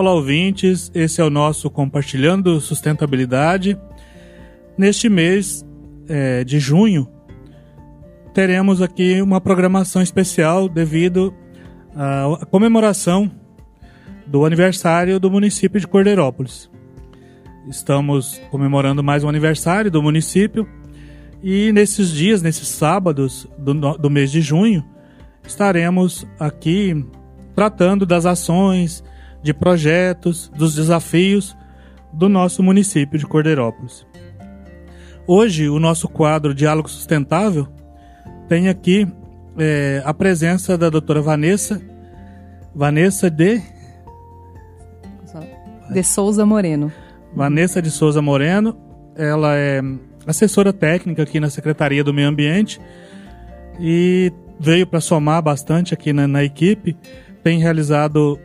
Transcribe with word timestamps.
Olá, 0.00 0.14
ouvintes. 0.14 0.92
Esse 0.94 1.20
é 1.20 1.24
o 1.24 1.28
nosso 1.28 1.68
Compartilhando 1.68 2.60
Sustentabilidade. 2.60 3.76
Neste 4.78 5.08
mês 5.08 5.66
é, 6.08 6.44
de 6.44 6.60
junho, 6.60 7.08
teremos 8.32 8.80
aqui 8.80 9.20
uma 9.20 9.40
programação 9.40 10.00
especial 10.00 10.68
devido 10.68 11.34
à 11.96 12.46
comemoração 12.46 13.28
do 14.24 14.44
aniversário 14.46 15.18
do 15.18 15.28
município 15.32 15.80
de 15.80 15.88
Cordeirópolis. 15.88 16.70
Estamos 17.68 18.40
comemorando 18.52 19.02
mais 19.02 19.24
um 19.24 19.28
aniversário 19.28 19.90
do 19.90 20.00
município 20.00 20.64
e 21.42 21.72
nesses 21.72 22.12
dias, 22.12 22.40
nesses 22.40 22.68
sábados 22.68 23.48
do, 23.58 23.74
do 23.74 24.08
mês 24.08 24.30
de 24.30 24.42
junho, 24.42 24.84
estaremos 25.44 26.24
aqui 26.38 27.04
tratando 27.52 28.06
das 28.06 28.26
ações, 28.26 29.02
de 29.42 29.54
projetos, 29.54 30.50
dos 30.56 30.74
desafios 30.74 31.56
do 32.12 32.28
nosso 32.28 32.62
município 32.62 33.18
de 33.18 33.26
Cordeirópolis. 33.26 34.06
Hoje, 35.26 35.68
o 35.68 35.78
nosso 35.78 36.08
quadro 36.08 36.54
Diálogo 36.54 36.88
Sustentável 36.88 37.68
tem 38.48 38.68
aqui 38.68 39.06
é, 39.58 40.02
a 40.04 40.14
presença 40.14 40.78
da 40.78 40.88
doutora 40.88 41.20
Vanessa, 41.20 41.80
Vanessa 42.74 43.30
de 43.30 43.60
de 45.90 46.02
Souza 46.02 46.44
Moreno. 46.44 46.92
Vanessa 47.34 47.80
de 47.80 47.90
Souza 47.90 48.20
Moreno, 48.20 48.76
ela 49.16 49.56
é 49.56 49.80
assessora 50.26 50.72
técnica 50.72 51.22
aqui 51.22 51.40
na 51.40 51.50
Secretaria 51.50 52.04
do 52.04 52.12
Meio 52.12 52.28
Ambiente 52.28 52.80
e 53.80 54.32
veio 54.60 54.86
para 54.86 55.00
somar 55.00 55.42
bastante 55.42 55.94
aqui 55.94 56.12
na, 56.12 56.28
na 56.28 56.44
equipe. 56.44 56.96
Tem 57.48 57.58
realizado 57.58 58.38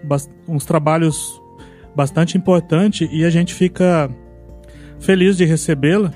uns 0.48 0.64
trabalhos 0.64 1.42
bastante 1.94 2.38
importantes 2.38 3.06
e 3.12 3.26
a 3.26 3.30
gente 3.30 3.54
fica 3.54 4.10
feliz 4.98 5.36
de 5.36 5.44
recebê-la 5.44 6.10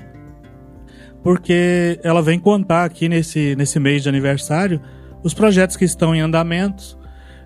porque 1.22 2.00
ela 2.02 2.22
vem 2.22 2.40
contar 2.40 2.86
aqui 2.86 3.06
nesse, 3.06 3.54
nesse 3.56 3.78
mês 3.78 4.02
de 4.02 4.08
aniversário 4.08 4.80
os 5.22 5.34
projetos 5.34 5.76
que 5.76 5.84
estão 5.84 6.14
em 6.14 6.20
andamento, 6.20 6.98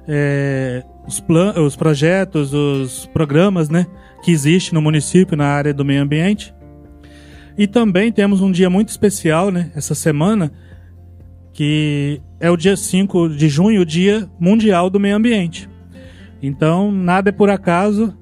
é, 0.07 0.85
os, 1.09 1.21
os 1.57 1.75
projetos, 1.75 2.55
os 2.55 3.07
programas 3.07 3.69
né, 3.69 3.89
que 4.23 4.31
existem 4.31 4.75
no 4.75 4.81
município 4.81 5.37
na 5.37 5.47
área 5.47 5.75
do 5.75 5.85
meio 5.85 6.03
ambiente. 6.03 6.55
E 7.59 7.67
também 7.67 8.13
temos 8.13 8.41
um 8.41 8.53
dia 8.53 8.71
muito 8.71 8.91
especial 8.91 9.51
né, 9.51 9.73
essa 9.75 9.93
semana, 9.93 10.53
que 11.53 12.21
é 12.41 12.51
o 12.51 12.57
dia 12.57 12.77
5 12.77 13.29
de 13.31 13.49
junho, 13.49 13.83
o 13.83 13.87
Dia 13.87 14.29
Mundial 14.39 14.89
do 14.89 14.99
Meio 14.99 15.17
Ambiente. 15.17 15.69
Então, 16.43 16.91
nada 16.91 17.29
é 17.29 17.33
por 17.33 17.51
acaso 17.51 18.17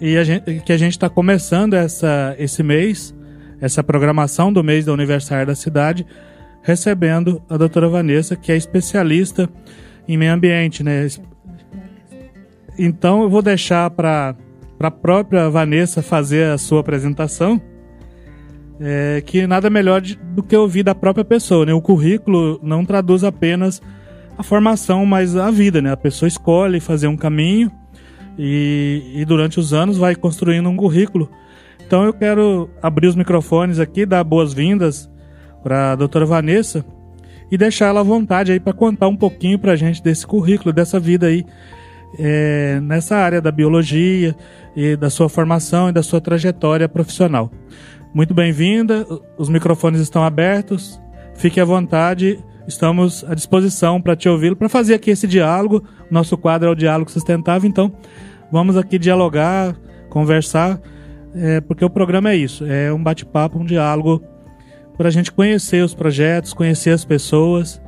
e 0.00 0.16
a 0.16 0.24
gente, 0.24 0.60
que 0.60 0.72
a 0.72 0.78
gente 0.78 0.92
está 0.92 1.10
começando 1.10 1.74
essa, 1.74 2.34
esse 2.38 2.62
mês, 2.62 3.14
essa 3.60 3.84
programação 3.84 4.50
do 4.50 4.64
mês 4.64 4.86
do 4.86 4.94
aniversário 4.94 5.46
da 5.46 5.54
cidade, 5.54 6.06
recebendo 6.62 7.42
a 7.50 7.58
doutora 7.58 7.86
Vanessa, 7.86 8.34
que 8.34 8.50
é 8.50 8.56
especialista 8.56 9.48
em 10.08 10.16
meio 10.16 10.32
ambiente, 10.32 10.82
né? 10.82 11.06
Então 12.78 13.22
eu 13.22 13.28
vou 13.28 13.42
deixar 13.42 13.90
para 13.90 14.34
a 14.78 14.90
própria 14.90 15.50
Vanessa 15.50 16.00
fazer 16.00 16.46
a 16.46 16.56
sua 16.56 16.80
apresentação, 16.80 17.60
é, 18.80 19.22
que 19.24 19.46
nada 19.46 19.68
melhor 19.68 20.00
de, 20.00 20.16
do 20.16 20.42
que 20.42 20.56
ouvir 20.56 20.82
da 20.82 20.94
própria 20.94 21.24
pessoa, 21.24 21.66
né? 21.66 21.74
O 21.74 21.82
currículo 21.82 22.58
não 22.62 22.84
traduz 22.84 23.22
apenas 23.22 23.82
a 24.38 24.42
formação, 24.42 25.04
mas 25.04 25.36
a 25.36 25.50
vida, 25.50 25.82
né? 25.82 25.92
A 25.92 25.96
pessoa 25.96 26.26
escolhe 26.26 26.80
fazer 26.80 27.06
um 27.06 27.16
caminho 27.16 27.70
e, 28.38 29.12
e 29.14 29.24
durante 29.24 29.60
os 29.60 29.74
anos 29.74 29.98
vai 29.98 30.14
construindo 30.14 30.68
um 30.68 30.76
currículo. 30.76 31.30
Então 31.86 32.04
eu 32.04 32.12
quero 32.14 32.70
abrir 32.82 33.08
os 33.08 33.16
microfones 33.16 33.78
aqui, 33.78 34.06
dar 34.06 34.24
boas-vindas 34.24 35.10
para 35.62 35.92
a 35.92 35.96
doutora 35.96 36.24
Vanessa 36.24 36.84
e 37.50 37.58
deixar 37.58 37.88
ela 37.88 38.00
à 38.00 38.04
vontade 38.04 38.52
aí 38.52 38.60
para 38.60 38.72
contar 38.72 39.08
um 39.08 39.16
pouquinho 39.16 39.58
para 39.58 39.72
a 39.72 39.76
gente 39.76 40.02
desse 40.02 40.26
currículo, 40.26 40.72
dessa 40.72 40.98
vida 40.98 41.26
aí 41.26 41.44
é, 42.18 42.80
nessa 42.80 43.16
área 43.16 43.40
da 43.40 43.50
biologia 43.50 44.34
e 44.74 44.96
da 44.96 45.10
sua 45.10 45.28
formação 45.28 45.88
e 45.88 45.92
da 45.92 46.02
sua 46.02 46.20
trajetória 46.20 46.88
profissional. 46.88 47.50
Muito 48.12 48.34
bem-vinda, 48.34 49.06
os 49.38 49.48
microfones 49.48 50.00
estão 50.00 50.24
abertos, 50.24 51.00
fique 51.36 51.60
à 51.60 51.64
vontade, 51.64 52.42
estamos 52.66 53.24
à 53.24 53.34
disposição 53.34 54.02
para 54.02 54.16
te 54.16 54.28
ouvir, 54.28 54.56
para 54.56 54.68
fazer 54.68 54.94
aqui 54.94 55.12
esse 55.12 55.28
diálogo. 55.28 55.84
Nosso 56.10 56.36
quadro 56.36 56.68
é 56.68 56.72
o 56.72 56.74
Diálogo 56.74 57.10
Sustentável, 57.10 57.70
então 57.70 57.92
vamos 58.50 58.76
aqui 58.76 58.98
dialogar, 58.98 59.76
conversar, 60.08 60.80
é, 61.36 61.60
porque 61.60 61.84
o 61.84 61.90
programa 61.90 62.30
é 62.30 62.36
isso, 62.36 62.66
é 62.66 62.92
um 62.92 63.00
bate-papo, 63.00 63.60
um 63.60 63.64
diálogo 63.64 64.20
para 64.96 65.06
a 65.06 65.12
gente 65.12 65.30
conhecer 65.30 65.84
os 65.84 65.94
projetos, 65.94 66.52
conhecer 66.52 66.90
as 66.90 67.04
pessoas. 67.04 67.80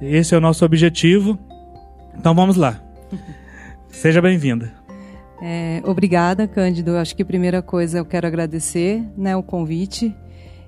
Esse 0.00 0.34
é 0.34 0.38
o 0.38 0.40
nosso 0.40 0.64
objetivo. 0.64 1.38
Então 2.16 2.34
vamos 2.34 2.56
lá. 2.56 2.80
Seja 3.88 4.22
bem-vinda. 4.22 4.77
É, 5.40 5.80
obrigada, 5.84 6.46
Cândido. 6.46 6.96
Acho 6.96 7.14
que 7.14 7.22
a 7.22 7.26
primeira 7.26 7.62
coisa 7.62 7.98
eu 7.98 8.04
quero 8.04 8.26
agradecer 8.26 9.02
né, 9.16 9.36
o 9.36 9.42
convite. 9.42 10.14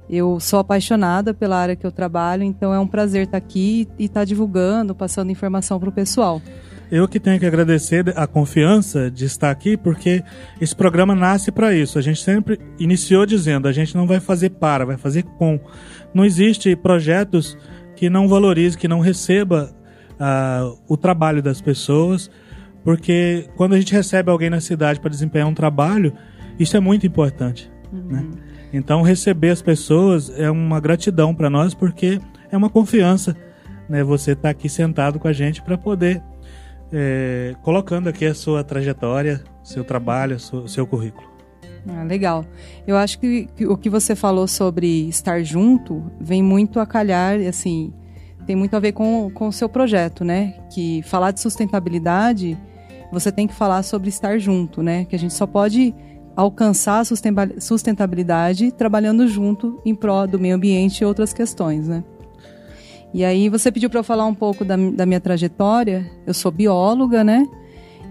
Eu 0.08 0.40
sou 0.40 0.58
apaixonada 0.58 1.32
pela 1.32 1.56
área 1.56 1.76
que 1.76 1.86
eu 1.86 1.92
trabalho, 1.92 2.42
então 2.42 2.74
é 2.74 2.80
um 2.80 2.86
prazer 2.86 3.24
estar 3.24 3.38
aqui 3.38 3.88
e 3.98 4.06
estar 4.06 4.24
divulgando, 4.24 4.94
passando 4.94 5.30
informação 5.30 5.78
para 5.78 5.88
o 5.88 5.92
pessoal. 5.92 6.42
Eu 6.90 7.06
que 7.06 7.20
tenho 7.20 7.38
que 7.38 7.46
agradecer 7.46 8.12
a 8.16 8.26
confiança 8.26 9.08
de 9.08 9.24
estar 9.24 9.52
aqui, 9.52 9.76
porque 9.76 10.24
esse 10.60 10.74
programa 10.74 11.14
nasce 11.14 11.52
para 11.52 11.72
isso. 11.72 11.96
A 11.96 12.02
gente 12.02 12.20
sempre 12.20 12.58
iniciou 12.80 13.24
dizendo, 13.24 13.68
a 13.68 13.72
gente 13.72 13.96
não 13.96 14.08
vai 14.08 14.18
fazer 14.18 14.50
para, 14.50 14.84
vai 14.84 14.96
fazer 14.96 15.22
com. 15.22 15.60
Não 16.12 16.24
existe 16.24 16.74
projetos 16.74 17.56
que 17.94 18.10
não 18.10 18.26
valorize, 18.26 18.76
que 18.76 18.88
não 18.88 18.98
receba 18.98 19.72
uh, 20.14 20.76
o 20.88 20.96
trabalho 20.96 21.40
das 21.40 21.60
pessoas 21.60 22.28
porque 22.84 23.48
quando 23.56 23.74
a 23.74 23.78
gente 23.78 23.92
recebe 23.92 24.30
alguém 24.30 24.50
na 24.50 24.60
cidade 24.60 25.00
para 25.00 25.10
desempenhar 25.10 25.48
um 25.48 25.54
trabalho, 25.54 26.12
isso 26.58 26.76
é 26.76 26.80
muito 26.80 27.06
importante. 27.06 27.70
Uhum. 27.92 28.02
Né? 28.08 28.26
Então, 28.72 29.02
receber 29.02 29.50
as 29.50 29.60
pessoas 29.60 30.30
é 30.38 30.50
uma 30.50 30.80
gratidão 30.80 31.34
para 31.34 31.50
nós, 31.50 31.74
porque 31.74 32.20
é 32.50 32.56
uma 32.56 32.70
confiança. 32.70 33.36
Né? 33.88 34.04
Você 34.04 34.32
está 34.32 34.50
aqui 34.50 34.68
sentado 34.68 35.18
com 35.18 35.26
a 35.26 35.32
gente 35.32 35.62
para 35.62 35.76
poder 35.76 36.22
é, 36.92 37.54
colocando 37.62 38.08
aqui 38.08 38.24
a 38.24 38.34
sua 38.34 38.62
trajetória, 38.62 39.42
seu 39.62 39.84
trabalho, 39.84 40.38
seu, 40.38 40.68
seu 40.68 40.86
currículo. 40.86 41.28
Ah, 41.88 42.04
legal. 42.04 42.44
Eu 42.86 42.96
acho 42.96 43.18
que, 43.18 43.48
que, 43.56 43.66
o 43.66 43.76
que 43.76 43.88
você 43.88 44.14
falou 44.14 44.46
sobre 44.46 45.08
estar 45.08 45.42
junto 45.42 46.04
vem 46.20 46.42
muito 46.42 46.78
a 46.78 46.86
calhar, 46.86 47.40
assim, 47.48 47.92
tem 48.46 48.54
muito 48.54 48.76
a 48.76 48.80
ver 48.80 48.92
com, 48.92 49.30
com 49.32 49.48
o 49.48 49.52
seu 49.52 49.68
projeto, 49.68 50.24
né? 50.24 50.54
Que 50.72 51.02
falar 51.02 51.30
de 51.30 51.40
sustentabilidade 51.40 52.58
você 53.12 53.32
tem 53.32 53.46
que 53.46 53.54
falar 53.54 53.82
sobre 53.82 54.08
estar 54.08 54.38
junto, 54.38 54.82
né? 54.82 55.04
Que 55.04 55.16
a 55.16 55.18
gente 55.18 55.34
só 55.34 55.46
pode 55.46 55.94
alcançar 56.36 57.00
a 57.00 57.60
sustentabilidade 57.60 58.72
trabalhando 58.72 59.26
junto 59.26 59.80
em 59.84 59.94
prol 59.94 60.26
do 60.26 60.38
meio 60.38 60.54
ambiente 60.54 61.00
e 61.00 61.04
outras 61.04 61.32
questões, 61.32 61.88
né? 61.88 62.04
E 63.12 63.24
aí 63.24 63.48
você 63.48 63.72
pediu 63.72 63.90
para 63.90 64.00
eu 64.00 64.04
falar 64.04 64.24
um 64.26 64.34
pouco 64.34 64.64
da, 64.64 64.76
da 64.76 65.04
minha 65.04 65.20
trajetória. 65.20 66.08
Eu 66.26 66.32
sou 66.32 66.52
bióloga, 66.52 67.24
né? 67.24 67.46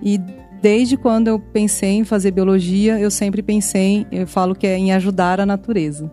E 0.03 0.19
desde 0.61 0.97
quando 0.97 1.29
eu 1.29 1.39
pensei 1.39 1.91
em 1.91 2.03
fazer 2.03 2.31
biologia, 2.31 2.99
eu 2.99 3.09
sempre 3.09 3.41
pensei, 3.41 4.05
eu 4.11 4.27
falo 4.27 4.53
que 4.53 4.67
é 4.67 4.77
em 4.77 4.91
ajudar 4.91 5.39
a 5.39 5.45
natureza. 5.45 6.11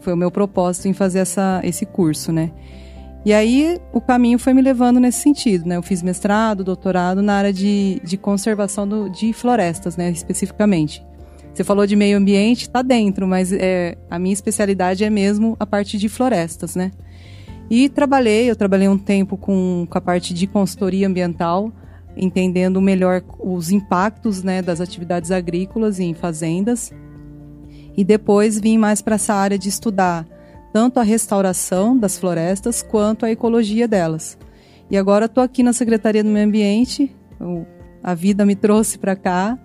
Foi 0.00 0.12
o 0.12 0.16
meu 0.16 0.30
propósito 0.30 0.86
em 0.86 0.92
fazer 0.92 1.18
essa, 1.18 1.60
esse 1.64 1.84
curso, 1.84 2.30
né? 2.30 2.52
E 3.24 3.32
aí 3.32 3.78
o 3.92 4.00
caminho 4.00 4.38
foi 4.38 4.54
me 4.54 4.62
levando 4.62 5.00
nesse 5.00 5.20
sentido, 5.20 5.66
né? 5.66 5.76
Eu 5.76 5.82
fiz 5.82 6.02
mestrado, 6.02 6.64
doutorado 6.64 7.20
na 7.20 7.34
área 7.34 7.52
de, 7.52 8.00
de 8.04 8.16
conservação 8.16 8.86
do, 8.86 9.08
de 9.08 9.32
florestas, 9.32 9.96
né? 9.96 10.10
Especificamente. 10.10 11.04
Você 11.52 11.64
falou 11.64 11.86
de 11.86 11.96
meio 11.96 12.16
ambiente, 12.16 12.62
está 12.62 12.82
dentro, 12.82 13.26
mas 13.26 13.52
é, 13.52 13.98
a 14.08 14.18
minha 14.18 14.32
especialidade 14.32 15.02
é 15.02 15.10
mesmo 15.10 15.56
a 15.58 15.66
parte 15.66 15.98
de 15.98 16.08
florestas, 16.08 16.76
né? 16.76 16.92
E 17.70 17.88
trabalhei, 17.88 18.48
eu 18.48 18.56
trabalhei 18.56 18.88
um 18.88 18.96
tempo 18.96 19.36
com, 19.36 19.86
com 19.90 19.98
a 19.98 20.00
parte 20.00 20.32
de 20.32 20.46
consultoria 20.46 21.06
ambiental, 21.06 21.72
entendendo 22.16 22.80
melhor 22.80 23.22
os 23.40 23.70
impactos 23.70 24.42
né, 24.42 24.62
das 24.62 24.80
atividades 24.80 25.30
agrícolas 25.30 26.00
em 26.00 26.14
fazendas. 26.14 26.92
E 27.96 28.04
depois 28.04 28.58
vim 28.58 28.78
mais 28.78 29.02
para 29.02 29.16
essa 29.16 29.34
área 29.34 29.58
de 29.58 29.68
estudar 29.68 30.26
tanto 30.78 31.00
a 31.00 31.02
restauração 31.02 31.98
das 31.98 32.16
florestas 32.16 32.82
quanto 32.82 33.26
a 33.26 33.30
ecologia 33.32 33.88
delas. 33.88 34.38
E 34.88 34.96
agora 34.96 35.24
estou 35.24 35.42
aqui 35.42 35.60
na 35.60 35.72
Secretaria 35.72 36.22
do 36.22 36.30
Meio 36.30 36.46
Ambiente, 36.46 37.12
a 38.00 38.14
vida 38.14 38.46
me 38.46 38.54
trouxe 38.54 38.96
para 38.96 39.16
cá 39.16 39.58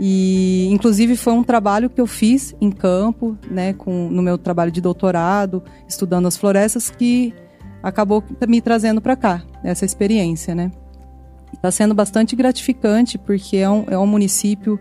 e 0.00 0.66
inclusive 0.72 1.14
foi 1.14 1.32
um 1.32 1.44
trabalho 1.44 1.88
que 1.88 2.00
eu 2.00 2.08
fiz 2.08 2.56
em 2.60 2.72
campo, 2.72 3.38
né, 3.48 3.72
com, 3.72 4.08
no 4.10 4.20
meu 4.20 4.36
trabalho 4.36 4.72
de 4.72 4.80
doutorado, 4.80 5.62
estudando 5.86 6.26
as 6.26 6.36
florestas, 6.36 6.90
que 6.90 7.32
acabou 7.80 8.20
me 8.48 8.60
trazendo 8.60 9.00
para 9.00 9.14
cá, 9.14 9.44
essa 9.62 9.84
experiência, 9.84 10.56
né. 10.56 10.72
Está 11.54 11.70
sendo 11.70 11.94
bastante 11.94 12.34
gratificante 12.34 13.16
porque 13.16 13.58
é 13.58 13.70
um, 13.70 13.84
é 13.88 13.96
um 13.96 14.08
município 14.08 14.76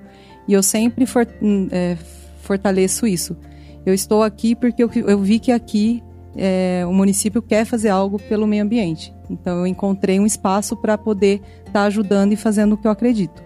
e 0.48 0.54
eu 0.54 0.64
sempre 0.64 1.06
for, 1.06 1.28
hum, 1.40 1.68
é, 1.72 1.96
fortaleço 2.42 3.06
isso. 3.06 3.38
Eu 3.86 3.94
estou 3.94 4.24
aqui 4.24 4.56
porque 4.56 4.84
eu, 4.84 4.90
eu 4.94 5.20
vi 5.20 5.40
que 5.40 5.52
aqui 5.52 6.04
é, 6.36 6.84
o 6.88 6.94
município 6.94 7.42
quer 7.42 7.66
fazer 7.66 7.90
algo 7.90 8.20
pelo 8.20 8.48
meio 8.48 8.64
ambiente. 8.64 9.14
Então 9.30 9.60
eu 9.60 9.68
encontrei 9.68 10.20
um 10.20 10.26
espaço 10.26 10.76
para 10.76 10.98
poder 10.98 11.42
estar 11.60 11.72
tá 11.72 11.84
ajudando 11.84 12.34
e 12.34 12.36
fazendo 12.36 12.74
o 12.74 12.78
que 12.78 12.88
eu 12.88 12.92
acredito. 12.92 13.42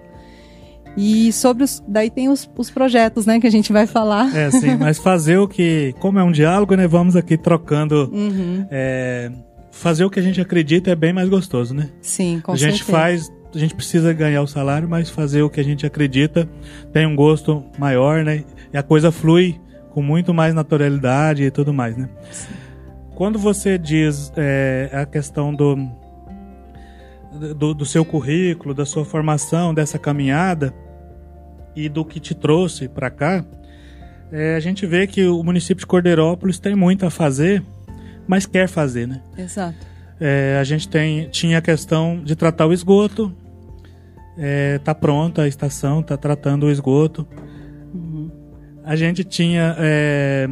E 0.98 1.32
sobre 1.34 1.64
os. 1.64 1.84
Daí 1.88 2.10
tem 2.10 2.30
os, 2.30 2.50
os 2.58 2.70
projetos, 2.70 3.26
né, 3.26 3.40
que 3.40 3.48
a 3.48 3.52
gente 3.52 3.74
vai 3.74 3.86
falar. 3.86 4.36
É, 4.36 4.50
sim, 4.50 4.78
mas 4.80 4.98
fazer 4.98 5.38
o 5.38 5.48
que. 5.48 5.94
Como 6.00 6.18
é 6.18 6.24
um 6.24 6.32
diálogo, 6.32 6.76
né? 6.76 6.88
Vamos 6.88 7.16
aqui 7.16 7.38
trocando. 7.38 8.10
Uhum. 8.14 8.66
É, 8.72 9.30
fazer 9.72 10.06
o 10.06 10.10
que 10.10 10.20
a 10.20 10.24
gente 10.24 10.40
acredita 10.40 10.90
é 10.92 10.96
bem 10.96 11.12
mais 11.12 11.28
gostoso, 11.28 11.74
né? 11.74 11.90
Sim, 12.02 12.40
com 12.42 12.54
A 12.54 12.56
gente 12.56 12.78
certeza. 12.78 12.92
faz. 12.92 13.32
A 13.54 13.58
gente 13.58 13.76
precisa 13.76 14.12
ganhar 14.12 14.42
o 14.42 14.48
salário, 14.48 14.88
mas 14.88 15.10
fazer 15.10 15.42
o 15.42 15.50
que 15.50 15.60
a 15.62 15.64
gente 15.64 15.86
acredita 15.86 16.50
tem 16.92 17.06
um 17.06 17.16
gosto 17.16 17.64
maior, 17.78 18.24
né? 18.24 18.44
E 18.74 18.78
a 18.78 18.84
coisa 18.84 19.12
flui 19.12 19.60
com 19.96 20.02
muito 20.02 20.34
mais 20.34 20.54
naturalidade 20.54 21.46
e 21.46 21.50
tudo 21.50 21.74
mais, 21.74 21.96
né? 21.96 22.10
Sim. 22.30 22.54
Quando 23.16 23.40
você 23.40 23.78
diz 23.78 24.30
é, 24.36 24.90
a 24.92 25.06
questão 25.06 25.56
do, 25.56 25.78
do, 27.56 27.74
do 27.74 27.86
seu 27.86 28.04
currículo, 28.04 28.74
da 28.74 28.86
sua 28.86 29.06
formação, 29.06 29.74
dessa 29.74 29.98
caminhada, 29.98 30.74
e 31.74 31.88
do 31.88 32.04
que 32.04 32.20
te 32.20 32.36
trouxe 32.36 32.90
para 32.90 33.10
cá, 33.10 33.46
é, 34.34 34.58
a 34.58 34.60
gente 34.60 34.86
vê 34.86 35.08
que 35.08 35.26
o 35.26 35.42
município 35.42 35.80
de 35.80 35.88
Cordeirópolis 35.88 36.60
tem 36.60 36.76
muito 36.76 37.06
a 37.06 37.10
fazer, 37.10 37.64
mas 38.28 38.46
quer 38.46 38.68
fazer, 38.68 39.08
né? 39.08 39.22
Exato. 39.38 39.78
É, 40.20 40.58
a 40.60 40.64
gente 40.66 40.90
tem, 40.90 41.30
tinha 41.30 41.60
a 41.60 41.62
questão 41.62 42.22
de 42.22 42.36
tratar 42.36 42.66
o 42.66 42.74
esgoto, 42.74 43.34
é, 44.38 44.78
tá 44.80 44.94
pronta 44.94 45.44
a 45.44 45.48
estação, 45.48 46.04
tá 46.04 46.18
tratando 46.18 46.66
o 46.66 46.72
esgoto. 46.72 47.26
A 48.86 48.96
gente 48.96 49.24
tinha, 49.24 49.76
é, 49.80 50.48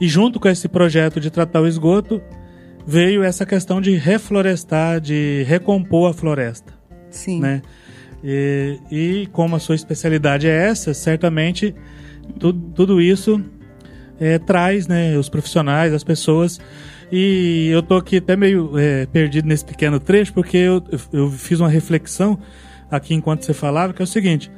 e 0.00 0.06
junto 0.06 0.38
com 0.38 0.48
esse 0.48 0.68
projeto 0.68 1.18
de 1.18 1.30
tratar 1.30 1.60
o 1.60 1.66
esgoto, 1.66 2.20
veio 2.86 3.22
essa 3.22 3.46
questão 3.46 3.80
de 3.80 3.96
reflorestar, 3.96 5.00
de 5.00 5.44
recompor 5.46 6.10
a 6.10 6.12
floresta. 6.12 6.72
Sim. 7.10 7.40
Né? 7.40 7.62
E, 8.22 8.78
e 8.90 9.26
como 9.32 9.56
a 9.56 9.58
sua 9.58 9.74
especialidade 9.74 10.46
é 10.46 10.68
essa, 10.68 10.92
certamente 10.92 11.74
tu, 12.38 12.52
tudo 12.52 13.00
isso 13.00 13.42
é, 14.18 14.38
traz 14.38 14.86
né, 14.86 15.16
os 15.16 15.28
profissionais, 15.28 15.92
as 15.92 16.04
pessoas. 16.04 16.60
E 17.10 17.68
eu 17.72 17.82
tô 17.82 17.96
aqui 17.96 18.18
até 18.18 18.36
meio 18.36 18.78
é, 18.78 19.06
perdido 19.06 19.48
nesse 19.48 19.64
pequeno 19.64 19.98
trecho, 19.98 20.32
porque 20.32 20.56
eu, 20.56 20.82
eu 21.12 21.30
fiz 21.30 21.58
uma 21.58 21.68
reflexão 21.68 22.38
aqui 22.90 23.14
enquanto 23.14 23.44
você 23.44 23.54
falava, 23.54 23.92
que 23.92 24.02
é 24.02 24.04
o 24.04 24.06
seguinte. 24.06 24.50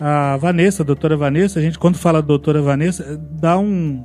A 0.00 0.36
Vanessa, 0.36 0.82
a 0.82 0.86
doutora 0.86 1.16
Vanessa, 1.16 1.58
a 1.58 1.62
gente 1.62 1.78
quando 1.78 1.96
fala 1.96 2.20
doutora 2.20 2.60
Vanessa, 2.60 3.16
dá 3.16 3.58
um, 3.58 4.04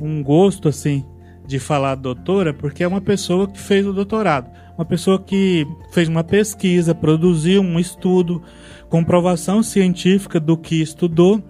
um 0.00 0.22
gosto 0.22 0.68
assim 0.68 1.04
de 1.46 1.58
falar 1.58 1.96
doutora, 1.96 2.54
porque 2.54 2.84
é 2.84 2.88
uma 2.88 3.00
pessoa 3.00 3.48
que 3.48 3.58
fez 3.58 3.86
o 3.86 3.92
doutorado 3.92 4.48
uma 4.80 4.84
pessoa 4.86 5.22
que 5.22 5.66
fez 5.92 6.08
uma 6.08 6.24
pesquisa, 6.24 6.94
produziu 6.94 7.60
um 7.60 7.78
estudo, 7.78 8.42
comprovação 8.88 9.62
científica 9.62 10.40
do 10.40 10.56
que 10.56 10.80
estudou, 10.80 11.42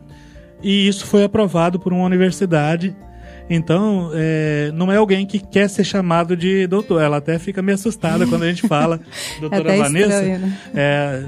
e 0.61 0.89
isso 0.89 1.07
foi 1.07 1.23
aprovado 1.23 1.79
por 1.79 1.93
uma 1.93 2.05
universidade. 2.05 2.95
Então, 3.53 4.13
é, 4.15 4.71
não 4.73 4.93
é 4.93 4.97
alguém 4.97 5.27
que 5.27 5.41
quer 5.41 5.69
ser 5.69 5.83
chamado 5.83 6.37
de 6.37 6.69
doutor. 6.69 7.03
Ela 7.03 7.17
até 7.17 7.37
fica 7.37 7.61
meio 7.61 7.75
assustada 7.75 8.25
quando 8.25 8.45
a 8.45 8.49
gente 8.49 8.69
fala, 8.69 9.01
doutora 9.41 9.77
Vanessa. 9.77 10.15
Estranho, 10.15 10.39
né? 10.39 10.59
é, 10.73 11.23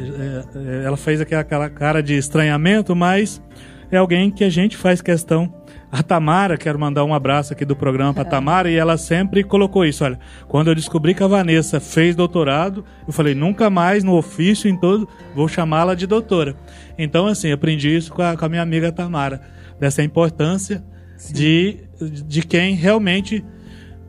é, 0.54 0.84
ela 0.84 0.96
fez 0.96 1.20
aquela 1.20 1.69
cara 1.69 2.00
de 2.00 2.16
estranhamento, 2.16 2.94
mas 2.94 3.42
é 3.90 3.96
alguém 3.96 4.30
que 4.30 4.44
a 4.44 4.48
gente 4.48 4.76
faz 4.76 5.02
questão 5.02 5.52
a 5.90 6.02
Tamara, 6.02 6.56
quero 6.56 6.78
mandar 6.78 7.04
um 7.04 7.12
abraço 7.12 7.52
aqui 7.52 7.66
do 7.66 7.76
programa 7.76 8.14
para 8.14 8.22
a 8.22 8.25
Tamara, 8.25 8.70
e 8.70 8.76
ela 8.76 8.96
sempre 8.96 9.44
colocou 9.44 9.84
isso. 9.84 10.02
Olha, 10.02 10.18
quando 10.48 10.68
eu 10.68 10.75
descobri 10.75 11.14
que 11.14 11.22
a 11.22 11.26
Vanessa 11.26 11.80
fez 11.80 12.16
doutorado, 12.16 12.82
eu 13.06 13.12
falei, 13.12 13.34
nunca 13.34 13.68
mais 13.68 14.02
no 14.02 14.16
ofício, 14.16 14.70
em 14.70 14.76
todo, 14.76 15.06
vou 15.34 15.46
chamá-la 15.48 15.94
de 15.94 16.06
doutora. 16.06 16.56
Então, 16.96 17.26
assim, 17.26 17.52
aprendi 17.52 17.94
isso 17.94 18.10
com 18.10 18.22
a, 18.22 18.34
com 18.34 18.44
a 18.46 18.48
minha 18.48 18.62
amiga 18.62 18.90
Tamara, 18.90 19.42
dessa 19.78 20.02
importância 20.02 20.82
de, 21.30 21.80
de 22.10 22.43
quem 22.43 22.75
realmente 22.75 23.44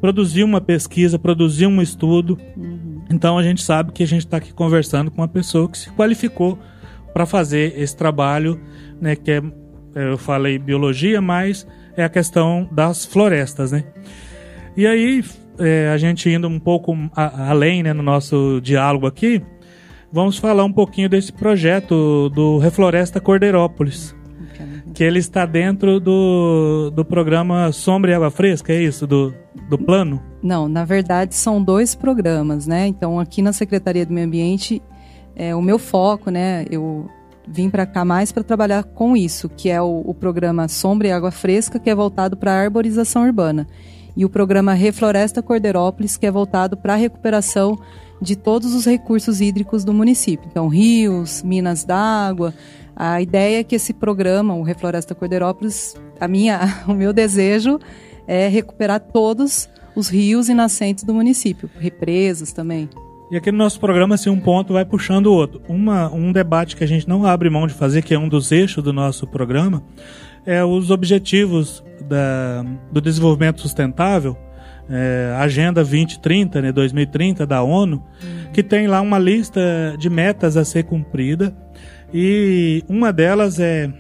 produziu 0.02 0.46
uma 0.46 0.60
pesquisa, 0.60 1.18
produziu 1.18 1.70
um 1.70 1.82
estudo. 1.82 2.38
Uhum. 2.58 3.02
Então, 3.10 3.38
a 3.38 3.44
gente 3.44 3.64
sabe 3.64 3.92
que 3.92 4.04
a 4.04 4.08
gente 4.08 4.26
está 4.26 4.38
aqui 4.38 4.54
conversando 4.54 5.10
com 5.10 5.22
uma 5.22 5.28
pessoa 5.28 5.70
que 5.70 5.78
se 5.78 5.90
qualificou 5.92 6.60
para 7.14 7.26
fazer 7.26 7.74
esse 7.80 7.96
trabalho, 7.96 8.60
né, 9.00 9.16
que 9.16 9.32
é 9.32 9.42
eu 9.96 10.18
falei 10.18 10.58
biologia, 10.58 11.22
mas 11.22 11.68
é 11.96 12.04
a 12.04 12.10
questão 12.10 12.68
das 12.72 13.06
florestas, 13.06 13.72
né? 13.72 13.84
E 14.76 14.88
aí, 14.88 15.24
é, 15.60 15.90
a 15.90 15.98
gente 15.98 16.30
indo 16.30 16.48
um 16.48 16.60
pouco 16.60 16.96
a, 17.16 17.50
além 17.52 17.84
né, 17.84 17.94
no 17.94 18.02
nosso 18.02 18.60
diálogo 18.62 19.06
aqui, 19.06 19.42
vamos 20.12 20.38
falar 20.38 20.64
um 20.64 20.72
pouquinho 20.74 21.08
desse 21.08 21.32
projeto 21.32 22.30
do 22.30 22.58
Refloresta 22.58 23.20
Cordeirópolis. 23.20 24.16
Que 24.94 25.04
ele 25.04 25.20
está 25.20 25.46
dentro 25.46 26.00
do, 26.00 26.92
do 26.92 27.04
programa 27.04 27.72
Sombra 27.72 28.12
e 28.12 28.14
Água 28.14 28.30
Fresca, 28.30 28.72
é 28.72 28.82
isso? 28.82 29.08
Do, 29.08 29.34
do 29.70 29.78
plano? 29.78 30.22
Não, 30.42 30.68
na 30.68 30.86
verdade 30.86 31.36
são 31.36 31.64
dois 31.64 31.96
programas, 31.96 32.68
né? 32.68 32.88
Então 32.88 33.20
aqui 33.20 33.42
na 33.42 33.54
Secretaria 33.54 34.06
do 34.06 34.14
Meio 34.14 34.28
Ambiente, 34.28 34.82
é, 35.36 35.56
o 35.56 35.62
meu 35.62 35.80
foco, 35.80 36.30
né? 36.30 36.66
Eu 36.70 37.10
vim 37.48 37.70
para 37.70 37.86
cá 37.86 38.06
mais 38.06 38.32
para 38.32 38.44
trabalhar 38.44 38.84
com 38.84 39.18
isso, 39.18 39.50
que 39.50 39.70
é 39.70 39.82
o, 39.82 40.02
o, 40.06 40.14
programa 40.14 40.68
Sombra 40.68 41.08
e 41.08 41.12
Água 41.12 41.32
Fresca, 41.32 41.80
que 41.80 41.90
é 41.90 41.96
voltado 41.96 42.38
para 42.38 42.54
a 42.54 42.62
arborização 42.62 43.24
urbana, 43.24 43.68
e 44.16 44.24
o 44.24 44.30
programa 44.30 44.74
Refloresta 44.74 45.42
Cordeirópolis, 45.42 46.18
que 46.18 46.26
é 46.26 46.32
voltado 46.32 46.78
para 46.78 46.94
a 46.94 46.98
recuperação 46.98 47.78
de 48.22 48.36
todos 48.36 48.74
os 48.74 48.86
recursos 48.86 49.42
hídricos 49.42 49.84
do 49.84 49.94
município. 49.94 50.48
Então, 50.50 50.68
rios, 50.68 51.44
minas 51.44 51.84
d'água. 51.84 52.54
A 52.96 53.22
ideia 53.22 53.60
é 53.60 53.64
que 53.64 53.76
esse 53.76 53.94
programa, 53.94 54.54
o 54.54 54.62
Refloresta 54.62 55.16
Cordeirópolis, 55.16 55.96
a 56.20 56.28
minha, 56.28 56.84
o 56.88 56.94
meu 56.94 57.12
desejo 57.12 57.80
é 58.28 58.48
recuperar 58.48 59.00
todos 59.00 59.70
os 59.96 60.08
rios 60.10 60.50
e 60.50 60.54
nascentes 60.54 61.04
do 61.04 61.14
município, 61.14 61.70
represas 61.80 62.52
também. 62.52 62.90
E 63.32 63.38
aqui 63.38 63.52
no 63.52 63.58
nosso 63.58 63.80
programa, 63.80 64.16
assim, 64.16 64.30
um 64.30 64.40
ponto 64.40 64.74
vai 64.74 64.86
puxando 64.86 65.28
o 65.28 65.34
outro. 65.34 65.62
Uma, 65.68 66.14
um 66.14 66.32
debate 66.32 66.76
que 66.76 66.84
a 66.84 66.88
gente 66.88 67.08
não 67.08 67.26
abre 67.26 67.50
mão 67.50 67.66
de 67.66 67.74
fazer, 67.74 68.04
que 68.04 68.14
é 68.14 68.20
um 68.20 68.30
dos 68.30 68.52
eixos 68.52 68.84
do 68.84 68.94
nosso 68.94 69.26
programa, 69.26 69.84
é 70.46 70.64
os 70.64 70.92
objetivos 70.92 71.84
da, 72.08 72.64
do 72.92 73.02
desenvolvimento 73.02 73.62
sustentável, 73.62 74.38
é, 74.90 75.34
Agenda 75.40 75.82
2030, 75.82 76.62
né, 76.62 76.72
2030 76.72 77.48
da 77.48 77.64
ONU, 77.64 78.04
que 78.52 78.62
tem 78.62 78.86
lá 78.86 79.02
uma 79.02 79.18
lista 79.18 79.62
de 79.98 80.10
metas 80.10 80.58
a 80.58 80.66
ser 80.66 80.84
cumprida 80.84 81.56
e 82.14 82.84
uma 82.88 83.12
delas 83.12 83.60
é 83.60 83.92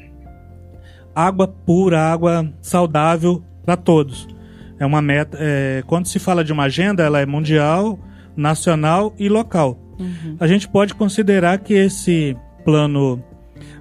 água 1.15 1.47
pura, 1.47 1.99
água 1.99 2.51
saudável 2.61 3.43
para 3.65 3.75
todos. 3.75 4.27
É 4.79 4.85
uma 4.85 5.01
meta. 5.01 5.37
É, 5.39 5.83
quando 5.87 6.07
se 6.07 6.19
fala 6.19 6.43
de 6.43 6.51
uma 6.51 6.63
agenda, 6.63 7.03
ela 7.03 7.19
é 7.21 7.25
mundial, 7.25 7.99
nacional 8.35 9.13
e 9.17 9.29
local. 9.29 9.79
Uhum. 9.99 10.35
A 10.39 10.47
gente 10.47 10.67
pode 10.67 10.93
considerar 10.93 11.59
que 11.59 11.73
esse 11.73 12.35
plano 12.63 13.23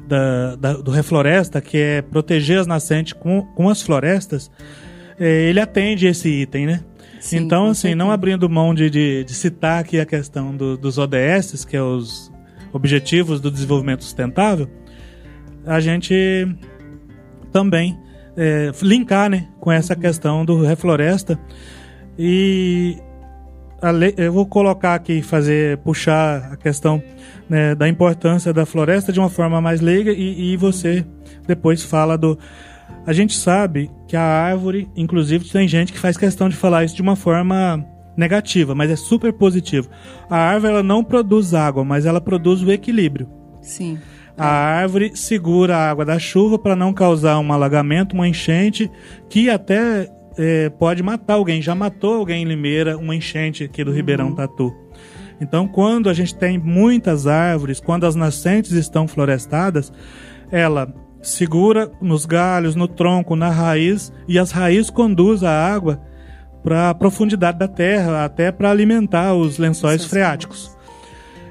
da, 0.07 0.57
da, 0.57 0.73
do 0.75 0.91
Refloresta, 0.91 1.61
que 1.61 1.79
é 1.79 2.03
proteger 2.03 2.59
as 2.59 2.67
nascentes 2.67 3.13
com, 3.13 3.43
com 3.55 3.69
as 3.69 3.83
florestas, 3.83 4.51
é, 5.19 5.49
ele 5.49 5.61
atende 5.61 6.07
esse 6.07 6.29
item, 6.29 6.67
né? 6.67 6.81
Sim, 7.21 7.39
então, 7.39 7.67
assim, 7.67 7.83
certeza. 7.83 7.97
não 7.97 8.11
abrindo 8.11 8.49
mão 8.49 8.75
de, 8.75 8.91
de, 8.91 9.25
de, 9.25 9.35
citar 9.35 9.81
aqui 9.81 10.01
a 10.01 10.05
questão 10.05 10.57
do, 10.57 10.77
dos 10.77 10.99
ODS, 10.99 11.65
que 11.65 11.77
é 11.77 11.83
os 11.83 12.32
Objetivos 12.73 13.41
do 13.41 13.51
Desenvolvimento 13.51 14.03
Sustentável, 14.05 14.69
a 15.65 15.79
gente 15.81 16.47
também 17.53 17.99
é, 18.37 18.71
linkar 18.83 19.31
né, 19.31 19.49
com 19.61 19.71
essa 19.71 19.95
questão 19.95 20.45
do 20.45 20.63
Refloresta 20.63 21.39
e 22.19 22.97
lei, 23.91 24.15
eu 24.17 24.33
vou 24.33 24.47
colocar 24.47 24.95
aqui, 24.95 25.23
fazer, 25.23 25.79
puxar 25.79 26.53
a 26.53 26.57
questão 26.57 27.03
né, 27.49 27.75
da 27.75 27.89
importância 27.89 28.53
da 28.53 28.65
floresta 28.65 29.13
de 29.13 29.19
uma 29.19 29.29
forma 29.29 29.61
mais 29.61 29.81
leiga 29.81 30.13
e, 30.13 30.53
e 30.53 30.57
você 30.57 31.05
depois 31.47 31.83
fala 31.83 32.17
do. 32.17 32.39
A 33.05 33.13
gente 33.13 33.37
sabe 33.37 33.91
que 34.07 34.17
a 34.17 34.23
árvore, 34.23 34.89
inclusive, 34.95 35.49
tem 35.49 35.67
gente 35.67 35.93
que 35.93 35.99
faz 35.99 36.17
questão 36.17 36.49
de 36.49 36.55
falar 36.55 36.85
isso 36.85 36.95
de 36.95 37.03
uma 37.03 37.17
forma 37.17 37.85
negativa, 38.17 38.75
mas 38.75 38.91
é 38.91 38.97
super 38.97 39.33
positivo. 39.33 39.89
A 40.29 40.37
árvore 40.37 40.73
ela 40.73 40.83
não 40.83 41.03
produz 41.03 41.55
água, 41.55 41.85
mas 41.85 42.07
ela 42.07 42.21
produz 42.21 42.63
o 42.63 42.71
equilíbrio. 42.71 43.29
Sim. 43.61 43.99
A 44.37 44.47
árvore 44.47 45.13
segura 45.15 45.77
a 45.77 45.91
água 45.91 46.05
da 46.05 46.19
chuva 46.19 46.59
para 46.59 46.75
não 46.75 46.93
causar 46.93 47.39
um 47.39 47.53
alagamento, 47.53 48.15
uma 48.15 48.27
enchente, 48.27 48.91
que 49.29 49.51
até 49.51 50.09
é, 50.39 50.71
pode 50.71 51.03
matar 51.03 51.35
alguém. 51.35 51.61
Já 51.61 51.75
matou 51.75 52.15
alguém 52.15 52.43
em 52.43 52.47
Limeira, 52.47 52.97
uma 52.97 53.15
enchente 53.15 53.65
aqui 53.65 53.85
do 53.85 53.91
uhum. 53.91 53.97
Ribeirão 53.97 54.35
Tatu. 54.35 54.75
Então, 55.41 55.67
quando 55.67 56.09
a 56.09 56.15
gente 56.15 56.35
tem 56.35 56.57
muitas 56.57 57.27
árvores, 57.27 57.81
quando 57.81 58.07
as 58.07 58.15
nascentes 58.15 58.73
estão 58.73 59.09
florestadas, 59.09 59.93
ela 60.51 60.93
segura 61.21 61.91
nos 62.01 62.27
galhos, 62.27 62.75
no 62.75 62.89
tronco, 62.89 63.37
na 63.37 63.51
raiz, 63.51 64.13
e 64.29 64.39
as 64.39 64.51
raízes 64.51 64.91
conduzem 64.91 65.49
a 65.49 65.53
água 65.53 66.01
para 66.63 66.91
a 66.91 66.95
profundidade 66.95 67.59
da 67.59 67.69
terra, 67.69 68.25
até 68.25 68.53
para 68.53 68.71
alimentar 68.71 69.35
os 69.35 69.59
lençóis 69.59 70.05
freáticos. 70.05 70.71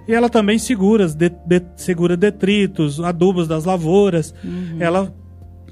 E 0.08 0.13
ela 0.13 0.30
também 0.30 0.58
segura, 0.58 1.08
de, 1.08 1.30
de, 1.30 1.62
segura 1.75 2.18
detritos, 2.18 3.00
adubos 3.00 3.48
das 3.48 3.65
lavouras. 3.65 4.34
Uhum. 4.44 4.77
Ela 4.80 5.13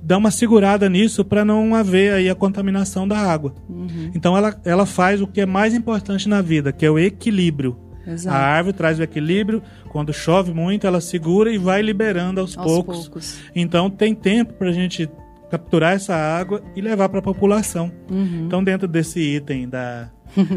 dá 0.01 0.17
uma 0.17 0.31
segurada 0.31 0.87
nisso 0.89 1.25
para 1.25 1.43
não 1.43 1.75
haver 1.75 2.13
aí 2.13 2.29
a 2.29 2.35
contaminação 2.35 3.07
da 3.07 3.17
água. 3.17 3.53
Uhum. 3.67 4.11
Então 4.13 4.37
ela, 4.37 4.55
ela 4.63 4.85
faz 4.85 5.21
o 5.21 5.27
que 5.27 5.41
é 5.41 5.45
mais 5.45 5.73
importante 5.73 6.29
na 6.29 6.41
vida, 6.41 6.71
que 6.71 6.85
é 6.85 6.89
o 6.89 6.99
equilíbrio. 6.99 7.77
Exato. 8.07 8.35
A 8.35 8.39
árvore 8.39 8.75
traz 8.75 8.99
o 8.99 9.03
equilíbrio. 9.03 9.61
Quando 9.89 10.13
chove 10.13 10.53
muito, 10.53 10.87
ela 10.87 11.01
segura 11.01 11.51
e 11.51 11.57
vai 11.57 11.81
liberando 11.81 12.39
aos, 12.39 12.57
aos 12.57 12.65
poucos. 12.65 13.07
poucos. 13.07 13.39
Então 13.55 13.89
tem 13.89 14.15
tempo 14.15 14.53
para 14.53 14.69
a 14.69 14.73
gente 14.73 15.09
capturar 15.49 15.93
essa 15.93 16.15
água 16.15 16.61
e 16.75 16.81
levar 16.81 17.09
para 17.09 17.19
a 17.19 17.21
população. 17.21 17.91
Uhum. 18.09 18.45
Então 18.45 18.63
dentro 18.63 18.87
desse 18.87 19.19
item 19.19 19.67
da, 19.67 20.09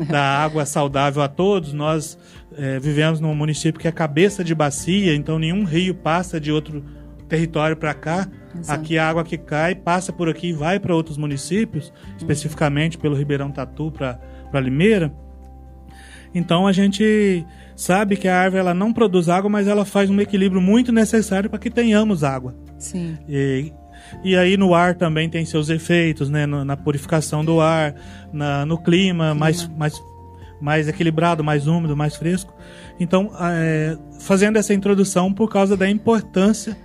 da 0.09 0.23
água 0.45 0.67
saudável 0.67 1.23
a 1.23 1.29
todos, 1.29 1.73
nós 1.73 2.19
é, 2.57 2.79
vivemos 2.79 3.21
num 3.21 3.35
município 3.35 3.81
que 3.81 3.89
é 3.89 3.93
cabeça 3.93 4.45
de 4.45 4.55
bacia, 4.55 5.15
então 5.15 5.39
nenhum 5.39 5.65
rio 5.65 5.95
passa 5.95 6.41
de 6.41 6.53
outro 6.53 6.85
território 7.29 7.77
para 7.77 7.95
cá. 7.95 8.29
Exato. 8.59 8.81
Aqui 8.81 8.99
a 8.99 9.09
água 9.09 9.25
que 9.25 9.39
cai 9.39 9.75
passa 9.75 10.13
por 10.13 10.29
aqui 10.29 10.49
e 10.49 10.53
vai 10.53 10.79
para 10.79 10.95
outros 10.95 11.17
municípios, 11.17 11.89
uhum. 11.89 12.17
especificamente 12.19 12.99
pelo 12.99 13.17
Ribeirão 13.17 13.51
Tatu 13.51 13.91
para 13.91 14.61
Limeira. 14.61 15.13
Então 16.35 16.67
a 16.67 16.73
gente 16.73 17.45
sabe 17.77 18.17
que 18.17 18.29
a 18.29 18.39
árvore 18.39 18.61
ela 18.61 18.75
não 18.75 18.93
produz 18.93 19.29
água, 19.29 19.51
mas 19.51 19.67
ela 19.67 19.85
faz 19.85 20.09
um 20.11 20.21
equilíbrio 20.21 20.61
muito 20.61 20.93
necessário 20.93 21.49
para 21.49 21.59
que 21.59 21.71
tenhamos 21.71 22.25
água. 22.25 22.55
Sim. 22.79 23.19
E, 23.29 23.73
e 24.23 24.37
aí 24.37 24.57
no 24.57 24.75
ar 24.75 24.95
também 24.95 25.29
tem 25.29 25.45
seus 25.45 25.69
efeitos, 25.69 26.29
né? 26.31 26.47
na 26.47 26.77
purificação 26.77 27.45
do 27.45 27.61
ar, 27.61 27.95
na, 28.33 28.67
no 28.67 28.77
clima, 28.77 29.31
clima. 29.31 29.35
Mais, 29.35 29.69
mais, 29.69 30.03
mais 30.61 30.89
equilibrado, 30.89 31.43
mais 31.43 31.67
úmido, 31.67 31.97
mais 31.97 32.17
fresco. 32.17 32.55
Então, 32.99 33.31
é, 33.41 33.97
fazendo 34.21 34.57
essa 34.57 34.73
introdução 34.73 35.33
por 35.33 35.51
causa 35.51 35.77
da 35.77 35.89
importância 35.89 36.77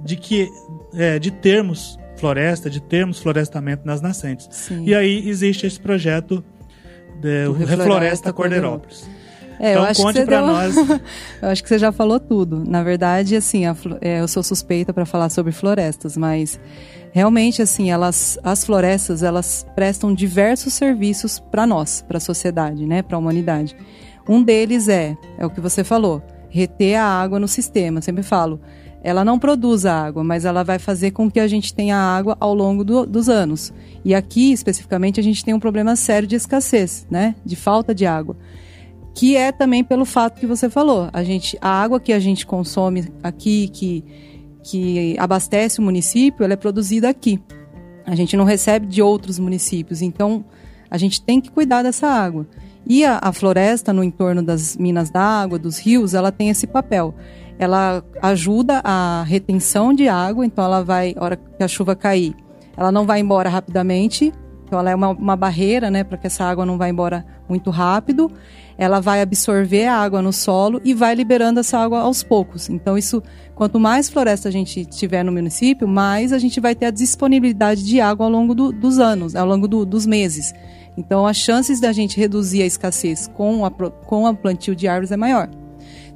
de 0.00 0.16
que 0.16 0.48
é, 0.94 1.18
de 1.18 1.30
termos 1.30 1.98
floresta, 2.16 2.70
de 2.70 2.80
termos 2.80 3.18
florestamento 3.18 3.86
nas 3.86 4.00
nascentes. 4.00 4.48
Sim. 4.50 4.84
E 4.84 4.94
aí 4.94 5.28
existe 5.28 5.66
esse 5.66 5.78
projeto 5.78 6.44
de 7.20 7.46
Refloresta, 7.48 7.76
Refloresta 7.76 8.32
Cordeirópolis. 8.32 9.08
É, 9.58 9.70
então, 9.70 9.82
eu 9.82 9.88
acho 9.88 10.02
conte 10.02 10.24
para 10.24 10.38
deu... 10.38 10.46
nós. 10.46 10.76
eu 11.42 11.48
acho 11.48 11.62
que 11.62 11.68
você 11.68 11.78
já 11.78 11.92
falou 11.92 12.20
tudo. 12.20 12.62
Na 12.66 12.82
verdade, 12.82 13.36
assim, 13.36 13.66
a, 13.66 13.76
é, 14.00 14.20
eu 14.20 14.28
sou 14.28 14.42
suspeita 14.42 14.92
para 14.92 15.06
falar 15.06 15.30
sobre 15.30 15.52
florestas, 15.52 16.16
mas 16.16 16.60
realmente, 17.12 17.62
assim, 17.62 17.90
elas, 17.90 18.38
as 18.42 18.64
florestas, 18.64 19.22
elas 19.22 19.66
prestam 19.74 20.12
diversos 20.12 20.74
serviços 20.74 21.38
para 21.38 21.66
nós, 21.66 22.04
para 22.06 22.18
a 22.18 22.20
sociedade, 22.20 22.86
né, 22.86 23.02
para 23.02 23.16
a 23.16 23.18
humanidade. 23.18 23.76
Um 24.28 24.42
deles 24.42 24.88
é, 24.88 25.16
é 25.38 25.46
o 25.46 25.50
que 25.50 25.60
você 25.60 25.84
falou, 25.84 26.22
reter 26.48 26.96
a 26.96 27.04
água 27.04 27.38
no 27.38 27.48
sistema. 27.48 27.98
Eu 27.98 28.02
sempre 28.02 28.22
falo, 28.22 28.60
ela 29.02 29.24
não 29.24 29.38
produz 29.38 29.86
a 29.86 30.04
água, 30.04 30.24
mas 30.24 30.44
ela 30.44 30.64
vai 30.64 30.80
fazer 30.80 31.12
com 31.12 31.30
que 31.30 31.38
a 31.38 31.46
gente 31.46 31.72
tenha 31.72 31.96
água 31.96 32.36
ao 32.40 32.52
longo 32.52 32.84
do, 32.84 33.06
dos 33.06 33.28
anos. 33.28 33.72
E 34.04 34.14
aqui, 34.14 34.52
especificamente, 34.52 35.20
a 35.20 35.22
gente 35.22 35.44
tem 35.44 35.54
um 35.54 35.60
problema 35.60 35.94
sério 35.94 36.26
de 36.26 36.34
escassez, 36.34 37.06
né? 37.08 37.36
De 37.44 37.54
falta 37.54 37.94
de 37.94 38.04
água. 38.04 38.36
Que 39.16 39.34
é 39.34 39.50
também 39.50 39.82
pelo 39.82 40.04
fato 40.04 40.38
que 40.38 40.46
você 40.46 40.68
falou. 40.68 41.08
A, 41.12 41.24
gente, 41.24 41.56
a 41.60 41.70
água 41.70 41.98
que 41.98 42.12
a 42.12 42.18
gente 42.18 42.46
consome 42.46 43.08
aqui, 43.22 43.68
que, 43.68 44.04
que 44.62 45.16
abastece 45.18 45.80
o 45.80 45.82
município, 45.82 46.44
ela 46.44 46.52
é 46.52 46.56
produzida 46.56 47.08
aqui. 47.08 47.40
A 48.04 48.14
gente 48.14 48.36
não 48.36 48.44
recebe 48.44 48.86
de 48.86 49.00
outros 49.00 49.38
municípios. 49.38 50.02
Então, 50.02 50.44
a 50.90 50.98
gente 50.98 51.22
tem 51.22 51.40
que 51.40 51.50
cuidar 51.50 51.82
dessa 51.82 52.06
água. 52.06 52.46
E 52.86 53.06
a, 53.06 53.18
a 53.22 53.32
floresta 53.32 53.90
no 53.90 54.04
entorno 54.04 54.42
das 54.42 54.76
minas 54.76 55.08
d'água, 55.08 55.58
dos 55.58 55.78
rios, 55.78 56.12
ela 56.12 56.30
tem 56.30 56.50
esse 56.50 56.66
papel 56.66 57.14
ela 57.58 58.04
ajuda 58.20 58.80
a 58.84 59.24
retenção 59.26 59.94
de 59.94 60.08
água, 60.08 60.44
então 60.44 60.64
ela 60.64 60.84
vai, 60.84 61.14
hora 61.18 61.36
que 61.36 61.62
a 61.62 61.68
chuva 61.68 61.96
cair, 61.96 62.34
ela 62.76 62.92
não 62.92 63.06
vai 63.06 63.20
embora 63.20 63.48
rapidamente, 63.48 64.32
então 64.64 64.78
ela 64.78 64.90
é 64.90 64.94
uma, 64.94 65.08
uma 65.10 65.36
barreira, 65.36 65.90
né, 65.90 66.04
para 66.04 66.18
que 66.18 66.26
essa 66.26 66.44
água 66.44 66.66
não 66.66 66.76
vá 66.76 66.88
embora 66.88 67.24
muito 67.48 67.70
rápido. 67.70 68.30
Ela 68.78 69.00
vai 69.00 69.22
absorver 69.22 69.86
a 69.86 69.96
água 69.96 70.20
no 70.20 70.32
solo 70.32 70.80
e 70.84 70.92
vai 70.92 71.14
liberando 71.14 71.60
essa 71.60 71.78
água 71.78 72.00
aos 72.00 72.22
poucos. 72.22 72.68
Então 72.68 72.96
isso, 72.98 73.22
quanto 73.54 73.80
mais 73.80 74.08
floresta 74.08 74.48
a 74.48 74.52
gente 74.52 74.84
tiver 74.84 75.22
no 75.22 75.32
município, 75.32 75.88
mais 75.88 76.32
a 76.32 76.38
gente 76.38 76.60
vai 76.60 76.74
ter 76.74 76.86
a 76.86 76.90
disponibilidade 76.90 77.84
de 77.84 78.00
água 78.00 78.26
ao 78.26 78.32
longo 78.32 78.54
do, 78.54 78.72
dos 78.72 78.98
anos, 78.98 79.34
ao 79.34 79.46
longo 79.46 79.66
do, 79.66 79.86
dos 79.86 80.04
meses. 80.04 80.52
Então 80.96 81.26
as 81.26 81.36
chances 81.36 81.80
da 81.80 81.92
gente 81.92 82.18
reduzir 82.18 82.62
a 82.62 82.66
escassez 82.66 83.28
com 83.28 83.64
a, 83.64 83.70
com 83.70 84.26
a 84.26 84.34
plantio 84.34 84.76
de 84.76 84.86
árvores 84.86 85.10
é 85.12 85.16
maior. 85.16 85.48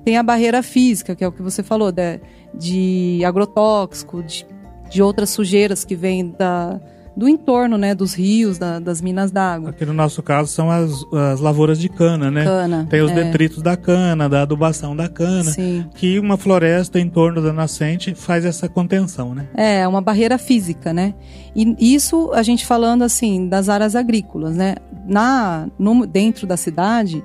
Tem 0.05 0.17
a 0.17 0.23
barreira 0.23 0.63
física, 0.63 1.15
que 1.15 1.23
é 1.23 1.29
o 1.29 1.33
que 1.33 1.43
você 1.43 1.63
falou, 1.63 1.93
de, 1.93 2.21
de 2.55 3.23
agrotóxico, 3.25 4.23
de, 4.23 4.47
de 4.91 5.03
outras 5.03 5.31
sujeiras 5.31 5.85
que 5.85 5.95
vêm 5.95 6.35
da, 6.39 6.81
do 7.21 7.29
entorno, 7.29 7.77
né, 7.77 7.95
dos 7.95 8.15
rios, 8.15 8.57
da, 8.57 8.79
das 8.79 9.03
minas 9.03 9.31
d'água. 9.31 9.69
Aqui 9.69 9.85
no 9.85 9.93
nosso 9.93 10.23
caso 10.23 10.51
são 10.51 10.71
as, 10.71 11.05
as 11.13 11.39
lavouras 11.39 11.79
de 11.79 11.87
cana, 11.87 12.31
né? 12.31 12.45
Cana. 12.45 12.87
Tem 12.89 13.03
os 13.03 13.11
é. 13.11 13.15
detritos 13.15 13.63
da 13.63 13.77
cana, 13.77 14.27
da 14.27 14.41
adubação 14.41 14.97
da 14.97 15.07
cana, 15.07 15.51
Sim. 15.51 15.85
que 15.95 16.19
uma 16.19 16.39
floresta 16.39 16.99
em 16.99 17.11
torno 17.11 17.43
da 17.43 17.53
nascente 17.53 18.15
faz 18.15 18.47
essa 18.47 18.71
contenção, 18.71 19.35
né? 19.35 19.49
É, 19.55 19.87
uma 19.87 20.01
barreira 20.01 20.39
física, 20.39 20.95
né? 20.95 21.13
E 21.55 21.95
isso 21.95 22.31
a 22.33 22.43
gente 22.43 22.65
falando 22.65 23.03
assim 23.03 23.47
das 23.47 23.69
áreas 23.69 23.95
agrícolas, 23.95 24.57
né? 24.57 24.77
Na 25.07 25.69
no, 25.79 26.07
dentro 26.07 26.47
da 26.47 26.57
cidade, 26.57 27.23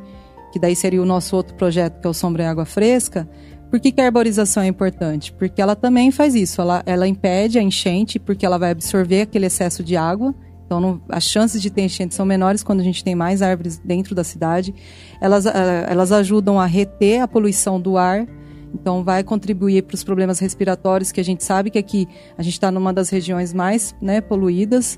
que 0.51 0.59
daí 0.59 0.75
seria 0.75 1.01
o 1.01 1.05
nosso 1.05 1.37
outro 1.37 1.55
projeto, 1.55 2.01
que 2.01 2.07
é 2.07 2.09
o 2.09 2.13
Sombra 2.13 2.43
e 2.43 2.45
Água 2.45 2.65
Fresca. 2.65 3.25
Por 3.75 3.82
que, 3.82 3.91
que 3.91 4.00
a 4.00 4.05
arborização 4.05 4.63
é 4.63 4.67
importante? 4.67 5.34
Porque 5.34 5.62
ela 5.62 5.75
também 5.75 6.10
faz 6.10 6.34
isso, 6.34 6.62
ela, 6.62 6.82
ela 6.86 7.05
impede 7.05 7.60
a 7.60 7.62
enchente, 7.62 8.17
porque 8.17 8.46
ela 8.46 8.58
vai 8.58 8.72
absorver 8.72 9.24
aquele 9.24 9.48
excesso 9.48 9.84
de 9.84 9.98
água. 9.98 10.34
Então, 10.65 10.79
não, 10.79 11.01
as 11.10 11.25
chances 11.25 11.62
de 11.62 11.70
ter 11.70 11.82
enchente 11.82 12.15
são 12.15 12.25
menores 12.25 12.63
quando 12.63 12.79
a 12.79 12.84
gente 12.84 13.03
tem 13.03 13.15
mais 13.15 13.41
árvores 13.41 13.77
dentro 13.77 14.15
da 14.15 14.24
cidade. 14.24 14.74
Elas, 15.20 15.46
eh, 15.46 15.88
elas 15.89 16.13
ajudam 16.13 16.58
a 16.58 16.65
reter 16.65 17.20
a 17.20 17.27
poluição 17.27 17.77
do 17.77 17.98
ar, 17.98 18.25
então 18.74 19.03
vai 19.03 19.25
contribuir 19.25 19.84
para 19.84 19.96
os 19.96 20.05
problemas 20.05 20.39
respiratórios, 20.39 21.12
que 21.12 21.20
a 21.20 21.25
gente 21.25 21.44
sabe 21.44 21.70
que 21.70 21.77
aqui 21.77 22.08
a 22.38 22.41
gente 22.41 22.53
está 22.53 22.72
numa 22.72 22.94
das 22.94 23.10
regiões 23.10 23.53
mais 23.53 23.94
né, 24.01 24.22
poluídas 24.22 24.98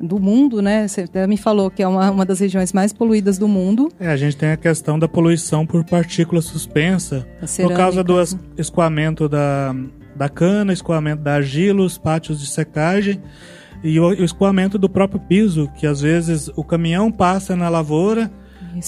do 0.00 0.18
mundo, 0.18 0.60
né? 0.60 0.86
Você 0.86 1.02
até 1.02 1.26
me 1.26 1.36
falou 1.36 1.70
que 1.70 1.82
é 1.82 1.88
uma, 1.88 2.10
uma 2.10 2.24
das 2.24 2.40
regiões 2.40 2.72
mais 2.72 2.92
poluídas 2.92 3.38
do 3.38 3.48
mundo. 3.48 3.88
É, 3.98 4.08
a 4.08 4.16
gente 4.16 4.36
tem 4.36 4.50
a 4.50 4.56
questão 4.56 4.98
da 4.98 5.08
poluição 5.08 5.66
por 5.66 5.84
partícula 5.84 6.40
suspensa, 6.40 7.26
por 7.56 7.74
causa 7.74 8.02
do 8.02 8.14
escoamento 8.56 9.28
da, 9.28 9.74
da 10.14 10.28
cana, 10.28 10.72
escoamento 10.72 11.22
da 11.22 11.34
argila, 11.34 11.82
os 11.82 11.98
pátios 11.98 12.40
de 12.40 12.46
secagem 12.46 13.20
e 13.82 14.00
o, 14.00 14.08
o 14.08 14.24
escoamento 14.24 14.78
do 14.78 14.88
próprio 14.88 15.20
piso, 15.20 15.70
que 15.76 15.86
às 15.86 16.00
vezes 16.00 16.50
o 16.56 16.64
caminhão 16.64 17.12
passa 17.12 17.54
na 17.54 17.68
lavoura, 17.68 18.30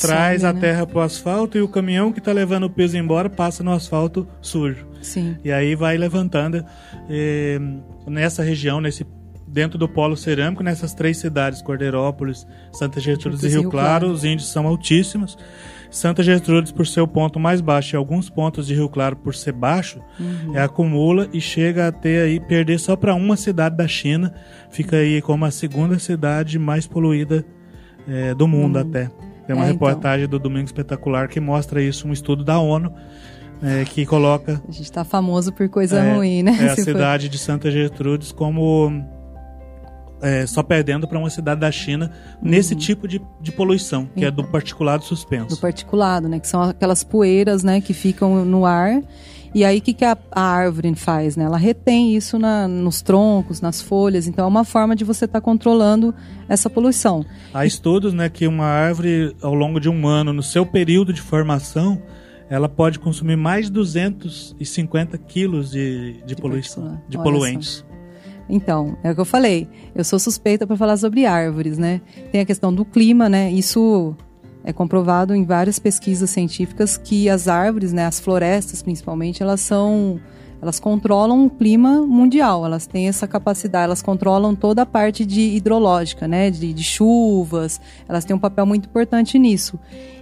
traz 0.00 0.42
a 0.42 0.52
né? 0.52 0.60
terra 0.60 0.86
para 0.86 0.98
o 0.98 1.02
asfalto 1.02 1.58
e 1.58 1.60
o 1.60 1.68
caminhão 1.68 2.12
que 2.12 2.18
está 2.18 2.32
levando 2.32 2.64
o 2.64 2.70
piso 2.70 2.96
embora 2.96 3.28
passa 3.28 3.62
no 3.62 3.72
asfalto 3.72 4.26
sujo. 4.40 4.86
Sim. 5.02 5.36
E 5.44 5.52
aí 5.52 5.74
vai 5.74 5.96
levantando. 5.96 6.64
E, 7.08 7.60
nessa 8.06 8.42
região, 8.42 8.80
nesse 8.80 9.04
dentro 9.46 9.78
do 9.78 9.88
polo 9.88 10.16
cerâmico, 10.16 10.62
nessas 10.62 10.92
três 10.92 11.18
cidades, 11.18 11.62
Cordeirópolis, 11.62 12.46
Santa 12.72 13.00
Gertrudes 13.00 13.42
e 13.42 13.48
Rio, 13.48 13.60
Rio 13.62 13.70
claro, 13.70 14.00
claro, 14.00 14.10
os 14.10 14.24
índices 14.24 14.50
são 14.50 14.66
altíssimos. 14.66 15.38
Santa 15.90 16.22
Gertrudes, 16.22 16.72
por 16.72 16.86
ser 16.86 17.00
o 17.00 17.08
ponto 17.08 17.38
mais 17.38 17.60
baixo, 17.60 17.94
e 17.94 17.96
alguns 17.96 18.28
pontos 18.28 18.66
de 18.66 18.74
Rio 18.74 18.88
Claro, 18.88 19.16
por 19.16 19.34
ser 19.34 19.52
baixo, 19.52 20.00
uhum. 20.18 20.56
é, 20.56 20.62
acumula 20.62 21.28
e 21.32 21.40
chega 21.40 21.86
a 21.86 21.92
ter 21.92 22.22
aí, 22.22 22.40
perder 22.40 22.78
só 22.78 22.96
para 22.96 23.14
uma 23.14 23.36
cidade 23.36 23.76
da 23.76 23.86
China. 23.86 24.34
Fica 24.68 24.96
aí 24.96 25.22
como 25.22 25.44
a 25.44 25.50
segunda 25.50 25.98
cidade 25.98 26.58
mais 26.58 26.86
poluída 26.86 27.44
é, 28.08 28.34
do 28.34 28.46
mundo 28.48 28.76
uhum. 28.76 28.82
até. 28.82 29.10
Tem 29.46 29.54
uma 29.54 29.64
é, 29.64 29.70
então. 29.70 29.86
reportagem 29.88 30.26
então. 30.26 30.38
do 30.38 30.42
Domingo 30.42 30.66
Espetacular 30.66 31.28
que 31.28 31.40
mostra 31.40 31.80
isso, 31.80 32.08
um 32.08 32.12
estudo 32.12 32.44
da 32.44 32.58
ONU, 32.58 32.92
é, 33.62 33.84
que 33.84 34.04
coloca. 34.04 34.60
A 34.68 34.72
gente 34.72 34.82
está 34.82 35.04
famoso 35.04 35.52
por 35.52 35.68
coisa 35.68 36.00
é, 36.00 36.14
ruim, 36.14 36.42
né? 36.42 36.58
É 36.60 36.70
a 36.70 36.76
cidade 36.76 37.26
for... 37.26 37.32
de 37.32 37.38
Santa 37.38 37.70
Gertrudes 37.70 38.32
como 38.32 39.15
é, 40.26 40.44
só 40.44 40.60
perdendo 40.60 41.06
para 41.06 41.16
uma 41.16 41.30
cidade 41.30 41.60
da 41.60 41.70
China 41.70 42.10
nesse 42.42 42.74
uhum. 42.74 42.80
tipo 42.80 43.06
de, 43.06 43.22
de 43.40 43.52
poluição, 43.52 44.08
que 44.16 44.24
é 44.24 44.30
do 44.30 44.42
particulado 44.42 45.04
suspenso. 45.04 45.54
Do 45.54 45.56
particulado, 45.58 46.28
né? 46.28 46.40
Que 46.40 46.48
são 46.48 46.62
aquelas 46.62 47.04
poeiras, 47.04 47.62
né? 47.62 47.80
Que 47.80 47.94
ficam 47.94 48.44
no 48.44 48.66
ar. 48.66 49.00
E 49.54 49.64
aí, 49.64 49.78
o 49.78 49.80
que, 49.80 49.94
que 49.94 50.04
a, 50.04 50.18
a, 50.32 50.42
árvore 50.42 50.92
faz? 50.96 51.36
Né? 51.36 51.44
Ela 51.44 51.56
retém 51.56 52.16
isso 52.16 52.40
na, 52.40 52.66
nos 52.66 53.00
troncos, 53.00 53.60
nas 53.60 53.80
folhas. 53.80 54.26
Então, 54.26 54.44
é 54.44 54.48
uma 54.48 54.64
forma 54.64 54.96
de 54.96 55.04
você 55.04 55.26
estar 55.26 55.40
tá 55.40 55.44
controlando 55.44 56.12
essa 56.48 56.68
poluição. 56.68 57.24
Há 57.54 57.64
estudos 57.64 58.12
né, 58.12 58.28
que 58.28 58.48
uma 58.48 58.66
árvore, 58.66 59.34
ao 59.40 59.54
longo 59.54 59.78
de 59.78 59.88
um 59.88 60.08
ano, 60.08 60.32
no 60.32 60.42
seu 60.42 60.66
período 60.66 61.12
de 61.12 61.22
formação, 61.22 62.02
ela 62.50 62.68
pode 62.68 62.98
consumir 62.98 63.36
mais 63.36 63.66
de 63.66 63.72
250 63.72 65.16
quilos 65.18 65.70
de, 65.70 66.14
de, 66.14 66.24
de 66.24 66.36
poluição, 66.36 67.00
de 67.08 67.16
poluentes. 67.16 67.84
Então, 68.48 68.96
é 69.02 69.10
o 69.10 69.14
que 69.14 69.20
eu 69.20 69.24
falei. 69.24 69.68
Eu 69.94 70.04
sou 70.04 70.18
suspeita 70.18 70.66
para 70.66 70.76
falar 70.76 70.96
sobre 70.96 71.26
árvores, 71.26 71.78
né? 71.78 72.00
Tem 72.30 72.40
a 72.40 72.44
questão 72.44 72.72
do 72.72 72.84
clima, 72.84 73.28
né? 73.28 73.50
Isso 73.50 74.14
é 74.66 74.72
comprovado 74.72 75.34
em 75.34 75.44
várias 75.44 75.78
pesquisas 75.78 76.28
científicas 76.28 76.96
que 76.96 77.28
as 77.28 77.46
árvores, 77.46 77.92
né, 77.92 78.04
as 78.04 78.18
florestas 78.18 78.82
principalmente, 78.82 79.40
elas 79.40 79.60
são 79.60 80.20
elas 80.60 80.80
controlam 80.80 81.46
o 81.46 81.50
clima 81.50 82.00
mundial, 82.06 82.64
elas 82.64 82.86
têm 82.86 83.08
essa 83.08 83.28
capacidade, 83.28 83.84
elas 83.84 84.02
controlam 84.02 84.54
toda 84.54 84.82
a 84.82 84.86
parte 84.86 85.24
de 85.24 85.40
hidrológica, 85.40 86.26
né, 86.26 86.50
de, 86.50 86.72
de 86.72 86.82
chuvas, 86.82 87.80
elas 88.08 88.24
têm 88.24 88.34
um 88.34 88.38
papel 88.38 88.66
muito 88.66 88.88
importante 88.88 89.38
nisso. 89.38 89.78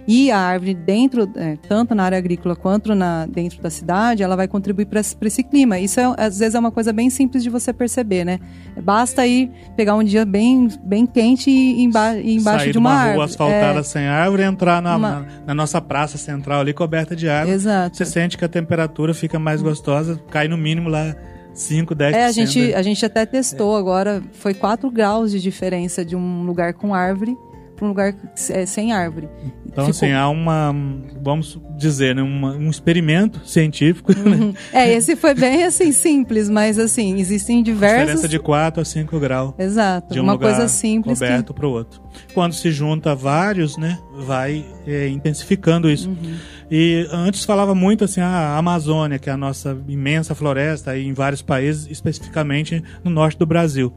E 0.07 0.29
a 0.29 0.37
árvore 0.37 0.73
dentro, 0.75 1.29
é, 1.35 1.57
tanto 1.67 1.95
na 1.95 2.03
área 2.03 2.17
agrícola 2.17 2.55
quanto 2.55 2.93
na, 2.93 3.25
dentro 3.25 3.61
da 3.61 3.69
cidade, 3.69 4.21
ela 4.21 4.35
vai 4.35 4.47
contribuir 4.47 4.85
para 4.85 4.99
esse, 4.99 5.43
clima. 5.43 5.79
Isso 5.79 5.99
é, 5.99 6.03
às 6.17 6.39
vezes 6.39 6.53
é 6.53 6.59
uma 6.59 6.71
coisa 6.71 6.93
bem 6.93 7.09
simples 7.09 7.41
de 7.41 7.49
você 7.49 7.73
perceber, 7.73 8.23
né? 8.23 8.39
Basta 8.83 9.25
ir 9.25 9.51
pegar 9.75 9.95
um 9.95 10.03
dia 10.03 10.23
bem, 10.23 10.67
bem 10.83 11.07
quente 11.07 11.49
e 11.49 11.81
emba 11.81 12.17
embaixo 12.17 12.65
Sair 12.65 12.71
de 12.71 12.77
uma, 12.77 12.89
uma 12.89 12.95
árvore. 12.99 13.15
rua 13.15 13.25
asfaltada 13.25 13.79
é, 13.79 13.83
sem 13.83 14.05
árvore 14.05 14.43
e 14.43 14.45
entrar 14.45 14.81
na, 14.81 14.95
uma... 14.95 15.09
na, 15.09 15.25
na, 15.47 15.53
nossa 15.55 15.81
praça 15.81 16.17
central 16.17 16.61
ali 16.61 16.73
coberta 16.73 17.15
de 17.15 17.27
árvore. 17.27 17.55
Exato. 17.55 17.97
Você 17.97 18.05
sente 18.05 18.37
que 18.37 18.45
a 18.45 18.49
temperatura 18.49 19.13
fica 19.13 19.39
mais 19.39 19.61
gostosa, 19.61 20.21
cai 20.29 20.47
no 20.47 20.57
mínimo 20.57 20.87
lá 20.87 21.15
5, 21.55 21.95
10%. 21.95 22.13
É, 22.13 22.25
a 22.25 22.31
gente, 22.31 22.59
né? 22.59 22.75
a 22.75 22.81
gente 22.83 23.03
até 23.03 23.25
testou 23.25 23.75
é. 23.75 23.79
agora, 23.79 24.21
foi 24.33 24.53
4 24.53 24.91
graus 24.91 25.31
de 25.31 25.41
diferença 25.41 26.05
de 26.05 26.15
um 26.15 26.43
lugar 26.43 26.73
com 26.73 26.93
árvore 26.93 27.35
para 27.75 27.85
um 27.85 27.89
lugar 27.89 28.15
é, 28.49 28.65
sem 28.65 28.91
árvore. 28.91 29.27
Então, 29.65 29.85
Ficou... 29.85 30.07
assim, 30.07 30.13
há 30.13 30.29
uma, 30.29 30.73
vamos 31.21 31.59
dizer, 31.77 32.15
né, 32.15 32.21
uma, 32.21 32.53
um 32.53 32.69
experimento 32.69 33.41
científico. 33.45 34.13
Né? 34.15 34.35
Uhum. 34.37 34.53
É, 34.71 34.93
esse 34.93 35.15
foi 35.15 35.33
bem, 35.33 35.63
assim, 35.63 35.91
simples, 35.91 36.49
mas, 36.49 36.79
assim, 36.79 37.19
existem 37.19 37.61
diversos... 37.61 38.05
Diferença 38.05 38.27
de 38.27 38.39
4 38.39 38.81
a 38.81 38.85
5 38.85 39.19
graus. 39.19 39.53
Exato, 39.57 40.13
de 40.13 40.19
um 40.19 40.23
uma 40.23 40.37
coisa 40.37 40.67
simples 40.67 41.19
coberto 41.19 41.53
que... 41.53 41.59
para 41.59 41.67
o 41.67 41.71
outro. 41.71 42.01
Quando 42.33 42.53
se 42.53 42.71
junta 42.71 43.13
vários, 43.13 43.77
né, 43.77 43.99
vai 44.17 44.65
é, 44.87 45.09
intensificando 45.09 45.89
isso. 45.89 46.09
Uhum. 46.09 46.35
E 46.71 47.07
antes 47.11 47.43
falava 47.43 47.75
muito, 47.75 48.05
assim, 48.05 48.21
a 48.21 48.57
Amazônia, 48.57 49.19
que 49.19 49.29
é 49.29 49.33
a 49.33 49.37
nossa 49.37 49.77
imensa 49.87 50.33
floresta, 50.33 50.91
aí 50.91 51.05
em 51.05 51.13
vários 51.13 51.41
países, 51.41 51.87
especificamente 51.89 52.81
no 53.03 53.11
norte 53.11 53.37
do 53.37 53.45
Brasil. 53.45 53.93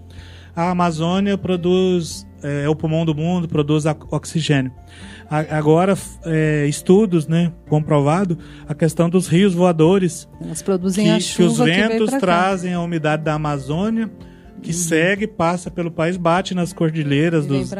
A 0.59 0.71
Amazônia 0.71 1.39
produz 1.39 2.27
é, 2.43 2.65
é 2.65 2.69
o 2.69 2.75
pulmão 2.75 3.07
do 3.07 3.15
mundo, 3.15 3.47
produz 3.47 3.85
oxigênio. 4.11 4.73
agora, 5.31 5.97
é, 6.25 6.67
estudos, 6.67 7.29
né, 7.29 7.53
comprovado, 7.69 8.37
a 8.67 8.75
questão 8.75 9.09
dos 9.09 9.29
rios 9.29 9.55
voadores. 9.55 10.29
Elas 10.41 10.61
produzem 10.61 11.05
que, 11.05 11.11
a 11.13 11.21
chuva 11.21 11.65
que 11.65 11.71
os 11.71 11.77
ventos 11.77 12.11
que 12.11 12.19
trazem 12.19 12.75
a 12.75 12.81
umidade 12.81 13.23
da 13.23 13.35
Amazônia, 13.35 14.11
que 14.61 14.71
uhum. 14.71 14.77
segue, 14.77 15.29
passa 15.29 15.71
pelo 15.71 15.93
país, 15.93 16.17
bate 16.17 16.57
nas 16.57 16.73
cordilheiras 16.73 17.45
e 17.45 17.49
dos. 17.49 17.73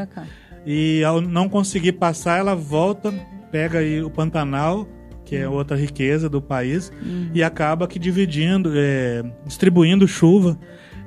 E 0.65 1.03
ao 1.03 1.21
não 1.21 1.49
conseguir 1.49 1.95
passar, 1.95 2.39
ela 2.39 2.55
volta, 2.55 3.13
pega 3.51 3.81
aí 3.81 4.05
o 4.05 4.11
Pantanal, 4.11 4.87
que 5.25 5.35
é 5.35 5.49
outra 5.49 5.77
riqueza 5.77 6.29
do 6.29 6.41
país, 6.41 6.93
uhum. 7.03 7.29
e 7.35 7.43
acaba 7.43 7.89
que 7.89 7.99
dividindo, 7.99 8.71
é, 8.77 9.25
distribuindo 9.45 10.07
chuva 10.07 10.57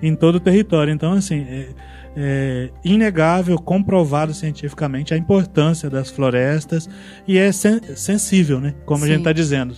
em 0.02 0.16
todo 0.16 0.36
o 0.36 0.40
território. 0.40 0.94
Então, 0.94 1.14
assim, 1.14 1.42
é, 1.42 1.68
é, 2.16 2.70
inegável, 2.84 3.58
comprovado 3.58 4.34
cientificamente 4.34 5.14
a 5.14 5.18
importância 5.18 5.90
das 5.90 6.10
florestas 6.10 6.90
e 7.28 7.38
é 7.38 7.52
sen 7.52 7.80
sensível, 7.96 8.60
né? 8.60 8.74
Como 8.86 9.00
Sim. 9.00 9.06
a 9.06 9.08
gente 9.10 9.20
está 9.20 9.34
dizendo. 9.34 9.76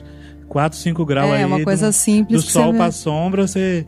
4, 0.47 0.77
5 0.77 1.05
graus 1.05 1.31
é, 1.31 1.35
aí. 1.37 1.41
É 1.41 1.45
uma 1.45 1.63
coisa 1.63 1.87
do, 1.87 1.93
simples. 1.93 2.43
Do 2.43 2.49
sol 2.49 2.73
para 2.73 2.85
a 2.85 2.91
sombra, 2.91 3.47
você 3.47 3.87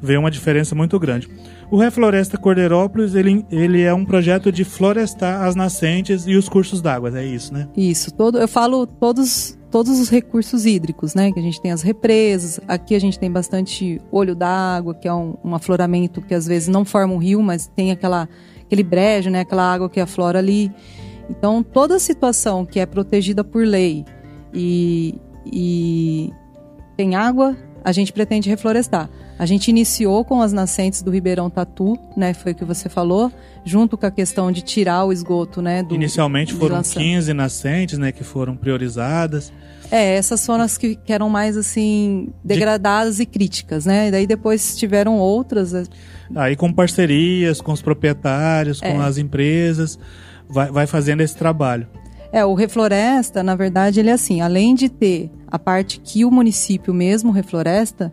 vê 0.00 0.16
uma 0.16 0.30
diferença 0.30 0.74
muito 0.74 0.98
grande. 0.98 1.28
O 1.70 1.78
Refloresta 1.78 2.36
Cordeirópolis, 2.36 3.14
ele, 3.14 3.46
ele 3.50 3.80
é 3.82 3.94
um 3.94 4.04
projeto 4.04 4.52
de 4.52 4.64
florestar 4.64 5.42
as 5.42 5.54
nascentes 5.54 6.26
e 6.26 6.36
os 6.36 6.48
cursos 6.48 6.82
d'água, 6.82 7.18
é 7.18 7.24
isso, 7.24 7.54
né? 7.54 7.66
Isso, 7.74 8.12
todo, 8.12 8.38
eu 8.38 8.48
falo 8.48 8.86
todos 8.86 9.58
todos 9.72 9.98
os 9.98 10.10
recursos 10.10 10.66
hídricos, 10.66 11.14
né? 11.14 11.32
Que 11.32 11.40
a 11.40 11.42
gente 11.42 11.60
tem 11.60 11.72
as 11.72 11.80
represas, 11.80 12.60
aqui 12.68 12.94
a 12.94 13.00
gente 13.00 13.18
tem 13.18 13.32
bastante 13.32 14.00
olho 14.12 14.36
d'água, 14.36 14.94
que 14.94 15.08
é 15.08 15.14
um, 15.14 15.34
um, 15.42 15.54
afloramento 15.54 16.20
que 16.20 16.34
às 16.34 16.46
vezes 16.46 16.68
não 16.68 16.84
forma 16.84 17.14
um 17.14 17.16
rio, 17.16 17.42
mas 17.42 17.66
tem 17.66 17.90
aquela, 17.90 18.28
aquele 18.60 18.82
brejo, 18.82 19.30
né? 19.30 19.40
Aquela 19.40 19.72
água 19.72 19.88
que 19.88 19.98
aflora 19.98 20.38
ali. 20.38 20.70
Então, 21.30 21.62
toda 21.62 21.98
situação 21.98 22.66
que 22.66 22.78
é 22.78 22.84
protegida 22.84 23.42
por 23.42 23.64
lei 23.66 24.04
e, 24.52 25.18
e 25.46 26.30
tem 26.94 27.16
água, 27.16 27.56
a 27.84 27.92
gente 27.92 28.12
pretende 28.12 28.48
reflorestar. 28.48 29.08
A 29.38 29.46
gente 29.46 29.68
iniciou 29.68 30.24
com 30.24 30.40
as 30.40 30.52
nascentes 30.52 31.02
do 31.02 31.10
Ribeirão 31.10 31.50
Tatu, 31.50 31.98
né? 32.16 32.32
Foi 32.34 32.52
o 32.52 32.54
que 32.54 32.64
você 32.64 32.88
falou, 32.88 33.32
junto 33.64 33.96
com 33.96 34.06
a 34.06 34.10
questão 34.10 34.52
de 34.52 34.62
tirar 34.62 35.04
o 35.04 35.12
esgoto, 35.12 35.60
né? 35.60 35.82
Do, 35.82 35.94
Inicialmente 35.94 36.54
foram 36.54 36.82
15 36.82 37.32
nascentes, 37.32 37.98
né? 37.98 38.12
Que 38.12 38.22
foram 38.22 38.56
priorizadas. 38.56 39.52
É, 39.90 40.14
essas 40.14 40.44
foram 40.46 40.64
as 40.64 40.78
que, 40.78 40.96
que 40.96 41.12
eram 41.12 41.28
mais 41.28 41.56
assim 41.56 42.28
degradadas 42.42 43.16
de... 43.16 43.24
e 43.24 43.26
críticas, 43.26 43.84
né? 43.84 44.08
E 44.08 44.10
daí 44.10 44.26
depois 44.26 44.76
tiveram 44.76 45.18
outras. 45.18 45.74
É. 45.74 45.84
Aí 46.34 46.56
com 46.56 46.72
parcerias, 46.72 47.60
com 47.60 47.72
os 47.72 47.82
proprietários, 47.82 48.80
com 48.80 48.86
é. 48.86 49.04
as 49.04 49.18
empresas, 49.18 49.98
vai, 50.48 50.70
vai 50.70 50.86
fazendo 50.86 51.20
esse 51.20 51.36
trabalho. 51.36 51.86
É, 52.32 52.44
o 52.46 52.54
Refloresta, 52.54 53.42
na 53.42 53.54
verdade, 53.54 54.00
ele 54.00 54.08
é 54.08 54.14
assim, 54.14 54.40
além 54.40 54.74
de 54.74 54.88
ter 54.88 55.30
a 55.46 55.58
parte 55.58 56.00
que 56.00 56.24
o 56.24 56.30
município 56.30 56.94
mesmo 56.94 57.30
refloresta, 57.30 58.10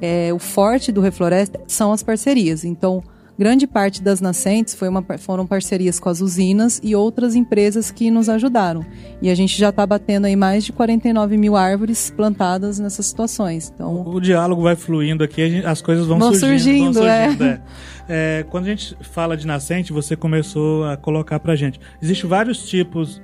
é, 0.00 0.32
o 0.32 0.38
forte 0.38 0.90
do 0.90 1.02
Refloresta 1.02 1.60
são 1.66 1.92
as 1.92 2.02
parcerias. 2.02 2.64
Então, 2.64 3.02
grande 3.38 3.66
parte 3.66 4.02
das 4.02 4.22
nascentes 4.22 4.74
foi 4.74 4.88
uma, 4.88 5.04
foram 5.18 5.46
parcerias 5.46 6.00
com 6.00 6.08
as 6.08 6.22
usinas 6.22 6.80
e 6.82 6.96
outras 6.96 7.34
empresas 7.34 7.90
que 7.90 8.10
nos 8.10 8.30
ajudaram. 8.30 8.86
E 9.20 9.28
a 9.28 9.34
gente 9.34 9.58
já 9.58 9.68
está 9.68 9.86
batendo 9.86 10.24
aí 10.24 10.34
mais 10.34 10.64
de 10.64 10.72
49 10.72 11.36
mil 11.36 11.54
árvores 11.54 12.10
plantadas 12.10 12.78
nessas 12.78 13.04
situações. 13.04 13.70
Então, 13.74 13.96
o, 13.96 14.14
o 14.14 14.20
diálogo 14.20 14.62
vai 14.62 14.76
fluindo 14.76 15.22
aqui, 15.22 15.46
gente, 15.46 15.66
as 15.66 15.82
coisas 15.82 16.06
vão, 16.06 16.18
vão 16.18 16.32
surgindo. 16.32 16.94
surgindo, 16.94 16.94
vão 16.94 17.02
surgindo 17.02 17.44
é. 17.44 17.48
É. 17.48 17.60
É, 18.40 18.46
quando 18.48 18.64
a 18.64 18.68
gente 18.70 18.96
fala 19.02 19.36
de 19.36 19.46
nascente, 19.46 19.92
você 19.92 20.16
começou 20.16 20.86
a 20.86 20.96
colocar 20.96 21.38
para 21.38 21.54
gente. 21.54 21.78
Existem 22.00 22.28
vários 22.28 22.66
tipos 22.66 23.20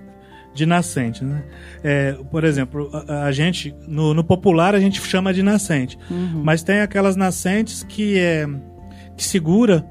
de 0.54 0.64
nascente, 0.64 1.24
né? 1.24 1.42
É, 1.82 2.12
por 2.30 2.44
exemplo, 2.44 2.90
a, 3.08 3.24
a 3.24 3.32
gente 3.32 3.74
no, 3.86 4.14
no, 4.14 4.22
popular 4.22 4.74
a 4.74 4.80
gente 4.80 5.00
chama 5.00 5.34
de 5.34 5.42
nascente, 5.42 5.98
uhum. 6.10 6.42
mas 6.44 6.62
tem 6.62 6.80
aquelas 6.80 7.16
nascentes 7.16 7.82
que 7.82 8.18
é 8.18 8.46
que 9.16 9.24
segura 9.24 9.86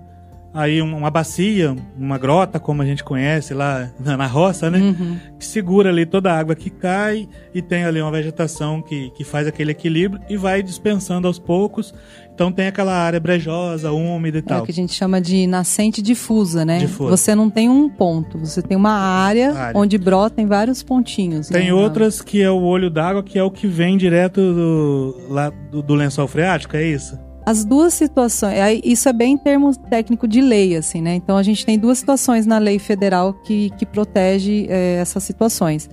aí 0.54 0.82
uma 0.82 1.10
bacia, 1.10 1.76
uma 1.98 2.18
grota, 2.18 2.60
como 2.60 2.82
a 2.82 2.86
gente 2.86 3.04
conhece 3.04 3.54
lá 3.54 3.90
na, 4.00 4.28
roça, 4.28 4.70
né? 4.70 4.80
Uhum. 4.80 5.18
Que 5.40 5.46
segura 5.46 5.90
ali 5.90 6.06
toda 6.06 6.32
a 6.32 6.38
água 6.38 6.56
que 6.56 6.70
cai 6.70 7.28
e 7.54 7.62
tem 7.62 7.84
ali 7.84 8.00
uma 8.00 8.12
vegetação 8.12 8.82
que, 8.82 9.10
que 9.12 9.24
faz 9.24 9.48
aquele 9.48 9.72
equilíbrio 9.72 10.22
e 10.30 10.38
vai 10.38 10.62
dispensando 10.62 11.28
aos 11.28 11.40
poucos. 11.40 11.94
Então 12.34 12.52
tem 12.52 12.68
aquela 12.68 12.94
área 12.94 13.20
brejosa, 13.20 13.92
úmida 13.92 14.38
e 14.38 14.40
é 14.40 14.42
tal. 14.44 14.60
É 14.60 14.62
o 14.62 14.66
que 14.66 14.72
a 14.72 14.76
gente 14.76 14.94
chama 14.94 15.20
de 15.20 15.46
nascente 15.48 16.02
difusa, 16.02 16.64
né? 16.66 16.80
Difusa. 16.80 17.18
Você 17.18 17.36
não 17.36 17.50
tem 17.50 17.70
um 17.70 17.90
ponto, 17.90 18.38
você 18.38 18.62
tem 18.62 18.78
uma 18.78 18.94
área, 18.94 19.54
área. 19.54 19.80
onde 19.80 19.98
brota 19.98 20.42
em 20.42 20.46
vários 20.46 20.82
pontinhos. 20.82 21.48
Tem 21.48 21.68
né? 21.68 21.74
outras 21.74 22.22
que 22.22 22.42
é 22.42 22.50
o 22.50 22.62
olho 22.62 22.90
d'água, 22.90 23.24
que 23.24 23.38
é 23.38 23.44
o 23.44 23.52
que 23.52 23.68
vem 23.68 23.98
direto 23.98 24.42
do, 24.42 25.22
lá, 25.30 25.52
do, 25.72 25.82
do 25.82 25.94
lençol 25.94 26.28
freático, 26.28 26.76
é 26.76 26.84
isso? 26.84 27.18
As 27.46 27.66
duas 27.66 27.94
situações, 27.94 28.56
isso 28.86 29.10
é 29.10 29.14
bem 29.14 29.34
em 29.34 29.38
termos 29.38 29.76
técnico 29.76 30.28
de 30.28 30.40
lei, 30.40 30.78
assim, 30.78 31.02
né? 31.02 31.16
Então 31.16 31.36
a 31.36 31.44
gente 31.44 31.66
tem 31.66 31.78
duas 31.78 31.98
situações 31.98 32.46
na 32.46 32.58
lei 32.58 32.80
federal 32.80 33.34
que, 33.34 33.70
que 33.72 33.86
protege 33.86 34.66
é, 34.70 34.96
essas 35.02 35.24
situações. 35.24 35.90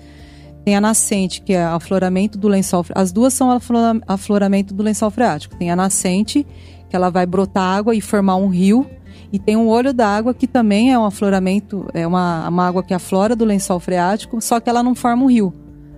Tem 0.65 0.77
a 0.77 0.81
nascente, 0.81 1.41
que 1.43 1.53
é 1.53 1.65
afloramento 1.65 2.39
do 2.39 2.47
lençol 2.47 2.85
As 2.95 3.11
duas 3.11 3.35
são 3.35 3.51
afloramento 4.07 4.75
do 4.75 4.83
lençol 4.83 5.11
freático. 5.11 5.57
Tem 5.57 5.71
a 5.71 5.77
nascente, 5.77 6.47
que 6.89 6.95
ela 6.95 7.11
vai 7.11 7.27
brotar 7.27 7.79
água 7.79 7.95
e 7.95 8.01
formar 8.01 8.37
um 8.37 8.49
rio. 8.49 8.87
E 9.33 9.39
tem 9.39 9.57
um 9.57 9.69
olho 9.69 9.93
d'água, 9.93 10.35
que 10.35 10.47
também 10.47 10.93
é 10.93 10.99
um 10.99 11.05
afloramento, 11.05 11.87
é 11.95 12.07
uma, 12.07 12.49
uma 12.49 12.67
água 12.67 12.83
que 12.83 12.93
aflora 12.93 13.35
do 13.35 13.45
lençol 13.45 13.79
freático, 13.81 14.41
só 14.41 14.61
que 14.61 14.69
ela 14.69 14.83
não 14.83 14.95
forma 14.95 15.25
um 15.25 15.27
rio. 15.27 15.55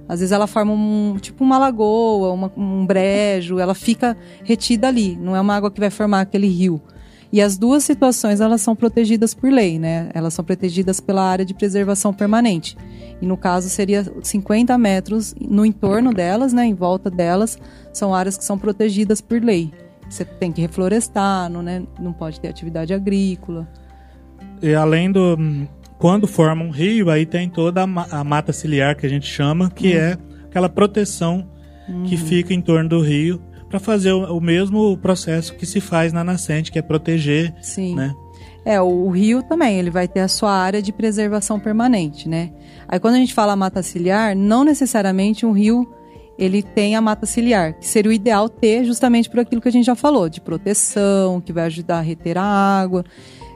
Às 0.09 0.21
vezes 0.21 0.33
ela 0.33 0.47
forma 0.47 0.73
um 0.73 1.17
tipo 1.21 1.45
uma 1.45 1.59
lagoa, 1.59 2.33
uma, 2.33 2.53
um 2.57 2.85
brejo, 2.85 3.59
ela 3.59 3.75
fica 3.75 4.17
retida 4.45 4.89
ali, 4.89 5.17
não 5.17 5.35
é 5.35 5.41
uma 5.41 5.55
água 5.55 5.71
que 5.71 5.81
vai 5.81 5.91
formar 5.91 6.21
aquele 6.21 6.49
rio. 6.49 6.83
E 7.33 7.41
as 7.41 7.57
duas 7.57 7.83
situações 7.83 8.43
elas 8.43 8.61
são 8.61 8.77
protegidas 8.77 9.33
por 9.33 9.51
lei, 9.51 9.79
né? 9.79 10.11
Elas 10.13 10.35
são 10.35 10.45
protegidas 10.45 11.01
pela 11.01 11.23
área 11.23 11.47
de 11.47 11.55
preservação 11.55 12.13
permanente. 12.13 12.77
E 13.23 13.27
no 13.27 13.39
caso 13.39 13.71
seria 13.71 14.05
50 14.23 14.77
metros 14.77 15.35
no 15.41 15.65
entorno 15.65 16.13
delas, 16.13 16.53
né? 16.53 16.67
Em 16.67 16.75
volta 16.75 17.09
delas, 17.09 17.59
são 17.91 18.15
áreas 18.15 18.37
que 18.37 18.45
são 18.45 18.59
protegidas 18.59 19.23
por 19.23 19.43
lei. 19.43 19.73
Você 20.11 20.27
tem 20.27 20.53
que 20.53 20.61
reflorestar, 20.61 21.49
não, 21.49 21.63
né? 21.63 21.85
não 21.99 22.13
pode 22.13 22.39
ter 22.39 22.49
atividade 22.49 22.93
agrícola. 22.93 23.67
E 24.61 24.75
além 24.75 25.11
do 25.11 25.39
quando 26.03 26.27
forma 26.27 26.65
um 26.65 26.71
rio, 26.71 27.11
aí 27.11 27.25
tem 27.25 27.49
toda 27.49 27.85
a, 27.85 28.25
mata 28.25 28.53
ciliar 28.53 28.97
que 28.97 29.07
a 29.07 29.09
gente 29.09 29.25
chama, 29.25 29.71
que 29.71 29.95
hum. 29.95 30.01
é 30.01 30.19
aquela 30.47 30.69
proteção 30.69 31.49
uhum. 31.89 32.03
que 32.03 32.17
fica 32.17 32.53
em 32.53 32.61
torno 32.61 32.89
do 32.89 33.01
rio 33.01 33.41
para 33.69 33.79
fazer 33.79 34.11
o, 34.11 34.37
o, 34.37 34.41
mesmo 34.41 34.97
processo 34.97 35.55
que 35.55 35.65
se 35.65 35.81
faz 35.81 36.13
na 36.13 36.25
nascente, 36.25 36.73
que 36.73 36.79
é 36.81 36.83
proteger, 36.83 37.55
Sim. 37.63 37.95
né? 37.95 38.13
É, 38.65 38.81
o, 38.81 38.87
o 38.87 39.11
rio 39.11 39.45
também, 39.45 39.79
ele 39.79 39.91
vai 39.91 40.09
ter 40.09 40.19
a 40.19 40.27
sua 40.27 40.51
área 40.51 40.83
de 40.83 40.93
preservação 40.93 41.61
permanente, 41.61 42.29
né? 42.29 42.51
Aí 42.89 42.99
quando 42.99 43.15
a 43.15 43.19
gente 43.19 43.33
fala 43.33 43.55
mata 43.55 43.81
ciliar, 43.81 44.35
não 44.35 44.65
necessariamente 44.65 45.47
um 45.47 45.53
rio 45.53 45.89
ele 46.37 46.65
tem 46.65 46.97
a 46.97 47.01
mata 47.01 47.27
ciliar, 47.27 47.75
que 47.75 47.87
seria 47.87 48.11
o 48.11 48.13
ideal 48.13 48.49
ter 48.49 48.83
justamente 48.85 49.31
por 49.31 49.39
aquilo 49.39 49.61
que 49.61 49.69
a 49.69 49.73
gente 49.73 49.87
já 49.87 49.95
falou, 49.95 50.29
de 50.29 50.41
proteção, 50.41 51.41
que 51.41 51.53
vai 51.53 51.67
ajudar 51.67 51.99
a 51.99 52.01
reter 52.01 52.37
a 52.37 52.43
água. 52.43 53.05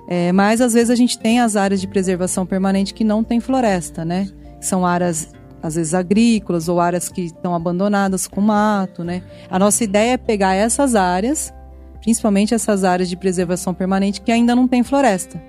É, 0.09 0.31
mas 0.33 0.61
às 0.61 0.73
vezes 0.73 0.91
a 0.91 0.95
gente 0.95 1.19
tem 1.19 1.41
as 1.41 1.57
áreas 1.57 1.81
de 1.81 1.89
preservação 1.89 2.47
permanente 2.47 2.95
que 2.95 3.03
não 3.03 3.25
tem 3.25 3.41
floresta, 3.41 4.05
né? 4.05 4.29
São 4.61 4.87
áreas 4.87 5.35
às 5.63 5.75
vezes 5.75 5.95
agrícolas 5.95 6.69
ou 6.69 6.81
áreas 6.81 7.09
que 7.09 7.23
estão 7.23 7.55
abandonadas 7.55 8.29
com 8.29 8.41
mato, 8.41 9.03
né? 9.03 9.23
A 9.51 9.59
nossa 9.59 9.83
ideia 9.83 10.13
é 10.13 10.17
pegar 10.17 10.55
essas 10.55 10.95
áreas, 10.95 11.53
principalmente 12.01 12.55
essas 12.55 12.85
áreas 12.85 13.09
de 13.09 13.17
preservação 13.17 13.75
permanente 13.75 14.21
que 14.21 14.31
ainda 14.31 14.55
não 14.55 14.69
tem 14.69 14.85
floresta, 14.85 15.43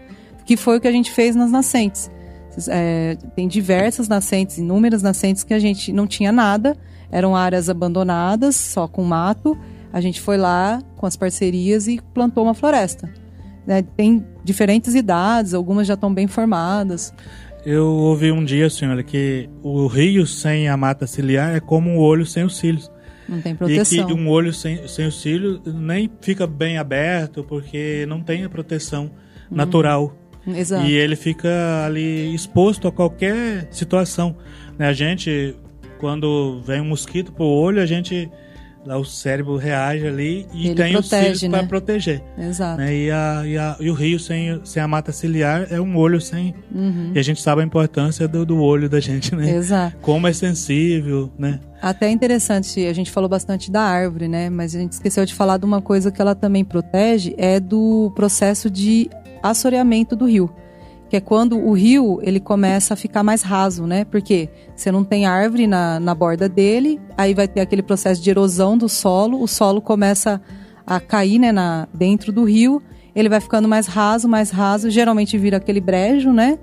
que 0.44 0.58
foi 0.58 0.78
o 0.78 0.82
que 0.82 0.88
a 0.88 0.92
gente 0.92 1.12
fez 1.12 1.36
nas 1.36 1.52
nascentes. 1.52 2.10
É, 2.70 3.16
tem 3.36 3.48
diversas 3.48 4.08
nascentes, 4.08 4.58
inúmeras 4.58 5.04
nascentes 5.04 5.44
que 5.44 5.54
a 5.54 5.60
gente 5.60 5.94
não 5.94 6.08
tinha 6.08 6.32
nada, 6.32 6.76
eram 7.12 7.36
áreas 7.36 7.70
abandonadas, 7.70 8.56
só 8.56 8.88
com 8.88 9.04
mato. 9.04 9.56
A 9.94 10.02
gente 10.02 10.20
foi 10.20 10.38
lá 10.38 10.82
com 10.96 11.06
as 11.06 11.16
parcerias 11.16 11.88
e 11.88 12.02
plantou 12.14 12.44
uma 12.44 12.56
floresta. 12.56 13.08
Né? 13.68 13.82
Tem 13.82 14.26
diferentes 14.46 14.96
idades, 14.96 15.54
algumas 15.54 15.86
já 15.86 15.96
estão 15.96 16.12
bem 16.12 16.26
formadas. 16.26 17.14
Eu 17.66 17.86
ouvi 17.86 18.32
um 18.32 18.46
dia, 18.46 18.70
senhora, 18.70 19.04
que 19.04 19.50
o 19.62 19.88
rio 19.88 20.26
sem 20.26 20.70
a 20.70 20.78
mata 20.78 21.06
ciliar 21.06 21.54
é 21.54 21.60
como 21.60 21.90
um 21.90 21.98
olho 21.98 22.26
sem 22.26 22.46
os 22.46 22.58
cílios. 22.58 22.90
Não 23.28 23.42
tem 23.42 23.54
proteção. 23.54 24.00
E 24.00 24.06
que 24.06 24.14
um 24.14 24.30
olho 24.30 24.54
sem, 24.54 24.88
sem 24.88 25.06
os 25.06 25.20
cílios 25.20 25.60
nem 25.66 26.10
fica 26.22 26.48
bem 26.48 26.78
aberto 26.78 27.44
porque 27.44 28.06
não 28.08 28.22
tem 28.22 28.46
a 28.46 28.50
proteção 28.50 29.12
uhum. 29.52 29.58
natural. 29.58 30.18
Exato. 30.48 30.86
E 30.86 30.94
ele 30.94 31.18
fica 31.18 31.86
ali 31.86 32.34
exposto 32.34 32.88
a 32.88 32.92
qualquer 32.92 33.68
situação. 33.70 34.38
Né? 34.78 34.88
A 34.88 34.94
gente, 34.94 35.54
quando 36.00 36.62
vem 36.62 36.80
um 36.80 36.86
mosquito 36.86 37.34
pro 37.34 37.44
olho, 37.44 37.82
a 37.82 37.86
gente 37.86 38.32
o 38.96 39.04
cérebro 39.04 39.58
reage 39.58 40.08
ali 40.08 40.48
e 40.54 40.68
Ele 40.68 40.76
tem 40.76 40.94
protege, 40.94 40.98
os 41.00 41.08
cílios 41.08 41.42
né? 41.44 41.50
para 41.58 41.68
proteger. 41.68 42.24
Exato. 42.38 42.78
Né? 42.78 42.96
E, 42.96 43.12
a, 43.12 43.42
e, 43.46 43.58
a, 43.58 43.76
e, 43.80 43.90
o 43.90 43.94
rio 43.94 44.20
sem, 44.20 44.62
sem 44.64 44.82
a 44.82 44.88
mata 44.88 45.12
ciliar 45.12 45.68
é 45.70 45.82
um 45.82 45.98
olho 45.98 46.22
sem. 46.22 46.54
Uhum. 46.74 47.12
E 47.14 47.20
a 47.20 47.22
gente 47.22 47.42
sabe 47.42 47.62
a 47.62 47.66
importância 47.66 48.28
do, 48.28 48.46
do 48.46 48.62
olho 48.62 48.88
da 48.88 49.00
gente, 49.00 49.36
né? 49.36 49.50
Exato. 49.50 49.98
Como 50.02 50.28
é 50.28 50.34
sensível, 50.34 51.32
né? 51.38 51.60
Até 51.82 52.10
interessante, 52.10 52.86
a 52.86 52.94
gente 52.94 53.12
falou 53.12 53.30
bastante 53.30 53.72
da 53.72 53.82
árvore, 53.82 54.28
né? 54.28 54.50
Mas 54.50 54.76
a 54.76 54.80
gente 54.80 54.94
esqueceu 54.94 55.26
de 55.26 55.34
falar 55.34 55.58
de 55.58 55.66
uma 55.66 55.82
coisa 55.82 56.12
que 56.12 56.22
ela 56.22 56.34
também 56.34 56.64
protege, 56.64 57.36
é 57.38 57.60
do 57.60 58.12
processo 58.16 58.70
de 58.70 59.10
assoreamento 59.44 60.16
do 60.16 60.26
rio 60.26 60.54
que 61.10 61.16
é 61.16 61.22
quando 61.22 61.58
o 61.58 61.74
rio 61.74 62.20
ele 62.22 62.40
começa 62.40 62.94
a 62.94 62.98
ficar 62.98 63.24
mais 63.24 63.42
raso, 63.42 63.86
né? 63.86 64.06
Porque 64.06 64.50
você 64.76 64.92
não 64.92 65.04
tem 65.04 65.26
árvore 65.26 65.68
na, 65.68 66.00
na 66.00 66.14
borda 66.14 66.50
dele, 66.50 67.00
aí 67.18 67.34
vai 67.34 67.48
ter 67.48 67.62
aquele 67.62 67.82
processo 67.82 68.22
de 68.22 68.30
erosão 68.30 68.78
do 68.78 68.90
solo, 68.90 69.42
o 69.42 69.48
solo 69.48 69.82
começa 69.82 70.42
a 70.86 71.00
cair 71.00 71.40
né, 71.40 71.52
na, 71.52 71.88
dentro 71.94 72.32
do 72.32 72.44
rio, 72.44 72.82
ele 73.16 73.30
vai 73.30 73.42
ficando 73.42 73.68
mais 73.68 73.88
raso, 73.88 74.28
mais 74.28 74.52
raso, 74.52 74.90
geralmente 74.90 75.38
vira 75.38 75.58
aquele 75.58 75.82
brejo, 75.82 76.32
né? 76.32 76.58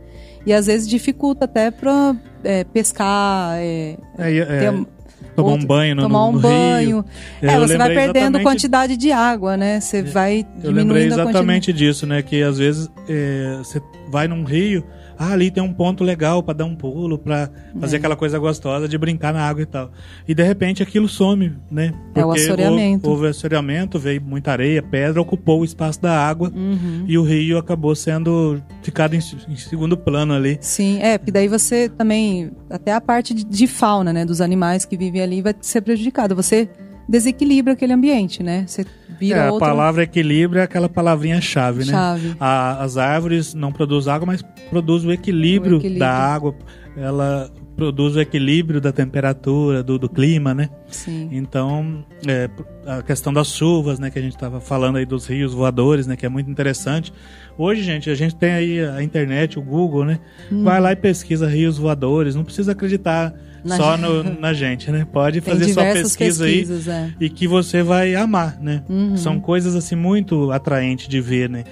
E 0.46 0.52
às 0.52 0.66
vezes 0.66 0.88
dificulta 0.88 1.46
até 1.46 1.70
para 1.70 2.14
é, 2.42 2.64
pescar, 2.64 3.56
é, 3.56 3.96
é, 4.18 4.36
é, 4.36 4.58
ter, 4.60 4.86
Tomar 5.34 5.48
Outro, 5.48 5.64
um 5.64 5.66
banho 5.66 5.94
no, 5.96 6.02
tomar 6.02 6.26
um 6.26 6.32
no 6.32 6.40
banho. 6.40 6.96
Rio. 7.00 7.04
É, 7.42 7.58
você 7.58 7.76
vai 7.76 7.94
perdendo 7.94 8.40
quantidade 8.40 8.96
de 8.96 9.10
água, 9.10 9.56
né? 9.56 9.80
Você 9.80 10.02
vai 10.02 10.44
diminuindo 10.44 10.66
Eu 10.66 10.72
lembrei 10.72 11.06
exatamente 11.06 11.72
disso, 11.72 12.06
né? 12.06 12.22
Que 12.22 12.42
às 12.42 12.58
vezes 12.58 12.90
é, 13.08 13.56
você 13.58 13.82
vai 14.08 14.28
num 14.28 14.44
rio, 14.44 14.84
ah, 15.18 15.32
ali 15.32 15.50
tem 15.50 15.62
um 15.62 15.72
ponto 15.72 16.02
legal 16.02 16.42
para 16.42 16.54
dar 16.54 16.64
um 16.64 16.74
pulo, 16.74 17.18
para 17.18 17.50
fazer 17.80 17.96
é. 17.96 17.98
aquela 17.98 18.16
coisa 18.16 18.38
gostosa 18.38 18.88
de 18.88 18.96
brincar 18.98 19.32
na 19.32 19.42
água 19.42 19.62
e 19.62 19.66
tal. 19.66 19.90
E 20.26 20.34
de 20.34 20.42
repente 20.42 20.82
aquilo 20.82 21.08
some, 21.08 21.52
né? 21.70 21.94
Porque 22.04 22.20
é 22.20 22.26
o 22.26 22.32
assoreamento. 22.32 23.08
Houve, 23.08 23.22
houve 23.22 23.30
assoreamento, 23.30 23.98
veio 23.98 24.22
muita 24.22 24.52
areia, 24.52 24.82
pedra, 24.82 25.20
ocupou 25.20 25.60
o 25.60 25.64
espaço 25.64 26.00
da 26.00 26.26
água 26.26 26.52
uhum. 26.54 27.04
e 27.06 27.16
o 27.16 27.22
rio 27.22 27.58
acabou 27.58 27.94
sendo 27.94 28.60
ficado 28.82 29.14
em, 29.14 29.20
em, 29.48 29.56
segundo 29.56 29.96
plano 29.96 30.34
ali. 30.34 30.58
Sim, 30.60 31.00
é, 31.00 31.18
porque 31.18 31.32
daí 31.32 31.48
você 31.48 31.88
também, 31.88 32.50
até 32.70 32.92
a 32.92 33.00
parte 33.00 33.34
de, 33.34 33.44
de 33.44 33.66
fauna, 33.66 34.12
né, 34.12 34.24
dos 34.24 34.40
animais 34.40 34.84
que 34.84 34.96
vivem 34.96 35.22
ali 35.22 35.42
vai 35.42 35.54
ser 35.60 35.80
prejudicada. 35.80 36.34
Você 36.34 36.68
desequilibra 37.08 37.72
aquele 37.72 37.92
ambiente, 37.92 38.42
né? 38.42 38.64
Você 38.66 38.84
vira 39.18 39.40
é, 39.40 39.50
outra... 39.50 39.66
A 39.66 39.70
palavra 39.70 40.02
equilíbrio 40.02 40.60
é 40.60 40.64
aquela 40.64 40.88
palavrinha-chave, 40.88 41.80
né? 41.84 41.92
Chave. 41.92 42.36
A, 42.40 42.82
as 42.82 42.96
árvores 42.96 43.54
não 43.54 43.72
produzem 43.72 44.12
água, 44.12 44.26
mas 44.26 44.42
produzem 44.70 45.10
o 45.10 45.12
equilíbrio, 45.12 45.74
o 45.74 45.78
equilíbrio, 45.78 46.00
da 46.00 46.10
água. 46.10 46.54
Ela 46.96 47.50
produz 47.76 48.14
o 48.14 48.20
equilíbrio 48.20 48.80
da 48.80 48.92
temperatura, 48.92 49.82
do, 49.82 49.98
do 49.98 50.08
clima, 50.08 50.54
né? 50.54 50.70
Sim. 50.88 51.28
Então, 51.32 52.04
é, 52.26 52.48
a 52.86 53.02
questão 53.02 53.32
das 53.32 53.48
chuvas, 53.48 53.98
né? 53.98 54.10
Que 54.10 54.18
a 54.18 54.22
gente 54.22 54.34
estava 54.34 54.60
falando 54.60 54.96
aí 54.96 55.04
dos 55.04 55.26
rios 55.26 55.52
voadores, 55.52 56.06
né? 56.06 56.16
Que 56.16 56.24
é 56.24 56.28
muito 56.28 56.50
interessante. 56.50 57.12
Hoje, 57.58 57.82
gente, 57.82 58.08
a 58.08 58.14
gente 58.14 58.36
tem 58.36 58.52
aí 58.52 58.80
a 58.80 59.02
internet, 59.02 59.58
o 59.58 59.62
Google, 59.62 60.04
né? 60.04 60.20
Hum. 60.50 60.62
Vai 60.64 60.80
lá 60.80 60.92
e 60.92 60.96
pesquisa 60.96 61.48
rios 61.48 61.76
voadores. 61.76 62.34
Não 62.34 62.44
precisa 62.44 62.72
acreditar 62.72 63.34
na 63.64 63.76
só 63.76 63.96
no, 63.98 64.22
na 64.38 64.52
gente, 64.52 64.90
né? 64.90 65.06
Pode 65.10 65.40
fazer 65.40 65.72
sua 65.72 65.84
pesquisa 65.84 66.44
aí 66.44 66.66
é. 66.88 67.12
e 67.18 67.30
que 67.30 67.48
você 67.48 67.82
vai 67.82 68.14
amar, 68.14 68.58
né? 68.60 68.82
Uhum. 68.88 69.16
São 69.16 69.40
coisas 69.40 69.74
assim 69.74 69.96
muito 69.96 70.50
atraentes 70.50 71.08
de 71.08 71.20
ver, 71.20 71.48
né? 71.48 71.64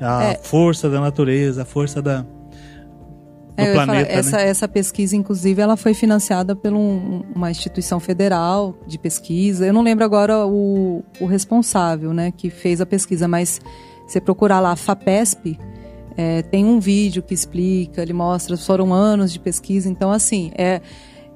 A 0.00 0.24
é. 0.24 0.34
força 0.34 0.88
da 0.88 1.00
natureza, 1.00 1.62
a 1.62 1.64
força 1.64 2.00
da 2.00 2.24
do 3.60 3.66
é, 3.66 3.72
planeta, 3.74 4.08
falar, 4.08 4.18
essa, 4.18 4.36
né? 4.38 4.48
essa 4.48 4.68
pesquisa, 4.68 5.14
inclusive, 5.16 5.60
ela 5.60 5.76
foi 5.76 5.92
financiada 5.92 6.56
por 6.56 6.72
um, 6.72 7.22
uma 7.34 7.50
instituição 7.50 8.00
federal 8.00 8.74
de 8.86 8.98
pesquisa. 8.98 9.66
Eu 9.66 9.72
não 9.72 9.82
lembro 9.82 10.04
agora 10.04 10.46
o, 10.46 11.04
o 11.20 11.26
responsável, 11.26 12.14
né, 12.14 12.32
que 12.34 12.48
fez 12.48 12.80
a 12.80 12.86
pesquisa, 12.86 13.28
mas 13.28 13.60
você 14.06 14.20
procurar 14.20 14.60
lá 14.60 14.74
FAPESP, 14.74 15.58
é, 16.16 16.42
tem 16.42 16.64
um 16.64 16.80
vídeo 16.80 17.22
que 17.22 17.34
explica, 17.34 18.02
ele 18.02 18.12
mostra, 18.12 18.56
foram 18.56 18.92
anos 18.92 19.32
de 19.32 19.38
pesquisa. 19.38 19.88
Então, 19.88 20.10
assim, 20.10 20.50
é, 20.56 20.80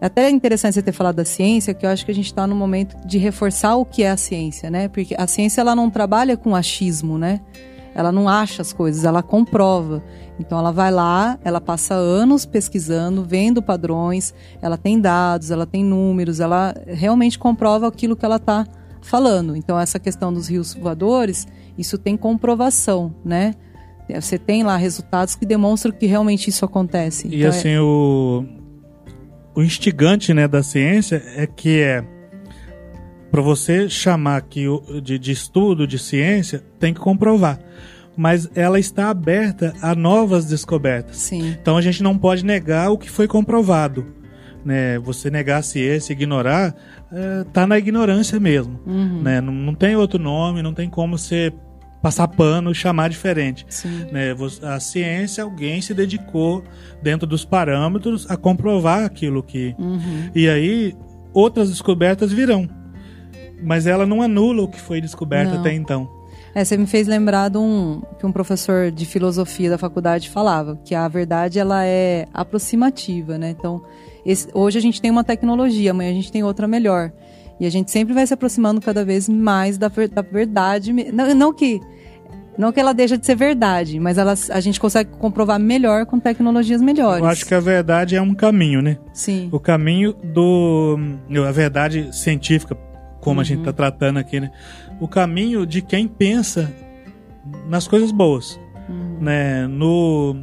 é 0.04 0.06
até 0.06 0.28
interessante 0.28 0.74
você 0.74 0.82
ter 0.82 0.92
falado 0.92 1.16
da 1.16 1.24
ciência, 1.24 1.72
que 1.72 1.86
eu 1.86 1.88
acho 1.88 2.04
que 2.04 2.10
a 2.10 2.14
gente 2.14 2.26
está 2.26 2.46
no 2.46 2.54
momento 2.54 2.94
de 3.06 3.16
reforçar 3.16 3.74
o 3.76 3.86
que 3.86 4.02
é 4.02 4.10
a 4.10 4.18
ciência, 4.18 4.68
né? 4.68 4.86
Porque 4.86 5.14
a 5.16 5.26
ciência 5.26 5.62
ela 5.62 5.74
não 5.74 5.88
trabalha 5.88 6.36
com 6.36 6.54
achismo, 6.54 7.16
né? 7.16 7.40
Ela 7.94 8.12
não 8.12 8.28
acha 8.28 8.60
as 8.60 8.70
coisas, 8.70 9.04
ela 9.04 9.22
comprova. 9.22 10.04
Então 10.38 10.58
ela 10.58 10.70
vai 10.72 10.90
lá, 10.90 11.38
ela 11.42 11.58
passa 11.58 11.94
anos 11.94 12.44
pesquisando, 12.44 13.24
vendo 13.24 13.62
padrões, 13.62 14.34
ela 14.60 14.76
tem 14.76 15.00
dados, 15.00 15.50
ela 15.50 15.64
tem 15.64 15.82
números, 15.82 16.38
ela 16.38 16.74
realmente 16.86 17.38
comprova 17.38 17.88
aquilo 17.88 18.14
que 18.14 18.26
ela 18.26 18.36
está 18.36 18.66
falando. 19.00 19.56
Então 19.56 19.80
essa 19.80 19.98
questão 19.98 20.30
dos 20.30 20.48
rios 20.48 20.74
voadores, 20.74 21.46
isso 21.78 21.96
tem 21.96 22.14
comprovação, 22.14 23.14
né? 23.24 23.54
Você 24.20 24.36
tem 24.36 24.64
lá 24.64 24.76
resultados 24.76 25.34
que 25.34 25.46
demonstram 25.46 25.92
que 25.92 26.04
realmente 26.04 26.50
isso 26.50 26.62
acontece. 26.62 27.26
E 27.26 27.36
então, 27.36 27.48
assim, 27.48 27.70
é... 27.70 27.80
o 27.80 28.44
o 29.54 29.62
instigante 29.62 30.34
né, 30.34 30.48
da 30.48 30.62
ciência 30.62 31.22
é 31.36 31.46
que 31.46 31.80
é 31.80 32.04
para 33.30 33.42
você 33.42 33.88
chamar 33.88 34.40
que 34.42 34.64
de, 35.02 35.18
de 35.18 35.32
estudo 35.32 35.86
de 35.86 35.98
ciência 35.98 36.62
tem 36.78 36.94
que 36.94 37.00
comprovar 37.00 37.58
mas 38.16 38.48
ela 38.54 38.78
está 38.78 39.10
aberta 39.10 39.74
a 39.82 39.94
novas 39.94 40.46
descobertas. 40.46 41.16
Sim. 41.16 41.54
Então 41.60 41.76
a 41.76 41.82
gente 41.82 42.02
não 42.02 42.16
pode 42.16 42.44
negar 42.44 42.90
o 42.90 42.98
que 42.98 43.10
foi 43.10 43.26
comprovado. 43.26 44.06
Né? 44.64 44.98
Você 45.00 45.30
negar 45.30 45.58
a 45.58 45.62
ciência, 45.62 46.12
ignorar, 46.12 46.74
é, 47.12 47.44
tá 47.52 47.66
na 47.66 47.78
ignorância 47.78 48.40
mesmo. 48.40 48.80
Uhum. 48.86 49.22
Né? 49.22 49.40
Não, 49.40 49.52
não 49.52 49.74
tem 49.74 49.96
outro 49.96 50.18
nome, 50.18 50.62
não 50.62 50.72
tem 50.72 50.88
como 50.88 51.18
você 51.18 51.52
passar 52.04 52.28
pano 52.28 52.70
e 52.70 52.74
chamar 52.74 53.08
diferente. 53.08 53.64
Sim. 53.66 54.04
Né? 54.12 54.36
A 54.62 54.78
ciência, 54.78 55.42
alguém 55.42 55.80
se 55.80 55.94
dedicou 55.94 56.62
dentro 57.02 57.26
dos 57.26 57.46
parâmetros 57.46 58.30
a 58.30 58.36
comprovar 58.36 59.06
aquilo 59.06 59.42
que. 59.42 59.74
Uhum. 59.78 60.28
E 60.34 60.46
aí 60.46 60.94
outras 61.32 61.70
descobertas 61.70 62.30
virão. 62.30 62.68
Mas 63.62 63.86
ela 63.86 64.04
não 64.04 64.20
anula 64.20 64.64
o 64.64 64.68
que 64.68 64.78
foi 64.78 65.00
descoberto 65.00 65.52
não. 65.52 65.60
até 65.60 65.72
então. 65.72 66.06
É, 66.54 66.62
você 66.62 66.76
me 66.76 66.86
fez 66.86 67.08
lembrar 67.08 67.48
de 67.48 67.56
um, 67.56 68.02
que 68.18 68.26
um 68.26 68.30
professor 68.30 68.90
de 68.90 69.06
filosofia 69.06 69.70
da 69.70 69.78
faculdade 69.78 70.28
falava, 70.28 70.78
que 70.84 70.94
a 70.94 71.08
verdade 71.08 71.58
ela 71.58 71.86
é 71.86 72.26
aproximativa, 72.34 73.38
né? 73.38 73.48
Então, 73.58 73.82
esse, 74.26 74.48
hoje 74.52 74.76
a 74.76 74.82
gente 74.82 75.00
tem 75.00 75.10
uma 75.10 75.24
tecnologia, 75.24 75.92
amanhã 75.92 76.10
a 76.10 76.14
gente 76.14 76.30
tem 76.30 76.44
outra 76.44 76.68
melhor. 76.68 77.10
E 77.60 77.66
a 77.66 77.70
gente 77.70 77.90
sempre 77.90 78.12
vai 78.12 78.26
se 78.26 78.34
aproximando 78.34 78.80
cada 78.80 79.04
vez 79.04 79.28
mais 79.28 79.78
da, 79.78 79.88
da 79.88 80.22
verdade. 80.22 80.92
Não, 80.92 81.34
não 81.34 81.54
que 81.54 81.80
Não 82.56 82.72
que 82.72 82.80
ela 82.80 82.92
deixa 82.92 83.18
de 83.18 83.26
ser 83.26 83.36
verdade, 83.36 83.98
mas 83.98 84.18
ela, 84.18 84.34
a 84.50 84.60
gente 84.60 84.78
consegue 84.78 85.10
comprovar 85.18 85.58
melhor 85.58 86.06
com 86.06 86.20
tecnologias 86.20 86.80
melhores. 86.80 87.22
Eu 87.22 87.28
acho 87.28 87.44
que 87.44 87.54
a 87.54 87.60
verdade 87.60 88.16
é 88.16 88.22
um 88.22 88.34
caminho, 88.34 88.80
né? 88.80 88.98
Sim. 89.12 89.48
O 89.52 89.58
caminho 89.58 90.12
do. 90.12 90.96
A 91.46 91.52
verdade 91.52 92.14
científica, 92.14 92.76
como 93.20 93.36
uhum. 93.36 93.40
a 93.40 93.44
gente 93.44 93.58
está 93.60 93.72
tratando 93.72 94.18
aqui, 94.18 94.40
né? 94.40 94.50
O 95.00 95.08
caminho 95.08 95.66
de 95.66 95.82
quem 95.82 96.06
pensa 96.06 96.72
nas 97.68 97.88
coisas 97.88 98.12
boas. 98.12 98.58
Uhum. 98.88 99.18
Né? 99.20 99.66
No, 99.66 100.36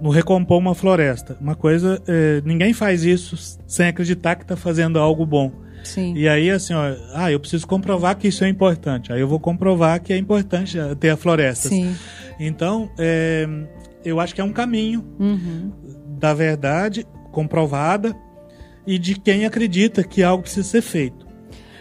no 0.00 0.10
recompor 0.10 0.58
uma 0.58 0.74
floresta. 0.74 1.36
Uma 1.40 1.54
coisa. 1.54 2.00
É, 2.06 2.40
ninguém 2.44 2.72
faz 2.72 3.04
isso 3.04 3.58
sem 3.66 3.88
acreditar 3.88 4.36
que 4.36 4.42
está 4.42 4.56
fazendo 4.56 4.98
algo 4.98 5.26
bom. 5.26 5.50
Sim. 5.84 6.14
E 6.14 6.28
aí, 6.28 6.50
assim, 6.50 6.74
ó, 6.74 6.94
ah, 7.14 7.30
eu 7.30 7.40
preciso 7.40 7.66
comprovar 7.66 8.16
que 8.16 8.28
isso 8.28 8.44
é 8.44 8.48
importante. 8.48 9.12
Aí 9.12 9.20
eu 9.20 9.28
vou 9.28 9.40
comprovar 9.40 10.00
que 10.00 10.12
é 10.12 10.16
importante 10.16 10.78
ter 10.98 11.10
a 11.10 11.16
floresta. 11.16 11.68
Sim. 11.68 11.94
Então, 12.38 12.90
é, 12.98 13.46
eu 14.04 14.20
acho 14.20 14.34
que 14.34 14.40
é 14.40 14.44
um 14.44 14.52
caminho 14.52 15.04
uhum. 15.18 15.72
da 16.18 16.32
verdade 16.32 17.06
comprovada 17.32 18.16
e 18.86 18.98
de 18.98 19.14
quem 19.14 19.44
acredita 19.44 20.02
que 20.02 20.22
algo 20.22 20.42
precisa 20.42 20.66
ser 20.66 20.82
feito. 20.82 21.26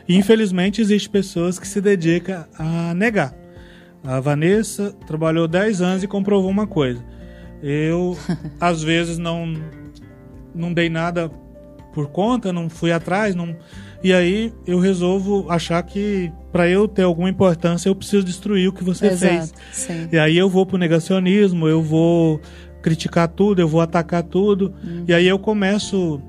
E, 0.07 0.15
infelizmente, 0.15 0.81
existem 0.81 1.11
pessoas 1.11 1.59
que 1.59 1.67
se 1.67 1.79
dedicam 1.79 2.45
a 2.57 2.93
negar. 2.93 3.33
A 4.03 4.19
Vanessa 4.19 4.93
trabalhou 5.05 5.47
10 5.47 5.81
anos 5.81 6.03
e 6.03 6.07
comprovou 6.07 6.49
uma 6.49 6.65
coisa. 6.65 7.03
Eu, 7.61 8.17
às 8.59 8.81
vezes, 8.81 9.17
não, 9.17 9.53
não 10.53 10.73
dei 10.73 10.89
nada 10.89 11.29
por 11.93 12.07
conta, 12.07 12.53
não 12.53 12.69
fui 12.69 12.91
atrás, 12.91 13.35
não 13.35 13.55
e 14.03 14.13
aí 14.13 14.53
eu 14.65 14.79
resolvo 14.79 15.45
achar 15.49 15.81
que 15.83 16.31
para 16.51 16.67
eu 16.67 16.87
ter 16.87 17.03
alguma 17.03 17.29
importância 17.29 17.89
eu 17.89 17.95
preciso 17.95 18.23
destruir 18.23 18.69
o 18.69 18.73
que 18.73 18.83
você 18.83 19.07
Exato, 19.07 19.33
fez. 19.33 19.53
Sim. 19.71 20.09
E 20.11 20.17
aí 20.17 20.37
eu 20.37 20.49
vou 20.49 20.65
pro 20.65 20.77
negacionismo, 20.77 21.67
eu 21.67 21.81
vou 21.81 22.39
criticar 22.81 23.27
tudo, 23.27 23.61
eu 23.61 23.67
vou 23.67 23.81
atacar 23.81 24.23
tudo. 24.23 24.73
Uhum. 24.83 25.03
E 25.07 25.13
aí 25.13 25.27
eu 25.27 25.37
começo 25.37 26.21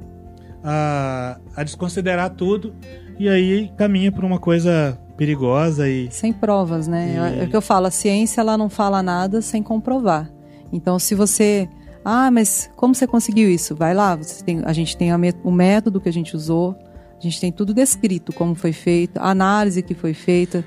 a, 0.63 1.39
a 1.55 1.63
desconsiderar 1.63 2.31
tudo. 2.31 2.75
E 3.19 3.29
aí 3.29 3.71
caminha 3.77 4.11
para 4.11 4.27
uma 4.27 4.39
coisa 4.39 4.99
perigosa 5.17 5.89
e. 5.89 6.11
Sem 6.11 6.33
provas, 6.33 6.89
né? 6.89 7.35
E... 7.37 7.41
É 7.41 7.45
o 7.45 7.49
que 7.49 7.57
eu 7.57 7.63
falo, 7.63 7.87
a 7.87 7.91
ciência 7.91 8.41
ela 8.41 8.57
não 8.57 8.71
fala 8.71 9.03
nada 9.03 9.43
sem 9.43 9.63
comprovar. 9.63 10.31
Então, 10.73 10.99
se 10.99 11.15
você. 11.15 11.69
Ah, 12.03 12.31
mas 12.31 12.71
como 12.77 12.95
você 12.95 13.07
conseguiu 13.07 13.51
isso? 13.51 13.77
Vai 13.77 13.93
lá, 13.93 14.19
tem, 14.45 14.63
a 14.65 14.73
gente 14.73 14.97
tem 14.97 15.13
a, 15.13 15.19
o 15.45 15.53
método 15.53 16.01
que 16.01 16.09
a 16.09 16.13
gente 16.13 16.35
usou, 16.35 16.75
a 17.21 17.23
gente 17.23 17.41
tem 17.41 17.53
tudo 17.53 17.75
descrito, 17.75 18.33
como 18.33 18.55
foi 18.55 18.73
feito, 18.73 19.19
a 19.19 19.31
análise 19.31 19.83
que 19.83 19.95
foi 19.95 20.15
feita. 20.15 20.65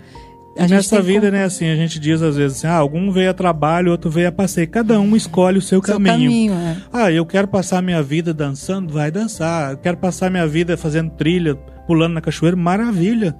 A 0.57 0.65
e 0.65 0.69
nessa 0.69 1.01
vida, 1.01 1.27
como... 1.27 1.31
né, 1.31 1.45
assim, 1.45 1.67
a 1.67 1.75
gente 1.75 1.99
diz 1.99 2.21
às 2.21 2.35
vezes 2.35 2.57
assim, 2.57 2.67
ah, 2.67 2.75
algum 2.75 3.11
veio 3.11 3.31
a 3.31 3.33
trabalho, 3.33 3.91
outro 3.91 4.11
veio 4.11 4.27
a 4.27 4.31
passeio. 4.31 4.67
Cada 4.67 4.99
um 4.99 5.15
escolhe 5.15 5.57
o 5.57 5.61
seu, 5.61 5.83
seu 5.83 5.95
caminho. 5.95 6.29
caminho 6.29 6.53
é. 6.53 6.77
Ah, 6.91 7.11
eu 7.11 7.25
quero 7.25 7.47
passar 7.47 7.81
minha 7.81 8.03
vida 8.03 8.33
dançando, 8.33 8.93
vai 8.93 9.09
dançar. 9.09 9.71
Eu 9.71 9.77
quero 9.77 9.97
passar 9.97 10.29
minha 10.29 10.45
vida 10.45 10.77
fazendo 10.77 11.09
trilha, 11.11 11.55
pulando 11.87 12.13
na 12.13 12.21
cachoeira, 12.21 12.55
maravilha, 12.55 13.35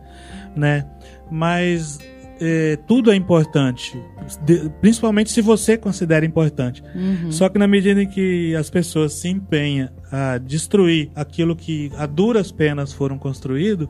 né? 0.55 0.87
Mas 1.29 1.99
é, 2.45 2.75
tudo 2.85 3.09
é 3.09 3.15
importante, 3.15 3.97
de, 4.43 4.69
principalmente 4.81 5.31
se 5.31 5.41
você 5.41 5.77
considera 5.77 6.25
importante. 6.25 6.83
Uhum. 6.93 7.31
Só 7.31 7.47
que 7.47 7.57
na 7.57 7.67
medida 7.67 8.03
em 8.03 8.07
que 8.07 8.53
as 8.53 8.69
pessoas 8.69 9.13
se 9.13 9.29
empenham 9.29 9.89
a 10.11 10.37
destruir 10.37 11.09
aquilo 11.15 11.55
que 11.55 11.89
a 11.95 12.05
duras 12.05 12.51
penas 12.51 12.91
foram 12.91 13.17
construídos, 13.17 13.87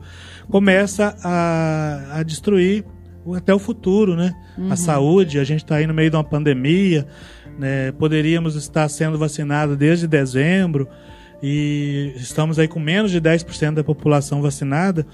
começa 0.48 1.16
a, 1.24 2.18
a 2.18 2.22
destruir 2.22 2.84
até 3.34 3.52
o 3.52 3.58
futuro, 3.58 4.14
né? 4.14 4.32
Uhum. 4.56 4.70
A 4.70 4.76
saúde, 4.76 5.40
a 5.40 5.44
gente 5.44 5.64
está 5.64 5.76
aí 5.76 5.86
no 5.86 5.94
meio 5.94 6.10
de 6.10 6.16
uma 6.16 6.22
pandemia, 6.22 7.08
né? 7.58 7.90
poderíamos 7.92 8.54
estar 8.54 8.88
sendo 8.88 9.18
vacinados 9.18 9.76
desde 9.76 10.06
dezembro 10.06 10.88
e 11.42 12.12
estamos 12.16 12.58
aí 12.58 12.68
com 12.68 12.78
menos 12.78 13.10
de 13.10 13.20
10% 13.20 13.74
da 13.74 13.82
população 13.82 14.40
vacinada. 14.40 15.04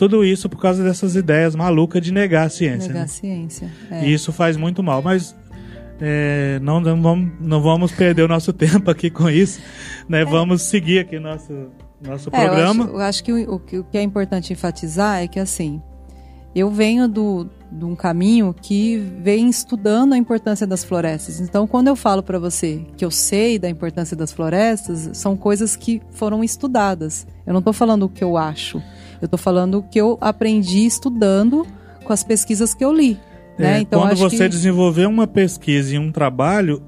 Tudo 0.00 0.24
isso 0.24 0.48
por 0.48 0.58
causa 0.58 0.82
dessas 0.82 1.14
ideias 1.14 1.54
malucas 1.54 2.00
de 2.00 2.10
negar 2.10 2.46
a 2.46 2.48
ciência. 2.48 2.88
Negar 2.88 3.00
né? 3.00 3.04
a 3.04 3.06
ciência. 3.06 3.70
É. 3.90 4.06
E 4.06 4.14
isso 4.14 4.32
faz 4.32 4.56
muito 4.56 4.82
mal. 4.82 5.02
Mas 5.02 5.36
é, 6.00 6.58
não, 6.62 6.80
não, 6.80 7.02
vamos, 7.02 7.32
não 7.38 7.60
vamos 7.60 7.92
perder 7.92 8.22
o 8.22 8.28
nosso 8.28 8.50
tempo 8.56 8.90
aqui 8.90 9.10
com 9.10 9.28
isso. 9.28 9.60
Né? 10.08 10.22
É. 10.22 10.24
Vamos 10.24 10.62
seguir 10.62 11.00
aqui 11.00 11.18
nosso, 11.18 11.66
nosso 12.00 12.30
é, 12.32 12.46
programa. 12.46 12.84
Eu 12.84 12.88
acho, 12.88 12.94
eu 12.94 13.00
acho 13.02 13.24
que, 13.24 13.30
o, 13.30 13.54
o 13.56 13.84
que 13.84 13.98
é 13.98 14.00
importante 14.00 14.54
enfatizar 14.54 15.22
é 15.22 15.28
que 15.28 15.38
assim. 15.38 15.82
Eu 16.54 16.70
venho 16.70 17.06
do, 17.06 17.48
de 17.70 17.84
um 17.84 17.94
caminho 17.94 18.54
que 18.54 18.96
vem 18.96 19.50
estudando 19.50 20.14
a 20.14 20.16
importância 20.16 20.66
das 20.66 20.82
florestas. 20.82 21.40
Então, 21.40 21.66
quando 21.66 21.88
eu 21.88 21.94
falo 21.94 22.22
para 22.22 22.38
você 22.38 22.86
que 22.96 23.04
eu 23.04 23.10
sei 23.10 23.58
da 23.58 23.68
importância 23.68 24.16
das 24.16 24.32
florestas, 24.32 25.10
são 25.12 25.36
coisas 25.36 25.76
que 25.76 26.00
foram 26.10 26.42
estudadas. 26.42 27.26
Eu 27.46 27.52
não 27.52 27.60
estou 27.60 27.74
falando 27.74 28.04
o 28.04 28.08
que 28.08 28.24
eu 28.24 28.38
acho. 28.38 28.82
Eu 29.20 29.26
estou 29.26 29.38
falando 29.38 29.78
o 29.78 29.82
que 29.82 30.00
eu 30.00 30.18
aprendi 30.20 30.86
estudando 30.86 31.66
com 32.04 32.12
as 32.12 32.24
pesquisas 32.24 32.74
que 32.74 32.84
eu 32.84 32.92
li. 32.92 33.18
É, 33.58 33.62
né? 33.62 33.80
então, 33.80 34.00
quando 34.00 34.16
você 34.16 34.44
que... 34.44 34.48
desenvolveu 34.48 35.08
uma 35.08 35.26
pesquisa 35.26 35.94
e 35.94 35.98
um 35.98 36.10
trabalho, 36.10 36.82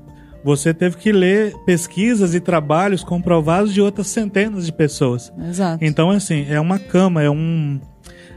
você 0.44 0.72
teve 0.72 0.96
que 0.96 1.12
ler 1.12 1.54
pesquisas 1.64 2.34
e 2.34 2.40
trabalhos 2.40 3.04
comprovados 3.04 3.72
de 3.72 3.80
outras 3.80 4.08
centenas 4.08 4.66
de 4.66 4.72
pessoas. 4.72 5.32
Exato. 5.48 5.84
Então, 5.84 6.10
assim, 6.10 6.46
é 6.48 6.58
uma 6.58 6.78
cama, 6.78 7.22
é 7.22 7.30
um, 7.30 7.78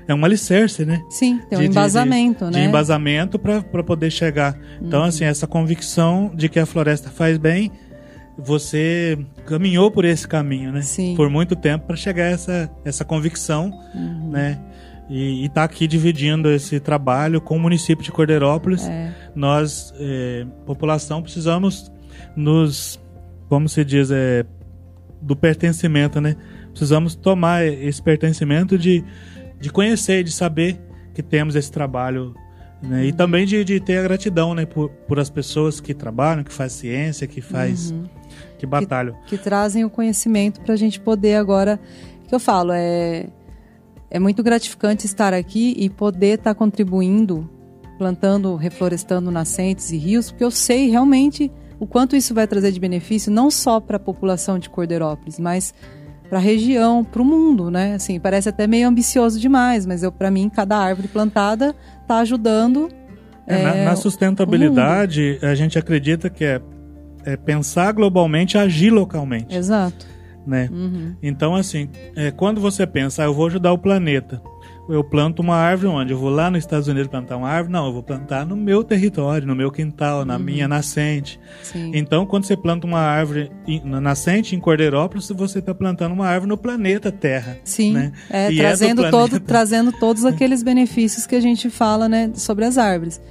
é 0.08 0.14
um 0.14 0.24
alicerce, 0.24 0.86
né? 0.86 1.02
Sim, 1.10 1.40
tem 1.50 1.58
um 1.58 1.62
de, 1.62 1.68
embasamento, 1.68 2.46
de, 2.46 2.52
né? 2.52 2.62
De 2.62 2.68
embasamento 2.68 3.40
para 3.40 3.84
poder 3.84 4.12
chegar. 4.12 4.58
Então, 4.82 5.02
uhum. 5.02 5.08
assim, 5.08 5.24
essa 5.24 5.48
convicção 5.48 6.32
de 6.36 6.50
que 6.50 6.60
a 6.60 6.66
floresta 6.66 7.10
faz 7.10 7.38
bem 7.38 7.72
você 8.38 9.18
caminhou 9.46 9.90
por 9.90 10.06
esse 10.06 10.28
caminho, 10.28 10.72
né? 10.72 10.82
Sim. 10.82 11.16
Por 11.16 11.30
muito 11.30 11.56
tempo 11.56 11.88
para 11.88 11.96
chegar 11.96 12.26
a 12.26 12.30
essa, 12.30 12.72
essa 12.84 13.06
convicção, 13.06 13.72
uhum. 13.94 14.32
né? 14.32 14.60
E 15.10 15.46
está 15.46 15.64
aqui 15.64 15.88
dividindo 15.88 16.50
esse 16.50 16.80
trabalho 16.80 17.40
com 17.40 17.56
o 17.56 17.60
município 17.60 18.04
de 18.04 18.12
Cordeirópolis. 18.12 18.88
É. 18.88 19.14
Nós, 19.36 19.94
é, 20.00 20.46
população, 20.66 21.22
precisamos 21.22 21.92
nos, 22.36 23.00
como 23.48 23.70
se 23.70 23.86
diz, 23.86 24.10
é, 24.12 24.44
do 25.22 25.36
pertencimento, 25.36 26.20
né? 26.20 26.36
Precisamos 26.72 27.16
tomar 27.16 27.66
esse 27.66 28.02
pertencimento 28.02 28.78
de, 28.78 29.04
de 29.60 29.72
conhecer, 29.72 30.24
de 30.24 30.32
saber 30.32 30.82
que 31.14 31.24
temos 31.24 31.56
esse 31.56 31.72
trabalho 31.72 32.34
né? 32.82 33.06
E 33.06 33.14
também 33.14 33.46
de, 33.46 33.64
de 33.64 33.80
ter 33.80 33.98
a 33.98 34.04
gratidão 34.04 34.54
né, 34.54 34.66
por, 34.66 34.90
por 34.90 35.20
as 35.20 35.30
pessoas 35.30 35.80
que 35.80 35.94
trabalham, 35.94 36.44
que 36.44 36.54
faz 36.54 36.74
ciência, 36.74 37.28
que 37.28 37.42
faz 37.42 37.92
uhum 37.92 38.06
que 38.58 38.66
batalham. 38.66 39.16
Que, 39.26 39.38
que 39.38 39.44
trazem 39.44 39.86
o 39.86 39.90
conhecimento 39.90 40.62
para 40.62 40.74
a 40.74 40.78
gente 40.78 41.00
poder 41.00 41.36
agora. 41.36 41.80
que 42.28 42.34
eu 42.34 42.40
falo, 42.40 42.72
é, 42.74 43.28
é 44.10 44.20
muito 44.20 44.42
gratificante 44.44 45.06
estar 45.06 45.34
aqui 45.34 45.76
e 45.78 45.90
poder 45.90 46.40
estar 46.40 46.54
tá 46.54 46.56
contribuindo, 46.56 47.50
plantando, 47.98 48.56
reflorestando 48.56 49.32
nascentes 49.32 49.92
e 49.92 49.98
rios, 49.98 50.32
porque 50.32 50.44
eu 50.44 50.52
sei 50.52 50.90
realmente 50.90 51.52
o 51.80 51.86
quanto 51.86 52.16
isso 52.16 52.34
vai 52.34 52.48
trazer 52.48 52.72
de 52.72 52.80
benefício, 52.80 53.32
não 53.32 53.52
só 53.52 53.80
para 53.80 53.98
a 53.98 54.00
população 54.00 54.58
de 54.58 54.70
Cordeirópolis, 54.70 55.40
mas 55.40 55.74
para 56.30 56.40
a 56.40 56.42
região, 56.42 57.04
para 57.04 57.22
o 57.22 57.26
mundo, 57.26 57.70
né? 57.70 57.96
Assim, 57.96 58.20
parece 58.20 58.50
até 58.50 58.68
meio 58.68 58.88
ambicioso 58.88 59.40
demais, 59.40 59.86
mas 59.86 60.04
eu 60.04 60.12
para 60.12 60.32
mim 60.32 60.50
cada 60.50 60.78
árvore 60.78 61.08
plantada 61.08 61.76
está 62.02 62.20
ajudando. 62.20 62.90
É, 63.48 63.60
é, 63.60 63.64
na, 63.64 63.92
na, 63.92 63.96
sustentabilidade, 63.96 65.40
a 65.42 65.54
gente 65.54 65.78
acredita 65.78 66.30
que 66.30 66.44
é 66.44 66.60
é 67.26 67.36
pensar 67.36 67.92
globalmente, 67.92 68.58
agir 68.58 68.92
localmente. 68.92 69.56
Exato. 69.56 70.06
Né? 70.46 70.70
Uhum. 70.72 71.16
Então, 71.24 71.56
assim, 71.56 71.90
é, 72.16 72.30
quando 72.30 72.62
você 72.62 72.86
pensa, 72.86 73.24
ah, 73.24 73.26
eu 73.26 73.34
vou 73.34 73.48
ajudar 73.48 73.74
o 73.74 73.78
planeta, 73.80 74.40
eu 74.88 75.04
planto 75.04 75.42
uma 75.42 75.56
árvore 75.56 75.88
onde? 75.88 76.14
Eu 76.14 76.18
vou 76.18 76.30
lá 76.30 76.50
nos 76.52 76.60
Estados 76.60 76.88
Unidos 76.88 77.10
plantar 77.10 77.38
uma 77.38 77.50
árvore? 77.50 77.74
Não, 77.74 77.88
eu 77.88 77.94
vou 77.94 78.04
plantar 78.04 78.46
no 78.46 78.56
meu 78.56 78.84
território, 78.84 79.48
no 79.48 79.56
meu 79.56 79.72
quintal, 79.72 80.26
na 80.26 80.36
uhum. 80.36 80.44
minha 80.44 80.68
nascente. 80.68 81.40
Sim. 81.64 81.92
Então, 81.94 82.26
quando 82.26 82.46
você 82.46 82.56
planta 82.56 82.86
uma 82.86 83.00
árvore 83.00 83.52
na 83.84 84.00
nascente 84.00 84.56
em 84.56 84.60
Cordeirópolis, 84.60 85.30
você 85.30 85.60
está 85.60 85.74
plantando 85.74 86.14
uma 86.14 86.28
árvore 86.28 86.50
no 86.50 86.58
planeta 86.58 87.12
Terra. 87.12 87.58
Sim, 87.64 87.94
né? 87.94 88.12
é, 88.30 88.54
trazendo, 88.56 89.06
é 89.06 89.12
todo, 89.12 89.40
trazendo 89.40 89.92
todos 89.92 90.26
aqueles 90.26 90.62
benefícios 90.62 91.26
que 91.26 91.36
a 91.36 91.42
gente 91.42 91.70
fala 91.70 92.08
né, 92.08 92.32
sobre 92.36 92.66
as 92.66 92.78
árvores. 92.78 93.22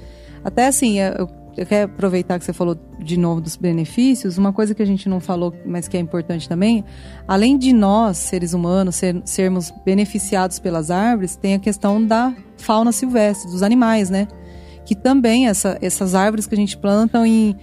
Até 0.43 0.67
assim, 0.67 0.99
eu 0.99 1.44
eu 1.57 1.65
quero 1.65 1.91
aproveitar 1.91 2.37
que 2.37 2.45
você 2.45 2.51
falou 2.51 2.77
de 2.99 3.17
novo 3.17 3.39
dos 3.39 3.55
benefícios. 3.55 4.37
Uma 4.37 4.51
coisa 4.51 4.75
que 4.75 4.81
a 4.81 4.85
gente 4.85 5.07
não 5.07 5.19
falou, 5.19 5.53
mas 5.65 5.87
que 5.87 5.95
é 5.95 5.99
importante 5.99 6.49
também, 6.49 6.83
além 7.27 7.57
de 7.57 7.71
nós, 7.71 8.17
seres 8.17 8.53
humanos, 8.53 8.95
ser, 8.95 9.21
sermos 9.23 9.71
beneficiados 9.85 10.59
pelas 10.59 10.91
árvores, 10.91 11.35
tem 11.35 11.53
a 11.53 11.59
questão 11.59 12.05
da 12.05 12.33
fauna 12.57 12.91
silvestre, 12.91 13.49
dos 13.49 13.63
animais, 13.63 14.09
né? 14.09 14.27
Que 14.85 14.95
também 14.95 15.47
essa, 15.47 15.77
essas 15.81 16.13
árvores 16.13 16.45
que 16.45 16.53
a 16.53 16.57
gente 16.57 16.77
planta 16.77 17.25
em, 17.25 17.55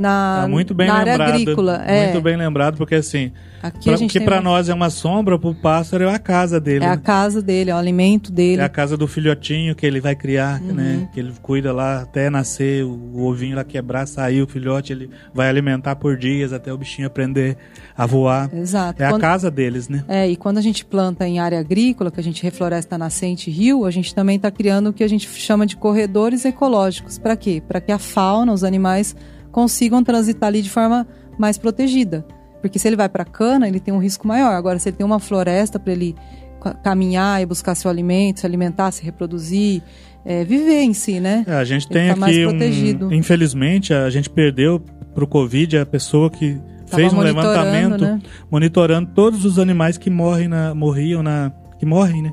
na, 0.00 0.42
É 0.44 0.48
muito 0.48 0.74
bem 0.74 0.88
na 0.88 0.94
área 0.94 1.12
lembrado. 1.12 1.30
agrícola. 1.34 1.84
É. 1.86 2.04
Muito 2.06 2.22
bem 2.22 2.36
lembrado, 2.36 2.76
porque 2.76 2.94
assim, 2.96 3.30
Aqui 3.62 3.84
pra, 3.84 3.94
a 3.94 4.08
que 4.08 4.20
para 4.20 4.40
nós 4.40 4.68
é 4.70 4.74
uma 4.74 4.88
sombra, 4.88 5.38
pro 5.38 5.54
pássaro 5.54 6.04
é 6.04 6.14
a 6.14 6.18
casa 6.18 6.58
dele. 6.58 6.84
é 6.84 6.88
a 6.88 6.96
né? 6.96 7.02
casa 7.04 7.42
dele, 7.42 7.70
é 7.70 7.74
o 7.74 7.76
alimento 7.76 8.32
dele. 8.32 8.62
É 8.62 8.64
a 8.64 8.68
casa 8.70 8.96
do 8.96 9.06
filhotinho 9.06 9.74
que 9.74 9.84
ele 9.84 10.00
vai 10.00 10.16
criar, 10.16 10.60
Uhum. 10.62 10.72
né? 10.72 11.08
Que 11.12 11.20
ele 11.20 11.32
cuida 11.42 11.70
lá 11.72 12.00
até 12.00 12.30
nascer, 12.30 12.84
o, 12.84 12.88
o 13.14 13.26
ovinho 13.26 13.54
lá 13.56 13.62
quebrar, 13.62 14.06
sair 14.06 14.40
o 14.42 14.46
filhote, 14.46 14.92
ele 14.94 15.10
vai 15.34 15.48
alimentar 15.48 15.94
por 15.96 16.16
dias 16.16 16.52
até 16.54 16.72
o 16.72 16.78
bichinho 16.78 17.06
aprender 17.06 17.56
a 17.94 18.06
voar. 18.06 18.48
Exato. 18.54 19.02
É 19.02 19.06
a 19.06 19.10
Quando- 19.10 19.20
casa 19.20 19.50
deles, 19.50 19.88
né? 19.90 20.04
É, 20.08 20.26
e 20.26 20.36
quando 20.36 20.56
a 20.56 20.62
gente 20.62 20.82
planta 20.84 21.28
em 21.28 21.38
área 21.38 21.60
agrícola, 21.60 22.10
que 22.10 22.18
a 22.18 22.22
gente 22.22 22.42
refloresta 22.42 22.96
nascente 22.96 23.50
rio, 23.50 23.84
a 23.84 23.90
gente 23.90 24.14
também 24.14 24.36
está 24.36 24.50
criando 24.50 24.88
o 24.88 24.92
que 24.92 25.04
a 25.04 25.08
gente 25.08 25.28
chama 25.28 25.66
de 25.66 25.76
corredores 25.76 26.46
ecológicos. 26.46 27.18
Para 27.18 27.36
quê? 27.36 27.62
Para 27.68 27.80
que 27.80 27.92
a 27.92 27.98
fauna, 27.98 28.52
os 28.54 28.64
animais, 28.64 29.14
consigam 29.52 30.02
transitar 30.04 30.48
ali 30.48 30.62
de 30.62 30.70
forma 30.70 31.06
mais 31.38 31.56
protegida. 31.58 32.24
Porque 32.60 32.78
se 32.78 32.86
ele 32.88 32.96
vai 32.96 33.08
para 33.08 33.24
cana, 33.24 33.66
ele 33.66 33.80
tem 33.80 33.92
um 33.94 33.98
risco 33.98 34.26
maior. 34.28 34.52
Agora, 34.52 34.78
se 34.78 34.88
ele 34.88 34.96
tem 34.96 35.06
uma 35.06 35.18
floresta 35.18 35.78
para 35.78 35.92
ele 35.92 36.14
ca- 36.60 36.74
caminhar 36.74 37.40
e 37.42 37.46
buscar 37.46 37.74
seu 37.74 37.90
alimento, 37.90 38.40
se 38.40 38.46
alimentar, 38.46 38.90
se 38.90 39.02
reproduzir, 39.02 39.82
é, 40.24 40.44
viver 40.44 40.82
em 40.82 40.92
si, 40.92 41.18
né? 41.20 41.44
É, 41.48 41.54
a 41.54 41.64
gente 41.64 41.86
Ele 41.86 41.94
tem 41.94 42.08
tá 42.10 42.16
mais 42.16 42.36
aqui 42.36 42.44
protegido. 42.46 43.08
um. 43.08 43.12
Infelizmente, 43.12 43.94
a 43.94 44.10
gente 44.10 44.28
perdeu 44.28 44.78
pro 45.14 45.26
Covid 45.26 45.78
a 45.78 45.86
pessoa 45.86 46.28
que 46.28 46.60
Tava 46.86 46.96
fez 47.02 47.12
um 47.14 47.20
levantamento 47.20 48.02
né? 48.02 48.20
monitorando 48.50 49.10
todos 49.14 49.44
os 49.46 49.58
animais 49.58 49.96
que 49.96 50.10
morrem 50.10 50.46
na, 50.48 50.74
morriam 50.74 51.22
na. 51.22 51.50
que 51.78 51.86
morrem, 51.86 52.20
né? 52.22 52.30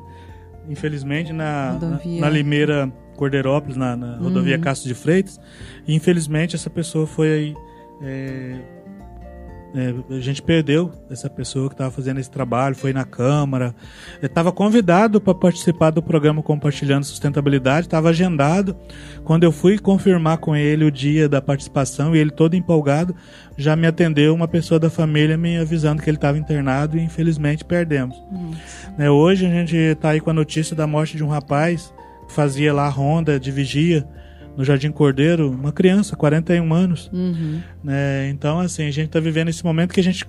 Infelizmente, 0.69 1.31
na, 1.31 1.77
na, 1.79 1.99
na 2.19 2.29
Limeira 2.29 2.91
Cordeirópolis, 3.17 3.75
na, 3.75 3.95
na 3.97 4.17
rodovia 4.17 4.55
Uhum. 4.55 4.61
Castro 4.61 4.87
de 4.87 4.95
Freitas. 4.95 5.39
E 5.87 5.93
infelizmente 5.93 6.55
essa 6.55 6.69
pessoa 6.69 7.05
foi 7.05 7.31
aí. 7.33 7.55
é, 8.01 8.77
é, 9.75 9.93
a 10.15 10.19
gente 10.19 10.41
perdeu 10.41 10.91
essa 11.09 11.29
pessoa 11.29 11.67
que 11.67 11.73
estava 11.75 11.91
fazendo 11.91 12.19
esse 12.19 12.31
trabalho, 12.31 12.75
foi 12.75 12.93
na 12.93 13.03
Câmara, 13.03 13.75
estava 14.21 14.51
convidado 14.51 15.19
para 15.19 15.35
participar 15.35 15.91
do 15.91 16.01
programa 16.01 16.41
Compartilhando 16.41 17.03
Sustentabilidade, 17.03 17.85
estava 17.85 18.09
agendado. 18.09 18.75
Quando 19.23 19.43
eu 19.43 19.51
fui 19.51 19.77
confirmar 19.77 20.37
com 20.37 20.55
ele 20.55 20.85
o 20.85 20.91
dia 20.91 21.27
da 21.27 21.41
participação 21.41 22.15
e 22.15 22.19
ele 22.19 22.31
todo 22.31 22.55
empolgado, 22.55 23.13
já 23.57 23.75
me 23.75 23.85
atendeu 23.85 24.33
uma 24.33 24.47
pessoa 24.47 24.79
da 24.79 24.89
família 24.89 25.37
me 25.37 25.57
avisando 25.57 26.01
que 26.01 26.09
ele 26.09 26.17
estava 26.17 26.37
internado 26.37 26.97
e 26.97 27.01
infelizmente 27.01 27.65
perdemos. 27.65 28.15
Né, 28.97 29.11
hoje 29.11 29.45
a 29.45 29.49
gente 29.49 29.75
está 29.75 30.09
aí 30.09 30.21
com 30.21 30.29
a 30.29 30.33
notícia 30.33 30.75
da 30.75 30.87
morte 30.87 31.17
de 31.17 31.23
um 31.23 31.27
rapaz 31.27 31.93
fazia 32.29 32.73
lá 32.73 32.85
a 32.85 32.89
ronda 32.89 33.39
de 33.39 33.51
vigia 33.51 34.05
no 34.55 34.63
Jardim 34.65 34.91
Cordeiro, 34.91 35.51
uma 35.51 35.71
criança, 35.71 36.15
41 36.15 36.73
anos. 36.73 37.09
Uhum. 37.13 37.59
né? 37.83 38.27
Então, 38.29 38.59
assim, 38.59 38.87
a 38.87 38.91
gente 38.91 39.05
está 39.07 39.19
vivendo 39.19 39.49
esse 39.49 39.63
momento 39.63 39.93
que 39.93 39.99
a 39.99 40.03
gente, 40.03 40.25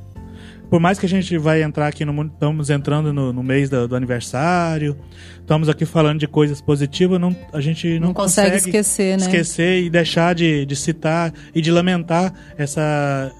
por 0.69 0.79
mais 0.79 0.99
que 0.99 1.07
a 1.07 1.09
gente 1.09 1.39
vai 1.39 1.63
entrar 1.63 1.87
aqui 1.87 2.05
no 2.05 2.13
mundo, 2.13 2.31
estamos 2.35 2.69
entrando 2.69 3.11
no, 3.11 3.33
no 3.33 3.43
mês 3.43 3.71
da- 3.71 3.87
do, 3.87 3.97
aniversário, 3.97 4.99
estamos 5.41 5.67
aqui 5.71 5.87
falando 5.87 6.19
de 6.21 6.29
coisas 6.29 6.61
positivas, 6.61 7.19
não, 7.19 7.35
a 7.55 7.61
gente 7.63 7.99
não, 7.99 8.09
Não, 8.09 8.15
consegue, 8.15 8.57
esquecer, 8.57 9.17
né? 9.17 9.25
esquecer 9.25 9.83
e 9.85 9.89
deixar 9.89 10.35
de, 10.35 10.67
de 10.67 10.77
citar 10.77 11.33
e 11.55 11.63
de 11.63 11.71
lamentar 11.71 12.35
essa, 12.59 13.33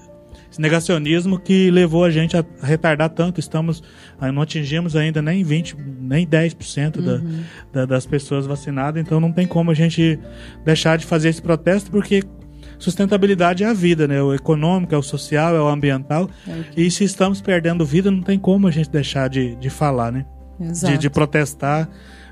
esse 0.59 0.61
negacionismo 0.61 1.39
que 1.39 1.71
levou 1.71 2.03
a 2.03 2.09
gente 2.11 2.35
a 2.37 2.43
retardar 2.61 3.09
tanto. 3.09 3.39
Estamos, 3.39 3.81
ah, 4.19 4.31
não 4.31 4.41
atingimos 4.41 4.95
ainda 4.95 5.21
nem 5.21 5.43
20, 5.43 5.75
nem 6.01 6.27
10% 6.27 7.01
da, 7.01 7.13
Uhum. 7.15 7.43
da- 7.71 7.85
das 7.85 8.05
pessoas 8.05 8.45
vacinadas, 8.45 9.01
então 9.01 9.19
não 9.19 9.31
tem 9.31 9.47
como 9.47 9.71
a 9.71 9.73
gente 9.73 10.19
deixar 10.65 10.97
de 10.97 11.05
fazer 11.05 11.29
esse 11.29 11.41
protesto, 11.41 11.89
porque 11.89 12.21
sustentabilidade 12.77 13.63
é 13.63 13.67
a 13.67 13.73
vida, 13.73 14.07
né? 14.07 14.21
O 14.21 14.33
econômico, 14.33 14.93
é 14.93 14.97
o 14.97 15.01
social, 15.01 15.55
é 15.55 15.61
o 15.61 15.67
ambiental. 15.67 16.29
É 16.47 16.61
E 16.81 16.91
se 16.91 17.03
estamos 17.03 17.41
perdendo 17.41 17.85
vida, 17.85 18.11
não 18.11 18.21
tem 18.21 18.37
como 18.37 18.67
a 18.67 18.71
gente 18.71 18.89
deixar 18.89 19.29
de, 19.29 19.55
de 19.55 19.69
falar, 19.69 20.11
né? 20.11 20.25
De, 20.91 20.97
de 20.97 21.09
protestar. 21.09 21.89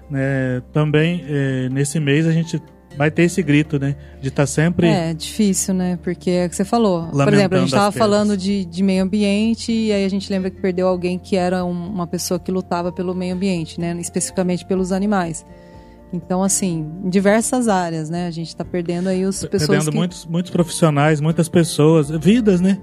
Né? 0.09 0.61
Também, 0.73 1.23
eh, 1.27 1.69
nesse 1.71 1.99
mês, 1.99 2.25
a 2.27 2.31
gente 2.31 2.61
vai 2.97 3.11
ter 3.11 3.23
esse 3.23 3.41
grito, 3.43 3.79
né? 3.79 3.95
De 4.21 4.29
estar 4.29 4.45
sempre... 4.47 4.87
É, 4.87 5.13
difícil, 5.13 5.73
né? 5.73 5.99
Porque 6.03 6.29
é 6.31 6.45
o 6.45 6.49
que 6.49 6.55
você 6.55 6.65
falou. 6.65 7.07
Por 7.07 7.33
exemplo, 7.33 7.57
a 7.57 7.61
gente 7.61 7.69
estava 7.69 7.91
falando 7.91 8.35
de, 8.35 8.65
de 8.65 8.83
meio 8.83 9.03
ambiente 9.03 9.71
e 9.71 9.91
aí 9.91 10.03
a 10.03 10.09
gente 10.09 10.31
lembra 10.31 10.49
que 10.49 10.59
perdeu 10.59 10.87
alguém 10.87 11.19
que 11.19 11.35
era 11.35 11.63
um- 11.63 11.87
uma 11.89 12.07
pessoa 12.07 12.39
que 12.39 12.51
lutava 12.51 12.91
pelo 12.91 13.13
meio 13.13 13.35
ambiente, 13.35 13.79
né? 13.79 13.95
Especificamente 13.99 14.65
pelos 14.65 14.91
animais. 14.91 15.45
Então, 16.11 16.41
assim, 16.41 16.89
em 17.03 17.09
diversas 17.09 17.67
áreas, 17.67 18.09
né? 18.09 18.27
A 18.27 18.31
gente 18.31 18.47
está 18.47 18.63
perdendo 18.63 19.09
aí 19.09 19.25
os 19.25 19.45
pessoas 19.45 19.67
perdendo 19.67 19.91
que... 19.91 19.97
muitos, 19.97 20.25
muitos 20.25 20.51
profissionais, 20.51 21.19
muitas 21.21 21.49
pessoas, 21.49 22.09
vidas, 22.09 22.61
né? 22.61 22.79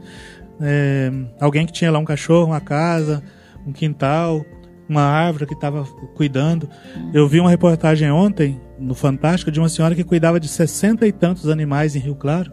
É, 0.61 1.11
alguém 1.41 1.67
que 1.67 1.73
tinha 1.73 1.91
lá 1.91 1.99
um 1.99 2.05
cachorro, 2.05 2.47
uma 2.51 2.61
casa, 2.61 3.23
um 3.67 3.73
quintal, 3.73 4.45
uma 4.89 5.03
árvore 5.03 5.47
que 5.47 5.55
estava 5.55 5.85
cuidando. 6.15 6.69
Eu 7.13 7.27
vi 7.29 7.41
uma 7.41 7.51
reportagem 7.51 8.11
ontem, 8.11 8.61
no 8.79 8.95
Fantástico, 8.95 9.51
de 9.51 9.59
uma 9.59 9.69
senhora 9.69 9.95
que 9.95 10.05
cuidava 10.05 10.39
de 10.39 10.49
sessenta 10.49 11.07
e 11.07 11.13
tantos 11.13 11.49
animais 11.49 11.97
em 11.97 12.01
Rio 12.01 12.15
Claro 12.15 12.53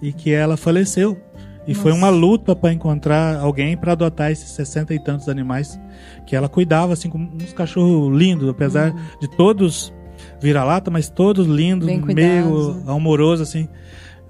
e 0.00 0.12
que 0.12 0.32
ela 0.32 0.56
faleceu. 0.56 1.20
E 1.66 1.74
foi 1.74 1.92
Nossa. 1.92 2.04
uma 2.04 2.10
luta 2.10 2.56
para 2.56 2.72
encontrar 2.72 3.36
alguém 3.36 3.76
para 3.76 3.92
adotar 3.92 4.30
esses 4.30 4.50
sessenta 4.50 4.94
e 4.94 4.98
tantos 4.98 5.28
animais 5.28 5.78
que 6.26 6.34
ela 6.34 6.48
cuidava, 6.48 6.94
assim, 6.94 7.08
como 7.10 7.30
uns 7.34 7.52
cachorros 7.52 8.16
lindos, 8.16 8.48
apesar 8.48 8.94
de 9.20 9.28
todos 9.28 9.92
vira-lata, 10.40 10.90
mas 10.90 11.08
todos 11.08 11.46
lindos, 11.46 11.86
meio 11.86 12.74
né? 12.74 12.82
amoroso, 12.86 13.42
assim, 13.42 13.68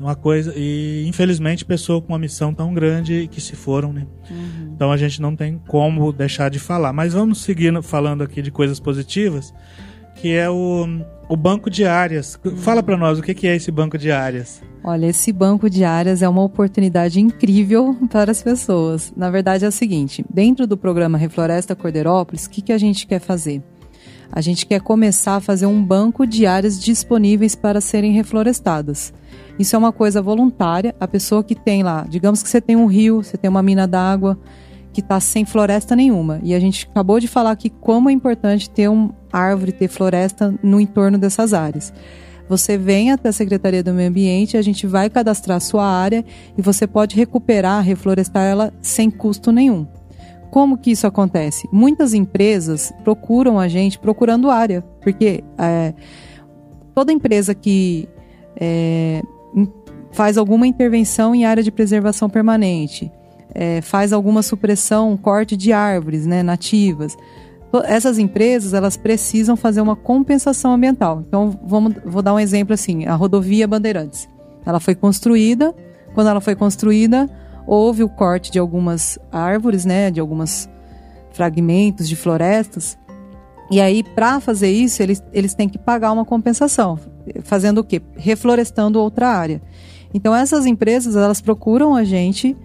uma 0.01 0.15
coisa. 0.15 0.53
E 0.57 1.05
infelizmente 1.07 1.65
pessoa 1.65 2.01
com 2.01 2.13
uma 2.13 2.19
missão 2.19 2.55
tão 2.55 2.73
grande 2.73 3.29
que 3.31 3.41
se 3.41 3.55
foram, 3.55 3.93
né? 3.93 4.07
Uhum. 4.31 4.73
Então 4.75 4.91
a 4.91 4.97
gente 4.97 5.21
não 5.21 5.37
tem 5.37 5.61
como 5.69 6.13
deixar 6.13 6.51
de 6.51 6.59
falar. 6.59 6.93
Mas 6.93 7.13
vamos 7.13 7.43
seguir 7.43 7.71
falando 7.83 8.23
aqui 8.23 8.41
de 8.41 8.51
coisas 8.51 8.81
positivas, 8.81 9.53
que 10.17 10.35
é 10.35 10.49
o, 10.49 10.87
o 11.29 11.37
banco 11.37 11.69
de 11.69 11.85
áreas. 11.85 12.41
Fala 12.57 12.83
para 12.83 12.97
nós 12.97 13.19
o 13.19 13.23
que 13.23 13.35
que 13.35 13.47
é 13.47 13.55
esse 13.55 13.71
banco 13.71 13.99
de 13.99 14.11
áreas. 14.11 14.63
Olha, 14.83 15.07
esse 15.07 15.31
banco 15.31 15.69
de 15.69 15.85
áreas 15.85 16.23
é 16.23 16.29
uma 16.29 16.43
oportunidade 16.43 17.21
incrível 17.21 17.95
para 18.11 18.31
as 18.31 18.43
pessoas. 18.43 19.13
Na 19.15 19.31
verdade, 19.31 19.65
é 19.65 19.69
o 19.69 19.73
seguinte: 19.73 20.25
dentro 20.33 20.67
do 20.67 20.77
programa 20.77 21.19
Refloresta 21.19 21.77
Cordeirópolis, 21.77 22.47
o 22.47 22.51
que, 22.51 22.63
que 22.63 22.73
a 22.73 22.79
gente 22.79 23.07
quer 23.07 23.21
fazer? 23.21 23.63
A 24.33 24.40
gente 24.40 24.64
quer 24.64 24.81
começar 24.81 25.37
a 25.37 25.40
fazer 25.40 25.66
um 25.66 25.83
banco 25.83 26.27
de 26.27 26.47
áreas 26.47 26.81
disponíveis 26.81 27.55
para 27.55 27.81
serem 27.81 28.12
reflorestadas. 28.12 29.12
Isso 29.59 29.75
é 29.75 29.79
uma 29.79 29.93
coisa 29.93 30.23
voluntária. 30.23 30.95
A 31.01 31.09
pessoa 31.09 31.43
que 31.43 31.55
tem 31.55 31.83
lá, 31.83 32.07
digamos 32.09 32.43
que 32.43 32.49
você 32.49 32.61
tem 32.61 32.77
um 32.77 32.87
rio, 32.87 33.23
você 33.23 33.37
tem 33.37 33.51
uma 33.51 33.62
mina 33.62 33.87
d'água 33.87 34.38
que 34.93 35.01
está 35.01 35.21
sem 35.21 35.45
floresta 35.45 35.97
nenhuma. 35.97 36.40
E 36.43 36.55
a 36.55 36.61
gente 36.61 36.88
acabou 36.90 37.21
de 37.21 37.29
falar 37.29 37.51
aqui 37.51 37.71
como 37.71 38.09
é 38.09 38.12
importante 38.12 38.71
ter 38.71 38.88
uma 38.88 39.14
árvore, 39.33 39.73
ter 39.73 39.88
floresta 39.88 40.55
no 40.62 40.81
entorno 40.81 41.19
dessas 41.19 41.53
áreas. 41.53 41.93
Você 42.49 42.77
vem 42.77 43.12
até 43.12 43.29
a 43.29 43.33
Secretaria 43.33 43.83
do 43.83 43.93
Meio 43.93 44.09
Ambiente, 44.09 44.57
a 44.57 44.62
gente 44.62 44.85
vai 44.85 45.09
cadastrar 45.09 45.59
a 45.59 45.61
sua 45.61 45.87
área 45.87 46.25
e 46.59 46.62
você 46.62 46.85
pode 46.85 47.14
recuperar, 47.14 47.85
reflorestar 47.85 48.43
ela 48.43 48.73
sem 48.83 49.09
custo 49.09 49.53
nenhum. 49.53 49.87
Como 50.51 50.77
que 50.77 50.91
isso 50.91 51.07
acontece? 51.07 51.69
Muitas 51.73 52.13
empresas 52.13 52.93
procuram 53.05 53.59
a 53.59 53.69
gente 53.69 53.99
procurando 53.99 54.51
área, 54.51 54.83
porque 55.01 55.45
é, 55.59 55.95
toda 56.95 57.13
empresa 57.13 57.55
que 57.55 58.09
é, 58.57 59.23
faz 60.13 60.37
alguma 60.37 60.67
intervenção 60.67 61.35
em 61.35 61.45
área 61.45 61.63
de 61.63 61.71
preservação 61.71 62.29
permanente, 62.29 63.11
é, 63.55 63.81
faz 63.81 64.13
alguma 64.13 64.43
supressão, 64.43 65.17
corte 65.17 65.57
de 65.57 65.73
árvores 65.73 66.27
né, 66.27 66.43
nativas, 66.43 67.17
essas 67.85 68.19
empresas 68.19 68.75
elas 68.75 68.97
precisam 68.97 69.57
fazer 69.57 69.81
uma 69.81 69.95
compensação 69.95 70.73
ambiental. 70.73 71.23
Então, 71.27 71.59
vamos, 71.65 71.95
vou 72.05 72.23
dar 72.23 72.35
um 72.35 72.41
exemplo 72.41 72.75
assim: 72.75 73.07
a 73.07 73.15
rodovia 73.15 73.69
Bandeirantes. 73.69 74.29
Ela 74.67 74.81
foi 74.81 74.95
construída. 74.95 75.75
Quando 76.13 76.29
ela 76.29 76.41
foi 76.41 76.57
construída, 76.57 77.31
houve 77.66 78.03
o 78.03 78.09
corte 78.09 78.51
de 78.51 78.59
algumas 78.59 79.18
árvores, 79.31 79.85
né, 79.85 80.11
de 80.11 80.20
alguns 80.20 80.68
fragmentos 81.33 82.09
de 82.09 82.16
florestas. 82.16 82.99
E 83.70 83.81
aí, 83.81 84.03
para 84.03 84.40
fazer 84.40 84.70
isso, 84.70 85.03
eles, 85.03 85.23
eles 85.33 85.55
têm 85.55 85.68
que 85.68 85.79
pagar 85.79 86.11
uma 86.12 86.25
compensação. 86.25 86.99
Fazendo 87.42 87.79
o 87.79 87.85
quê? 87.85 88.03
Reflorestando 88.16 89.01
outra 89.01 89.29
área. 89.29 89.62
Então, 90.12 90.35
essas 90.35 90.66
empresas, 90.66 91.14
elas 91.14 91.40
procuram 91.40 91.94
a 91.94 92.03
gente 92.03 92.57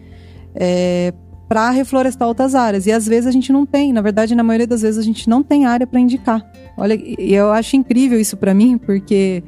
é, 0.56 1.14
para 1.48 1.70
reflorestar 1.70 2.28
outras 2.28 2.56
áreas. 2.56 2.88
E 2.88 2.92
às 2.92 3.06
vezes 3.06 3.28
a 3.28 3.32
gente 3.32 3.54
não 3.54 3.68
tem. 3.68 3.94
Na 3.94 4.02
verdade, 4.02 4.34
na 4.34 4.44
maioria 4.44 4.66
das 4.66 4.82
vezes, 4.82 4.98
a 4.98 5.04
gente 5.04 5.30
não 5.30 5.44
tem 5.44 5.66
área 5.66 5.86
para 5.86 6.00
indicar. 6.00 6.44
Olha, 6.76 6.96
eu 7.20 7.52
acho 7.52 7.76
incrível 7.76 8.20
isso 8.20 8.36
para 8.36 8.54
mim, 8.54 8.78
porque 8.78 9.44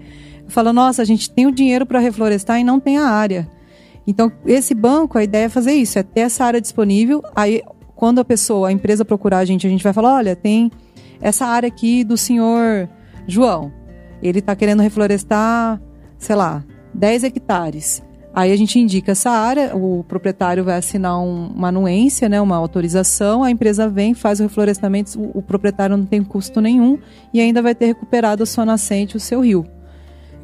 eu 0.45 0.51
falo, 0.51 0.71
nossa, 0.71 1.01
a 1.01 1.05
gente 1.05 1.29
tem 1.29 1.47
o 1.47 1.51
dinheiro 1.51 1.87
para 1.87 1.99
reflorestar 1.99 2.59
e 2.59 2.63
não 2.63 2.79
tem 2.79 2.99
a 2.99 3.07
área. 3.07 3.49
Então, 4.07 4.31
esse 4.45 4.73
banco, 4.73 5.17
a 5.17 5.23
ideia 5.23 5.45
é 5.45 5.49
fazer 5.49 5.73
isso, 5.73 5.99
é 5.99 6.03
ter 6.03 6.21
essa 6.21 6.45
área 6.45 6.61
disponível. 6.61 7.21
Aí, 7.35 7.61
quando 7.93 8.19
a 8.19 8.25
pessoa, 8.25 8.69
a 8.69 8.71
empresa 8.71 9.03
procurar 9.03 9.39
a 9.39 9.45
gente, 9.45 9.67
a 9.67 9.69
gente 9.69 9.83
vai 9.83 9.91
falar, 9.91 10.15
olha, 10.15 10.35
tem 10.35 10.71
essa 11.19 11.45
área 11.45 11.67
aqui 11.67 12.03
do 12.03 12.15
senhor 12.15 12.87
João. 13.27 13.71
Ele 14.23 14.39
está 14.39 14.55
querendo 14.55 14.81
reflorestar, 14.81 15.81
sei 16.17 16.35
lá, 16.35 16.63
10 16.93 17.25
hectares. 17.25 18.01
Aí 18.33 18.51
a 18.51 18.55
gente 18.55 18.79
indica 18.79 19.13
essa 19.13 19.31
área, 19.31 19.75
o 19.75 20.03
proprietário 20.03 20.63
vai 20.63 20.77
assinar 20.77 21.19
um, 21.19 21.47
uma 21.47 21.69
anuência, 21.69 22.29
né, 22.29 22.39
uma 22.39 22.55
autorização, 22.55 23.43
a 23.43 23.49
empresa 23.49 23.89
vem, 23.89 24.13
faz 24.13 24.39
o 24.39 24.43
reflorestamento, 24.43 25.19
o, 25.19 25.39
o, 25.39 25.41
proprietário 25.41 25.97
não 25.97 26.05
tem 26.05 26.23
custo 26.23 26.61
nenhum 26.61 26.99
e 27.33 27.41
ainda 27.41 27.63
vai 27.63 27.73
ter 27.73 27.87
recuperado 27.87 28.43
a 28.43 28.45
sua 28.45 28.63
nascente, 28.63 29.17
o 29.17 29.19
seu 29.19 29.41
rio. 29.41 29.65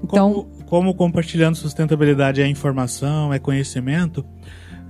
Então, 0.04 0.34
como, 0.34 0.48
como 0.74 0.92
compartilhando 0.96 1.56
sustentabilidade 1.56 2.42
é 2.42 2.48
informação, 2.48 3.32
é 3.32 3.38
conhecimento, 3.38 4.26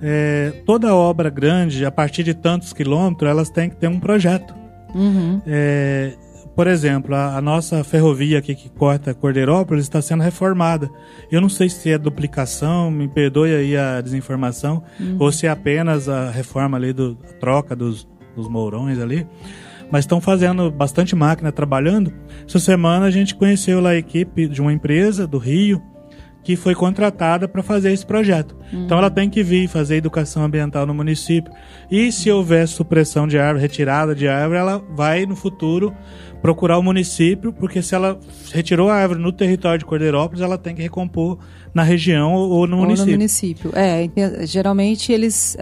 é, 0.01 0.53
toda 0.65 0.95
obra 0.95 1.29
grande, 1.29 1.86
a 1.86 1.91
partir 1.91 2.23
de 2.23 2.34
tantos 2.34 2.71
quilômetros, 2.71 3.29
elas 3.29 3.49
têm 3.49 3.69
que 3.69 3.75
ter 3.75 3.89
um 3.89 3.99
projeto. 3.99 4.55
Uhum. 4.95 5.41
É, 5.45 6.13
por 6.55 6.67
exemplo, 6.67 7.13
a, 7.13 7.36
a, 7.36 7.41
nossa 7.41 7.84
ferrovia 7.84 8.39
aqui 8.39 8.55
que 8.55 8.69
corta 8.69 9.13
Cordeirópolis 9.13 9.84
está 9.84 10.01
sendo 10.01 10.23
reformada. 10.23 10.89
Eu 11.29 11.41
não 11.41 11.49
sei 11.49 11.67
se 11.67 11.91
é 11.91 11.97
duplicação, 11.97 12.89
me 12.89 13.09
perdoe 13.09 13.53
aí 13.53 13.75
a 13.75 13.99
desinformação, 13.99 14.81
uhum. 14.97 15.17
ou 15.19 15.34
se 15.34 15.47
é 15.47 15.49
apenas 15.49 16.07
a 16.07 16.31
reforma 16.31 16.77
ali 16.77 16.93
do 16.93 17.17
a 17.29 17.34
troca 17.41 17.75
dos, 17.75 18.07
dos 18.38 18.47
mourões 18.47 18.99
ali. 18.99 19.27
Mas 19.93 20.05
estão 20.05 20.19
fazendo 20.19 20.71
bastante 20.71 21.15
máquina 21.15 21.51
trabalhando. 21.51 22.11
Essa 22.47 22.57
semana 22.57 23.05
a 23.05 23.11
gente 23.11 23.35
conheceu 23.35 23.79
lá 23.79 23.91
a 23.91 23.95
equipe 23.95 24.47
de 24.47 24.59
uma 24.59 24.73
empresa 24.73 25.27
do 25.27 25.37
Rio, 25.37 25.79
que 26.43 26.55
foi 26.55 26.73
contratada 26.73 27.47
para 27.47 27.61
fazer 27.61 27.93
esse 27.93 28.03
projeto. 28.03 28.57
Uhum. 28.73 28.85
Então 28.85 28.97
ela 28.97 29.11
tem 29.11 29.29
que 29.29 29.43
vir 29.43 29.67
fazer 29.67 29.97
educação 29.97 30.43
ambiental 30.43 30.87
no 30.87 30.95
município. 30.95 31.53
E 31.91 32.11
se 32.11 32.31
houver 32.31 32.67
supressão 32.67 33.27
de 33.27 33.37
árvore, 33.37 33.61
retirada 33.61 34.15
de 34.15 34.27
árvore, 34.27 34.61
ela 34.61 34.83
vai 34.95 35.27
no 35.27 35.35
futuro 35.35 35.95
procurar 36.41 36.79
o 36.79 36.81
município, 36.81 37.53
porque 37.53 37.79
se 37.83 37.93
ela 37.93 38.19
retirou 38.51 38.89
a 38.89 38.95
árvore 38.95 39.21
no 39.21 39.31
território 39.31 39.77
de 39.77 39.85
Cordeirópolis, 39.85 40.41
ela 40.41 40.57
tem 40.57 40.73
que 40.73 40.81
recompor 40.81 41.37
na 41.71 41.83
região 41.83 42.33
ou 42.33 42.65
no 42.65 42.77
ou 42.77 42.83
município. 42.83 43.11
No 43.11 43.17
município. 43.19 43.71
É, 43.75 44.09
geralmente 44.47 45.11
eles 45.11 45.55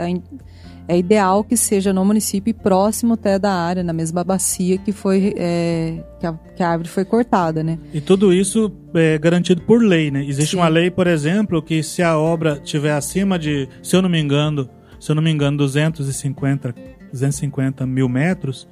é 0.91 0.97
ideal 0.97 1.41
que 1.41 1.55
seja 1.55 1.93
no 1.93 2.03
município 2.03 2.51
e 2.51 2.53
próximo 2.53 3.13
até 3.13 3.39
da 3.39 3.53
área, 3.53 3.81
na 3.81 3.93
mesma 3.93 4.25
bacia 4.25 4.77
que 4.77 4.91
foi 4.91 5.33
é, 5.37 6.03
que, 6.19 6.27
a, 6.27 6.33
que, 6.33 6.61
a, 6.61 6.69
árvore 6.69 6.89
foi 6.89 7.05
cortada, 7.05 7.63
né? 7.63 7.79
E 7.93 8.01
tudo 8.01 8.33
isso 8.33 8.69
é 8.93 9.17
garantido 9.17 9.61
por 9.61 9.81
lei, 9.81 10.11
né? 10.11 10.25
Existe 10.25 10.51
Sim. 10.51 10.57
uma 10.57 10.67
lei, 10.67 10.91
por 10.91 11.07
exemplo, 11.07 11.61
que 11.61 11.81
se 11.81 12.03
a 12.03 12.17
obra 12.17 12.59
tiver 12.61 12.91
acima 12.91 13.39
de, 13.39 13.69
se 13.81 13.95
eu 13.95 14.01
não 14.01 14.09
me 14.09 14.19
engano, 14.19 14.69
se 14.99 15.09
eu 15.09 15.15
não 15.15 15.23
me 15.23 15.31
engano, 15.31 15.59
250, 15.59 16.75
250 17.09 17.85
mil 17.87 18.09
metros, 18.09 18.67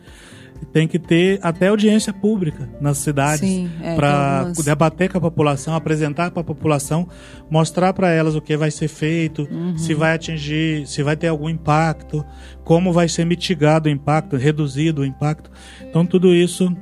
tem 0.66 0.88
que 0.88 1.00
ter 1.00 1.40
até 1.42 1.68
audiência 1.68 2.12
pública 2.12 2.70
nas 2.82 2.98
cidades 2.98 3.70
é, 3.82 3.96
para 3.96 4.40
algumas... 4.40 4.66
debater 4.66 5.12
com 5.12 5.18
a 5.18 5.22
população, 5.22 5.76
apresentar 5.76 6.32
para 6.32 6.42
a 6.42 6.44
população, 6.44 7.08
mostrar 7.50 7.94
para 7.94 8.10
elas 8.10 8.36
o 8.36 8.42
que 8.42 8.58
vai 8.58 8.72
ser 8.72 8.88
feito, 8.88 9.48
uhum. 9.50 9.78
se 9.78 9.94
vai 9.94 10.14
atingir, 10.14 10.88
se 10.88 11.02
vai 11.04 11.16
ter 11.16 11.28
algum 11.28 11.50
impacto, 11.50 12.26
como 12.64 12.92
vai 12.92 13.08
ser 13.08 13.26
mitigado 13.26 13.88
o 13.88 13.92
impacto, 13.92 14.36
reduzido 14.36 15.02
o 15.02 15.06
impacto. 15.06 15.52
Então 15.82 16.06
tudo 16.06 16.34
isso 16.34 16.76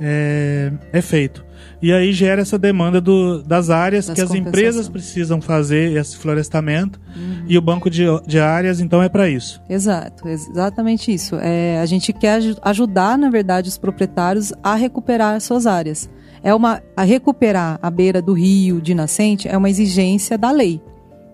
é, 0.00 0.72
é 0.92 1.00
feito. 1.00 1.45
E 1.80 1.92
aí 1.92 2.12
gera 2.12 2.42
essa 2.42 2.58
demanda 2.58 3.00
do, 3.00 3.42
das 3.42 3.70
áreas 3.70 4.06
das 4.06 4.14
que 4.14 4.22
as 4.22 4.32
empresas 4.32 4.88
precisam 4.88 5.40
fazer 5.40 5.96
esse 5.96 6.16
florestamento 6.16 7.00
uhum. 7.14 7.44
e 7.46 7.58
o 7.58 7.60
banco 7.60 7.90
de, 7.90 8.04
de 8.26 8.38
áreas 8.38 8.80
então 8.80 9.02
é 9.02 9.08
para 9.08 9.28
isso. 9.28 9.60
Exato, 9.68 10.28
exatamente 10.28 11.12
isso. 11.12 11.36
É, 11.36 11.78
a 11.80 11.86
gente 11.86 12.12
quer 12.12 12.40
ajudar, 12.62 13.18
na 13.18 13.30
verdade, 13.30 13.68
os 13.68 13.78
proprietários 13.78 14.52
a 14.62 14.74
recuperar 14.74 15.40
suas 15.40 15.66
áreas. 15.66 16.08
É 16.42 16.54
uma 16.54 16.82
a 16.96 17.02
recuperar 17.02 17.78
a 17.82 17.90
beira 17.90 18.22
do 18.22 18.32
rio 18.32 18.80
de 18.80 18.94
nascente 18.94 19.48
é 19.48 19.56
uma 19.56 19.68
exigência 19.68 20.38
da 20.38 20.50
lei, 20.50 20.80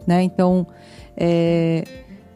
né? 0.07 0.23
Então 0.23 0.66
é, 1.16 1.85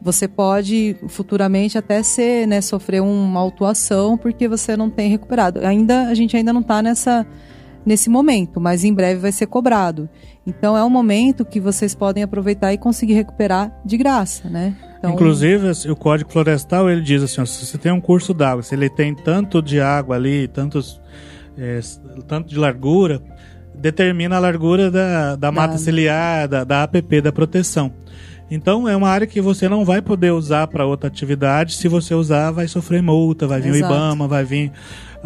você 0.07 0.29
pode 0.29 0.97
futuramente 1.09 1.77
até 1.77 2.03
ser, 2.03 2.47
né, 2.47 2.61
sofrer 2.61 3.03
uma 3.03 3.41
autuação 3.41 4.17
porque 4.17 4.47
você 4.47 4.77
não 4.77 4.89
tem 4.89 5.11
recuperado. 5.11 5.67
Ainda 5.67 6.03
a 6.03 6.15
gente 6.15 6.37
ainda 6.37 6.53
não 6.53 6.61
está 6.61 6.81
nessa 6.81 7.27
nesse 7.87 8.11
momento, 8.11 8.61
mas 8.61 8.83
em 8.83 8.93
breve 8.93 9.21
vai 9.21 9.31
ser 9.31 9.47
cobrado. 9.47 10.09
Então 10.45 10.77
é 10.77 10.85
um 10.85 10.91
momento 10.91 11.45
que 11.45 11.61
vocês 11.61 11.95
podem 11.95 12.25
aproveitar 12.25 12.73
e 12.75 12.79
conseguir 12.79 13.15
recuperar 13.15 13.73
de 13.85 13.97
graça, 13.97 14.51
né? 14.51 14.77
Então, 14.99 15.13
Inclusive, 15.13 15.71
o 15.89 15.95
Código 15.95 16.33
Florestal 16.33 16.91
ele 16.91 17.01
diz 17.01 17.23
assim: 17.23 17.41
ó, 17.41 17.47
se 17.47 17.65
você 17.65 17.79
tem 17.79 17.93
um 17.93 18.01
curso 18.01 18.35
d'água, 18.35 18.63
se 18.63 18.75
ele 18.75 18.91
tem 18.91 19.15
tanto 19.15 19.63
de 19.63 19.81
água 19.81 20.17
ali, 20.17 20.49
tantos, 20.49 21.01
é, 21.57 21.79
tanto 22.27 22.49
de 22.49 22.59
largura, 22.59 23.23
determina 23.75 24.37
a 24.37 24.41
largura 24.41 24.91
da, 24.91 25.31
da, 25.31 25.37
da 25.37 25.53
mata 25.53 25.79
ciliar, 25.79 26.49
da, 26.49 26.65
da 26.65 26.83
APP, 26.83 27.21
da 27.21 27.31
proteção. 27.31 27.93
Então 28.51 28.89
é 28.89 28.97
uma 28.97 29.09
área 29.09 29.27
que 29.27 29.41
você 29.41 29.69
não 29.69 29.85
vai 29.85 30.01
poder 30.01 30.31
usar 30.31 30.69
para 30.69 30.87
outra 30.87 31.09
atividade. 31.09 31.75
Se 31.75 31.89
você 31.89 32.15
usar, 32.15 32.53
vai 32.53 32.69
sofrer 32.69 33.03
multa, 33.03 33.47
vai 33.47 33.61
vir 33.61 33.75
Exato. 33.75 33.93
o 33.93 33.97
IBAMA, 33.97 34.29
vai 34.29 34.45
vir 34.45 34.73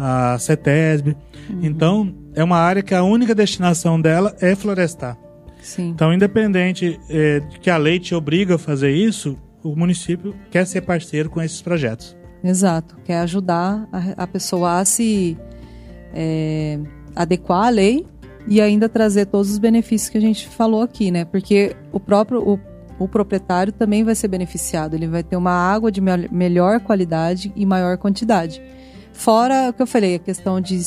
a 0.01 0.39
CETESB. 0.39 1.15
Uhum. 1.49 1.59
Então 1.61 2.15
é 2.33 2.43
uma 2.43 2.57
área 2.57 2.81
que 2.81 2.95
a 2.95 3.03
única 3.03 3.35
destinação 3.35 4.01
dela 4.01 4.35
é 4.41 4.55
florestar. 4.55 5.15
Sim. 5.61 5.89
Então, 5.89 6.11
independente 6.11 6.99
é, 7.07 7.39
de 7.39 7.59
que 7.59 7.69
a 7.69 7.77
lei 7.77 7.99
te 7.99 8.15
obriga 8.15 8.55
a 8.55 8.57
fazer 8.57 8.91
isso, 8.91 9.37
o 9.63 9.75
município 9.75 10.33
quer 10.49 10.65
ser 10.65 10.81
parceiro 10.81 11.29
com 11.29 11.39
esses 11.39 11.61
projetos. 11.61 12.17
Exato, 12.43 12.97
quer 13.05 13.19
ajudar 13.19 13.87
a, 13.91 14.23
a 14.23 14.27
pessoa 14.27 14.79
a 14.79 14.85
se 14.85 15.37
é, 16.15 16.79
adequar 17.15 17.67
à 17.67 17.69
lei 17.69 18.07
e 18.47 18.59
ainda 18.59 18.89
trazer 18.89 19.27
todos 19.27 19.51
os 19.51 19.59
benefícios 19.59 20.09
que 20.09 20.17
a 20.17 20.21
gente 20.21 20.47
falou 20.47 20.81
aqui, 20.81 21.11
né? 21.11 21.25
Porque 21.25 21.75
o 21.91 21.99
próprio 21.99 22.41
o 22.41 22.59
o 23.01 23.07
proprietário 23.07 23.73
também 23.73 24.03
vai 24.03 24.13
ser 24.13 24.27
beneficiado. 24.27 24.93
Ele 24.93 25.07
vai 25.07 25.23
ter 25.23 25.35
uma 25.35 25.51
água 25.51 25.91
de 25.91 25.99
me 25.99 26.11
melhor 26.31 26.79
qualidade 26.81 27.51
e 27.55 27.65
maior 27.65 27.97
quantidade. 27.97 28.61
Fora 29.13 29.69
o 29.69 29.73
que 29.73 29.81
eu 29.81 29.87
falei, 29.87 30.15
a 30.15 30.19
questão 30.19 30.59
de 30.59 30.81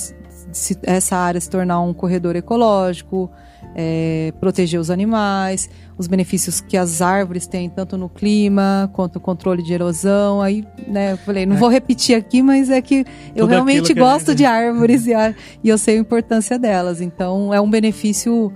se 0.53 0.79
essa 0.83 1.17
área 1.17 1.41
se 1.41 1.49
tornar 1.51 1.81
um 1.81 1.93
corredor 1.93 2.37
ecológico, 2.37 3.31
é, 3.75 4.33
proteger 4.39 4.79
os 4.79 4.91
animais, 4.91 5.69
os 5.99 6.07
benefícios 6.07 6.61
que 6.61 6.77
as 6.77 7.03
árvores 7.03 7.47
têm 7.47 7.69
tanto 7.69 7.97
no 7.97 8.09
clima 8.09 8.89
quanto 8.93 9.17
o 9.17 9.21
controle 9.21 9.63
de 9.63 9.73
erosão. 9.73 10.41
Aí, 10.41 10.65
né, 10.87 11.13
eu 11.13 11.17
falei, 11.19 11.45
não 11.45 11.57
é. 11.57 11.59
vou 11.59 11.69
repetir 11.69 12.17
aqui, 12.17 12.43
mas 12.43 12.71
é 12.71 12.81
que 12.81 13.05
eu 13.35 13.45
Tudo 13.45 13.49
realmente 13.49 13.93
gosto 13.95 14.29
gente... 14.29 14.39
de 14.39 14.45
árvores 14.47 15.07
e, 15.07 15.15
a, 15.15 15.35
e 15.63 15.69
eu 15.69 15.79
sei 15.79 15.97
a 15.97 16.01
importância 16.01 16.59
delas. 16.59 17.01
Então, 17.01 17.53
é 17.53 17.61
um 17.61 17.69
benefício 17.69 18.53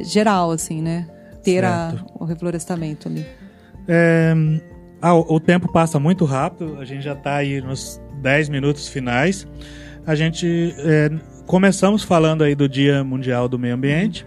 geral, 0.00 0.50
assim, 0.50 0.82
né? 0.82 1.06
ter 1.42 1.64
a, 1.64 1.94
o 2.14 2.24
reflorestamento 2.24 3.08
ali. 3.08 3.26
É, 3.88 4.34
ah, 5.00 5.14
o 5.14 5.40
tempo 5.40 5.70
passa 5.72 5.98
muito 5.98 6.24
rápido, 6.24 6.78
a 6.78 6.84
gente 6.84 7.02
já 7.02 7.14
está 7.14 7.36
aí 7.36 7.60
nos 7.60 8.00
10 8.20 8.48
minutos 8.48 8.88
finais. 8.88 9.46
A 10.06 10.14
gente 10.14 10.74
é, 10.78 11.10
começamos 11.46 12.02
falando 12.02 12.44
aí 12.44 12.54
do 12.54 12.68
Dia 12.68 13.02
Mundial 13.02 13.48
do 13.48 13.58
Meio 13.58 13.74
Ambiente 13.74 14.26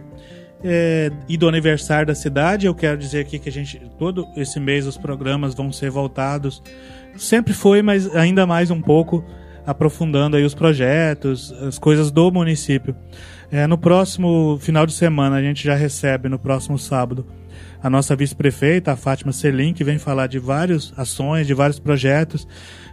é, 0.64 1.12
e 1.28 1.38
do 1.38 1.48
aniversário 1.48 2.08
da 2.08 2.16
cidade. 2.16 2.66
Eu 2.66 2.76
quero 2.76 2.98
dizer 2.98 3.20
aqui 3.22 3.40
que 3.40 3.50
a 3.50 3.52
gente 3.52 3.82
todo 3.98 4.28
esse 4.36 4.60
mês 4.60 4.86
os 4.88 4.98
programas 4.98 5.54
vão 5.54 5.72
ser 5.72 5.90
voltados. 5.90 6.62
Sempre 7.16 7.54
foi, 7.54 7.82
mas 7.82 8.14
ainda 8.16 8.46
mais 8.46 8.72
um 8.72 8.82
pouco 8.82 9.24
aprofundando 9.66 10.36
aí 10.36 10.44
os 10.44 10.54
projetos, 10.54 11.54
as 11.62 11.80
coisas 11.80 12.12
do 12.12 12.32
município. 12.32 12.96
É, 13.52 13.68
no 13.68 13.78
próximo 13.78 14.58
final 14.60 14.86
de 14.86 14.94
semana, 14.94 15.36
a 15.36 15.42
gente 15.42 15.64
já 15.64 15.76
recebe, 15.76 16.28
no 16.28 16.40
próximo 16.40 16.78
sábado, 16.78 17.26
a 17.82 17.90
nossa 17.90 18.16
vice-prefeita, 18.16 18.92
a 18.92 18.96
Fátima 18.96 19.32
Selim, 19.32 19.74
que 19.74 19.84
vem 19.84 19.98
falar 20.00 20.28
de 20.28 20.40
várias 20.40 20.94
ações, 20.98 21.46
de 21.46 21.54
vários 21.54 21.80
projetos. 21.80 22.48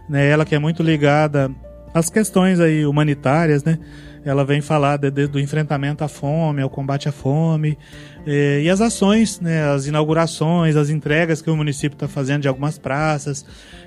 Né? 0.09 0.29
Ela 0.29 0.45
que 0.45 0.55
é 0.55 0.59
muito 0.59 0.83
ligada 0.83 1.51
às 1.93 2.09
questões 2.09 2.59
aí 2.59 2.85
humanitárias, 2.85 3.63
né? 3.63 3.79
Ela 4.23 4.45
vem 4.45 4.61
falar 4.61 4.97
de, 4.97 5.09
de, 5.09 5.27
do 5.27 5.39
enfrentamento 5.39 6.03
à 6.03 6.07
fome, 6.07 6.61
ao 6.61 6.69
combate 6.69 7.09
à 7.09 7.11
fome, 7.11 7.77
eh, 8.25 8.61
e 8.63 8.69
as 8.69 8.79
ações, 8.79 9.39
né, 9.39 9.63
as 9.63 9.87
inaugurações, 9.87 10.75
as 10.75 10.91
entregas 10.91 11.41
que 11.41 11.49
o 11.49 11.57
município 11.57 11.95
está 11.95 12.07
fazendo 12.07 12.43
de 12.43 12.47
algumas 12.47 12.77
praças 12.77 13.43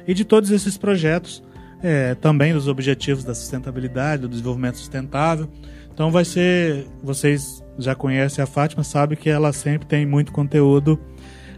e 0.09 0.13
de 0.13 0.25
todos 0.25 0.51
esses 0.51 0.77
projetos, 0.77 1.41
eh, 1.85 2.17
também 2.17 2.53
dos 2.53 2.67
objetivos 2.67 3.23
da 3.23 3.33
sustentabilidade, 3.33 4.23
do 4.23 4.29
desenvolvimento 4.29 4.77
sustentável. 4.77 5.49
Então 5.93 6.11
vai 6.11 6.25
ser. 6.25 6.89
Vocês 7.01 7.63
já 7.79 7.95
conhecem 7.95 8.43
a 8.43 8.47
Fátima, 8.47 8.83
sabe 8.83 9.15
que 9.15 9.31
ela 9.31 9.53
sempre 9.53 9.87
tem 9.87 10.05
muito 10.05 10.33
conteúdo 10.33 10.99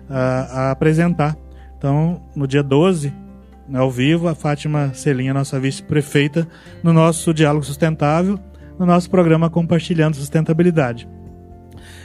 a, 0.08 0.66
a 0.66 0.70
apresentar. 0.70 1.34
Então, 1.78 2.22
no 2.34 2.46
dia 2.46 2.62
12, 2.62 3.08
né, 3.08 3.25
ao 3.72 3.90
vivo, 3.90 4.28
a 4.28 4.34
Fátima 4.34 4.92
Celinha, 4.94 5.34
nossa 5.34 5.58
vice-prefeita, 5.58 6.46
no 6.82 6.92
nosso 6.92 7.34
Diálogo 7.34 7.64
Sustentável, 7.64 8.38
no 8.78 8.86
nosso 8.86 9.10
programa 9.10 9.50
Compartilhando 9.50 10.16
Sustentabilidade. 10.16 11.08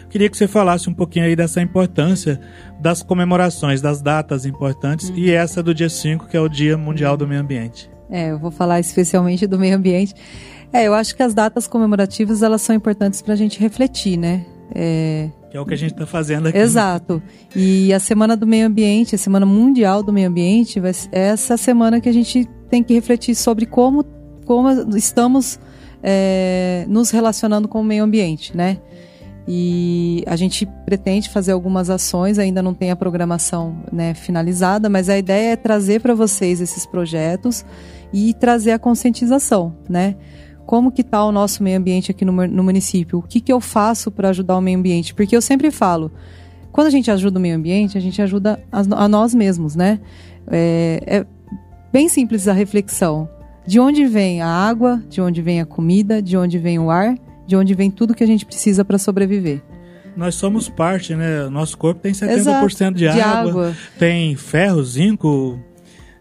Queria 0.10 0.30
que 0.30 0.38
você 0.38 0.48
falasse 0.48 0.90
um 0.90 0.94
pouquinho 0.94 1.26
aí 1.26 1.36
dessa 1.36 1.62
importância 1.62 2.40
das 2.80 3.02
comemorações, 3.02 3.82
das 3.82 4.02
datas 4.02 4.46
importantes, 4.46 5.10
uhum. 5.10 5.18
e 5.18 5.32
essa 5.32 5.64
do 5.64 5.74
dia 5.74 5.90
5, 5.90 6.28
que 6.28 6.36
é 6.36 6.40
o 6.42 6.50
Dia 6.50 6.78
Mundial 6.78 7.16
do 7.16 7.28
Meio 7.28 7.42
Ambiente. 7.42 7.90
É, 8.10 8.32
eu 8.32 8.38
vou 8.38 8.52
falar 8.52 8.80
especialmente 8.82 9.48
do 9.48 9.58
meio 9.58 9.76
ambiente. 9.76 10.14
É, 10.74 10.86
eu 10.86 10.94
acho 10.94 11.16
que 11.16 11.24
as 11.24 11.34
datas 11.34 11.66
comemorativas 11.66 12.44
elas 12.44 12.62
são 12.62 12.76
importantes 12.76 13.22
para 13.22 13.34
a 13.34 13.38
gente 13.38 13.58
refletir, 13.60 14.18
né? 14.18 14.46
É, 14.76 15.30
Que 15.52 15.58
é 15.58 15.60
o 15.60 15.66
que 15.66 15.74
a 15.74 15.78
gente 15.78 15.92
está 15.92 16.06
fazendo 16.06 16.48
aqui. 16.48 16.58
Exato. 16.58 17.22
E 17.54 17.94
a 17.94 18.00
Semana 18.00 18.38
do 18.38 18.48
Meio 18.48 18.66
Ambiente, 18.66 19.16
a 19.16 19.18
Semana 19.18 19.46
Mundial 19.46 20.02
do 20.02 20.14
Meio 20.14 20.30
Ambiente, 20.30 20.80
vai 20.80 20.94
ser 20.94 21.10
essa 21.12 21.58
semana 21.58 22.00
que 22.00 22.08
a 22.08 22.14
gente 22.14 22.48
tem 22.70 22.82
que 22.82 22.94
refletir 22.94 23.36
sobre 23.36 23.66
como, 23.66 24.06
como 24.46 24.70
estamos 24.96 25.60
é, 26.02 26.86
nos 26.88 27.12
relacionando 27.12 27.68
com 27.68 27.82
o 27.82 27.84
meio 27.84 28.04
ambiente, 28.04 28.56
né? 28.56 28.78
E 29.48 30.24
a 30.28 30.36
gente 30.36 30.66
pretende 30.86 31.30
fazer 31.30 31.52
algumas 31.52 31.90
ações, 31.90 32.40
ainda 32.40 32.62
não 32.62 32.74
tem 32.74 32.92
a 32.92 32.96
programação 32.96 33.84
né, 33.92 34.14
finalizada, 34.14 34.88
mas 34.88 35.10
a 35.10 35.18
ideia 35.18 35.54
é 35.54 35.56
trazer 35.56 36.00
para 36.00 36.14
vocês 36.14 36.62
esses 36.62 36.86
projetos 36.86 37.66
e 38.14 38.34
trazer 38.36 38.72
a 38.72 38.80
conscientização, 38.80 39.76
né? 39.90 40.16
Como 40.72 40.90
que 40.90 41.02
está 41.02 41.22
o 41.26 41.34
nosso 41.34 41.62
meio 41.62 41.78
ambiente 41.78 42.12
aqui 42.12 42.24
no, 42.24 42.32
no 42.32 42.64
município? 42.64 43.20
O 43.20 43.22
que, 43.22 43.42
que 43.42 43.52
eu 43.52 43.60
faço 43.60 44.10
para 44.10 44.30
ajudar 44.30 44.56
o 44.56 44.62
meio 44.62 44.80
ambiente? 44.80 45.14
Porque 45.14 45.36
eu 45.36 45.42
sempre 45.42 45.70
falo, 45.70 46.10
quando 46.72 46.88
a 46.88 46.90
gente 46.90 47.12
ajuda 47.12 47.38
o 47.38 47.42
meio 47.42 47.58
ambiente, 47.58 47.98
a 47.98 48.02
gente 48.02 48.22
ajuda 48.22 48.58
a, 48.72 48.80
a 49.04 49.08
nós 49.10 49.36
mesmos, 49.36 49.76
né? 49.76 50.00
É, 50.50 51.04
é 51.06 51.26
bem 51.92 52.08
simples 52.08 52.48
a 52.48 52.54
reflexão. 52.54 53.28
De 53.68 53.82
onde 53.82 54.06
vem 54.06 54.42
a 54.42 54.48
água, 54.48 55.04
de 55.10 55.20
onde 55.20 55.42
vem 55.42 55.60
a 55.60 55.66
comida, 55.66 56.22
de 56.22 56.38
onde 56.38 56.58
vem 56.58 56.80
o 56.80 56.90
ar, 56.90 57.18
de 57.46 57.54
onde 57.58 57.74
vem 57.74 57.92
tudo 57.92 58.14
que 58.14 58.24
a 58.24 58.28
gente 58.28 58.46
precisa 58.46 58.86
para 58.86 58.98
sobreviver. 58.98 59.62
Nós 60.16 60.36
somos 60.36 60.70
parte, 60.70 61.14
né? 61.14 61.50
Nosso 61.50 61.78
corpo 61.78 62.00
tem 62.00 62.14
70% 62.14 62.32
Exato, 62.32 62.94
de, 62.94 63.08
água, 63.10 63.20
de 63.20 63.22
água, 63.22 63.76
tem 64.00 64.38
ferro, 64.38 64.82
zinco, 64.86 65.60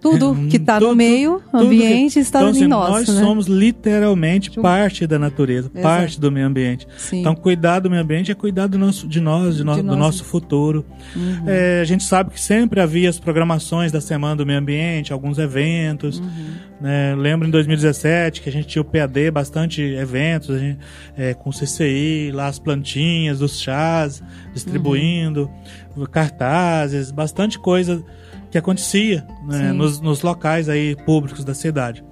tudo 0.01 0.35
que 0.49 0.57
está 0.57 0.81
no 0.81 0.95
meio 0.95 1.43
ambiente 1.53 2.15
que, 2.15 2.21
está 2.21 2.41
então, 2.41 2.51
assim, 2.51 2.65
em 2.65 2.69
nós. 2.69 2.89
Nós 2.89 3.09
né? 3.09 3.21
somos 3.23 3.47
literalmente 3.47 4.51
parte 4.59 5.07
da 5.07 5.19
natureza, 5.19 5.71
Exato. 5.75 5.83
parte 5.83 6.19
do 6.19 6.33
meio 6.33 6.47
ambiente. 6.47 6.89
Sim. 6.97 7.21
Então, 7.21 7.35
cuidar 7.35 7.81
do 7.81 7.91
meio 7.91 8.03
ambiente 8.03 8.33
é 8.33 8.35
cuidar 8.35 8.67
do 8.67 8.79
nosso, 8.79 9.07
de 9.07 9.21
nós, 9.21 9.57
de 9.57 9.65
no, 9.65 9.75
de 9.75 9.83
do 9.83 9.89
nós. 9.89 9.99
nosso 9.99 10.25
futuro. 10.25 10.87
Uhum. 11.15 11.45
É, 11.47 11.81
a 11.83 11.85
gente 11.85 12.03
sabe 12.03 12.31
que 12.31 12.41
sempre 12.41 12.81
havia 12.81 13.11
as 13.11 13.19
programações 13.19 13.93
da 13.93 14.01
Semana 14.01 14.37
do 14.37 14.47
Meio 14.47 14.59
Ambiente, 14.59 15.13
alguns 15.13 15.39
eventos. 15.39 16.19
Uhum. 16.19 16.55
Né? 16.81 17.15
Lembro 17.15 17.47
em 17.47 17.51
2017 17.51 18.41
que 18.41 18.49
a 18.49 18.53
gente 18.53 18.69
tinha 18.69 18.81
o 18.81 18.85
PAD, 18.85 19.31
bastante 19.31 19.83
eventos, 19.83 20.59
gente, 20.59 20.79
é, 21.17 21.35
com 21.35 21.51
o 21.51 21.53
CCI, 21.53 22.31
lá 22.33 22.47
as 22.47 22.59
plantinhas, 22.59 23.43
os 23.43 23.61
chás, 23.61 24.23
distribuindo, 24.55 25.51
uhum. 25.95 26.07
cartazes, 26.07 27.11
bastante 27.11 27.59
coisa 27.59 28.03
que 28.51 28.59
acontecia 28.59 29.27
né, 29.47 29.73
nos, 29.73 30.01
nos, 30.01 30.23
locais 30.23 30.69
aí 30.69 30.97
públicos 31.05 31.45
da 31.45 31.55
cidade. 31.55 32.05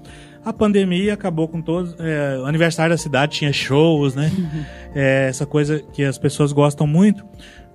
A 0.45 0.53
pandemia 0.53 1.15
acabou 1.15 1.49
com 1.49 1.61
todos. 1.61 1.95
É, 1.99 2.39
o 2.39 2.47
aniversário 2.47 2.95
da 2.95 2.99
cidade 2.99 3.37
tinha 3.37 3.53
shows, 3.53 4.15
né? 4.15 4.33
Uhum. 4.37 4.65
É, 4.95 5.29
essa 5.29 5.45
coisa 5.45 5.81
que 5.93 6.03
as 6.03 6.17
pessoas 6.17 6.51
gostam 6.51 6.87
muito. 6.87 7.25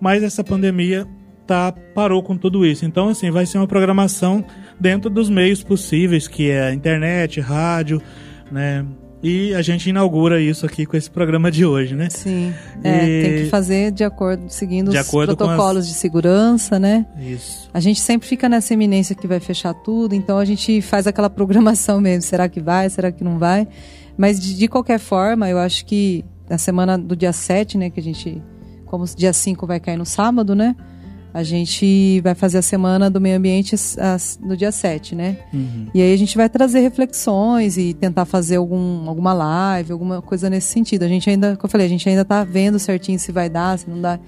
Mas 0.01 0.23
essa 0.23 0.43
pandemia 0.43 1.07
tá, 1.45 1.71
parou 1.93 2.23
com 2.23 2.35
tudo 2.35 2.65
isso. 2.65 2.85
Então, 2.85 3.07
assim, 3.07 3.29
vai 3.29 3.45
ser 3.45 3.59
uma 3.59 3.67
programação 3.67 4.43
dentro 4.79 5.11
dos 5.11 5.29
meios 5.29 5.63
possíveis, 5.63 6.27
que 6.27 6.49
é 6.49 6.67
a 6.67 6.73
internet, 6.73 7.39
rádio, 7.39 8.01
né? 8.51 8.83
E 9.23 9.55
a 9.55 9.61
gente 9.61 9.89
inaugura 9.89 10.41
isso 10.41 10.65
aqui 10.65 10.85
com 10.85 10.97
esse 10.97 11.09
programa 11.09 11.49
de 11.49 11.65
hoje, 11.65 11.95
né? 11.95 12.09
Sim. 12.09 12.53
É, 12.83 13.07
e... 13.07 13.23
tem 13.23 13.43
que 13.43 13.49
fazer 13.49 13.89
de 13.89 14.03
acordo, 14.03 14.49
seguindo 14.49 14.91
de 14.91 14.97
os 14.97 15.07
acordo 15.07 15.37
protocolos 15.37 15.85
as... 15.85 15.87
de 15.87 15.93
segurança, 15.93 16.77
né? 16.77 17.05
Isso. 17.17 17.69
A 17.73 17.79
gente 17.79 18.01
sempre 18.01 18.27
fica 18.27 18.49
nessa 18.49 18.73
eminência 18.73 19.15
que 19.15 19.25
vai 19.25 19.39
fechar 19.39 19.73
tudo, 19.73 20.13
então 20.13 20.37
a 20.37 20.43
gente 20.43 20.81
faz 20.81 21.07
aquela 21.07 21.29
programação 21.31 22.01
mesmo. 22.01 22.23
Será 22.23 22.49
que 22.49 22.59
vai? 22.59 22.89
Será 22.89 23.13
que 23.13 23.23
não 23.23 23.39
vai? 23.39 23.65
Mas 24.17 24.37
de, 24.41 24.55
de 24.55 24.67
qualquer 24.67 24.99
forma, 24.99 25.49
eu 25.49 25.57
acho 25.57 25.85
que 25.85 26.25
na 26.49 26.57
semana 26.57 26.97
do 26.97 27.15
dia 27.15 27.31
7, 27.31 27.77
né, 27.77 27.89
que 27.89 28.01
a 28.01 28.03
gente. 28.03 28.41
Como 28.85 29.05
dia 29.05 29.33
5 29.33 29.65
vai 29.65 29.79
cair 29.79 29.97
no 29.97 30.05
sábado, 30.05 30.53
né? 30.53 30.75
A 31.33 31.41
gente 31.41 32.21
vai 32.21 32.35
fazer 32.35 32.59
a 32.59 32.61
semana 32.61 33.09
do 33.09 33.19
meio 33.19 33.37
ambiente 33.37 33.75
no 34.39 34.55
dia 34.55 34.71
7, 34.71 35.15
né? 35.15 35.37
Uhum. 35.51 35.87
E 35.93 36.01
aí 36.01 36.13
a 36.13 36.17
gente 36.17 36.37
vai 36.37 36.47
trazer 36.47 36.81
reflexões 36.81 37.75
e 37.75 37.93
tentar 37.93 38.25
fazer 38.25 38.57
algum, 38.57 39.09
alguma 39.09 39.33
live, 39.33 39.91
alguma 39.91 40.21
coisa 40.21 40.49
nesse 40.49 40.67
sentido. 40.67 41.03
A 41.03 41.07
gente 41.07 41.27
ainda, 41.29 41.55
como 41.55 41.65
eu 41.65 41.69
falei, 41.69 41.87
a 41.87 41.89
gente 41.89 42.07
ainda 42.07 42.23
tá 42.23 42.43
vendo 42.43 42.77
certinho 42.77 43.17
se 43.17 43.31
vai 43.31 43.49
dar, 43.49 43.79
se 43.79 43.89
não 43.89 43.99
dá. 43.99 44.19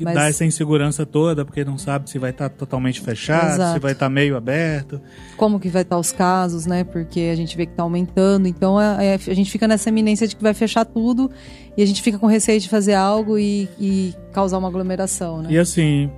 Que 0.00 0.04
mas... 0.04 0.14
dá 0.14 0.28
essa 0.28 0.46
insegurança 0.46 1.04
toda, 1.04 1.44
porque 1.44 1.62
não 1.62 1.76
sabe 1.76 2.08
se 2.08 2.18
vai 2.18 2.30
estar 2.30 2.48
tá 2.48 2.54
totalmente 2.56 3.02
fechado, 3.02 3.54
Exato. 3.54 3.74
se 3.74 3.78
vai 3.78 3.92
estar 3.92 4.06
tá 4.06 4.10
meio 4.10 4.34
aberto. 4.34 4.98
Como 5.36 5.60
que 5.60 5.68
vai 5.68 5.82
estar 5.82 5.96
tá 5.96 6.00
os 6.00 6.10
casos, 6.10 6.64
né? 6.64 6.84
Porque 6.84 7.30
a 7.32 7.34
gente 7.36 7.54
vê 7.54 7.66
que 7.66 7.72
está 7.72 7.82
aumentando. 7.82 8.48
Então 8.48 8.78
a, 8.78 9.02
é, 9.02 9.08
é, 9.08 9.14
a, 9.14 9.34
gente 9.34 9.50
fica 9.50 9.68
nessa 9.68 9.90
eminência 9.90 10.26
de 10.26 10.34
que 10.34 10.42
vai 10.42 10.54
fechar 10.54 10.86
tudo 10.86 11.30
e 11.76 11.82
a 11.82 11.86
gente 11.86 12.00
fica 12.00 12.18
com 12.18 12.26
receio 12.26 12.58
de 12.58 12.68
fazer 12.68 12.94
algo 12.94 13.38
e, 13.38 13.68
e 13.78 14.14
causar 14.32 14.56
uma 14.56 14.68
aglomeração, 14.68 15.42
né? 15.42 15.52
E 15.52 15.58
assim, 15.58 16.10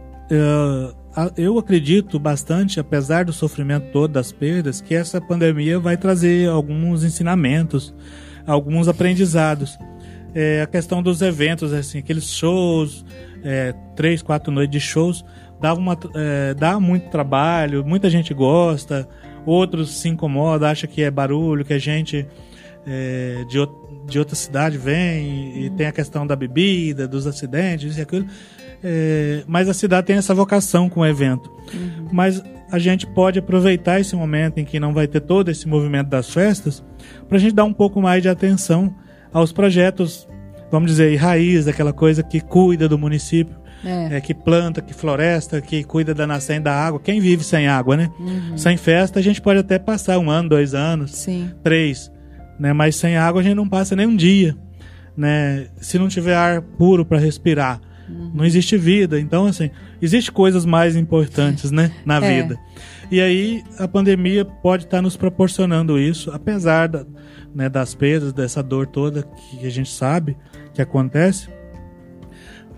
eu 1.37 1.59
acredito 1.59 2.18
bastante, 2.18 2.80
apesar 2.80 3.24
do 3.24 3.33
sofrimento 3.33 3.91
todo, 3.93 4.12
das 4.12 4.33
perdas, 4.33 4.80
que 4.80 4.95
essa 4.95 5.20
pandemia 5.20 5.78
vai 5.78 5.97
trazer 5.97 6.49
alguns 6.49 7.05
ensinamentos, 7.05 7.95
alguns 8.47 8.89
aprendizados. 8.89 9.78
É, 10.35 10.62
a 10.62 10.66
questão 10.66 11.03
dos 11.03 11.20
eventos, 11.20 11.72
assim, 11.72 11.99
aqueles 11.99 12.33
shows, 12.33 13.05
é, 13.45 13.74
três, 13.95 14.22
quatro 14.22 14.51
noites 14.51 14.72
de 14.72 14.80
shows, 14.80 15.24
dá, 15.61 15.74
uma, 15.74 15.99
é, 16.14 16.55
dá 16.55 16.80
muito 16.80 17.11
trabalho, 17.11 17.85
muita 17.85 18.09
gente 18.09 18.33
gosta, 18.33 19.07
outros 19.45 19.95
se 19.95 20.09
incomodam, 20.09 20.68
acham 20.68 20.89
que 20.89 21.03
é 21.03 21.11
barulho, 21.11 21.64
que 21.64 21.74
a 21.74 21.78
gente 21.78 22.26
é, 22.87 23.45
de, 23.49 23.59
de 24.07 24.18
outra 24.18 24.34
cidade 24.34 24.76
vem 24.78 25.66
e, 25.66 25.70
tem 25.70 25.86
a 25.86 25.92
questão 25.92 26.26
da 26.26 26.36
bebida, 26.36 27.07
dos 27.07 27.26
acidentes, 27.26 27.92
isso 27.92 28.00
e 28.00 28.03
aquilo. 28.03 28.26
É, 28.82 29.44
mas 29.46 29.68
a 29.68 29.74
cidade 29.74 30.07
tem 30.07 30.16
essa 30.16 30.34
vocação 30.34 30.88
com 30.88 31.00
o 31.00 31.07
evento. 31.07 31.50
Uhum. 31.72 32.09
Mas 32.12 32.42
a 32.70 32.78
gente 32.78 33.07
pode 33.07 33.38
aproveitar 33.38 34.00
esse 34.00 34.16
momento 34.16 34.59
em 34.59 34.64
que 34.64 34.80
não 34.80 34.92
vai 34.92 35.07
ter 35.07 35.20
todo 35.20 35.50
esse 35.50 35.68
movimento 35.68 36.09
das 36.09 36.32
festas 36.32 36.82
para 37.28 37.36
a 37.36 37.40
gente 37.40 37.55
dar 37.55 37.64
um 37.64 37.72
pouco 37.72 38.00
mais 38.00 38.22
de 38.22 38.28
atenção 38.28 38.94
aos 39.32 39.53
projetos, 39.53 40.28
vamos 40.70 40.90
dizer, 40.90 41.14
raiz, 41.16 41.68
aquela 41.68 41.92
coisa 41.92 42.22
que 42.22 42.40
cuida 42.40 42.88
do 42.88 42.98
município, 42.98 43.62
é. 43.84 44.16
É, 44.16 44.20
que 44.20 44.32
planta, 44.32 44.80
que 44.80 44.94
floresta, 44.94 45.61
que 45.61 45.82
cuida 45.82 46.14
da 46.14 46.26
nascente 46.26 46.62
da 46.62 46.72
água. 46.72 47.00
Quem 47.00 47.20
vive 47.20 47.42
sem 47.42 47.66
água, 47.66 47.96
né? 47.96 48.11
Uhum. 48.18 48.57
Sem 48.57 48.76
festa 48.76 49.18
a 49.18 49.22
gente 49.22 49.40
pode 49.40 49.59
até 49.59 49.78
passar 49.78 50.18
um 50.18 50.30
ano, 50.30 50.48
dois 50.48 50.72
anos, 50.72 51.11
Sim. 51.12 51.50
três, 51.62 52.11
né? 52.59 52.72
Mas 52.72 52.96
sem 52.96 53.16
água 53.16 53.40
a 53.40 53.44
gente 53.44 53.55
não 53.55 53.68
passa 53.68 53.96
nem 53.96 54.07
um 54.07 54.16
dia, 54.16 54.57
né? 55.16 55.68
Se 55.80 55.98
não 55.98 56.09
tiver 56.09 56.34
ar 56.34 56.62
puro 56.62 57.05
para 57.05 57.18
respirar 57.18 57.80
Uhum. 58.09 58.30
Não 58.34 58.44
existe 58.44 58.76
vida. 58.76 59.18
Então, 59.18 59.46
assim, 59.46 59.70
existe 60.00 60.30
coisas 60.30 60.64
mais 60.64 60.96
importantes, 60.96 61.70
né, 61.70 61.90
na 62.05 62.16
é. 62.16 62.42
vida. 62.42 62.59
E 63.11 63.20
aí 63.20 63.62
a 63.78 63.86
pandemia 63.86 64.44
pode 64.44 64.84
estar 64.84 65.03
nos 65.03 65.16
proporcionando 65.16 65.98
isso, 65.98 66.30
apesar 66.30 66.88
da, 66.88 67.07
né, 67.55 67.68
das 67.68 67.94
perdas, 67.94 68.32
dessa 68.32 68.62
dor 68.62 68.86
toda 68.86 69.22
que 69.22 69.66
a 69.66 69.70
gente 69.70 69.90
sabe 69.90 70.36
que 70.72 70.80
acontece. 70.80 71.48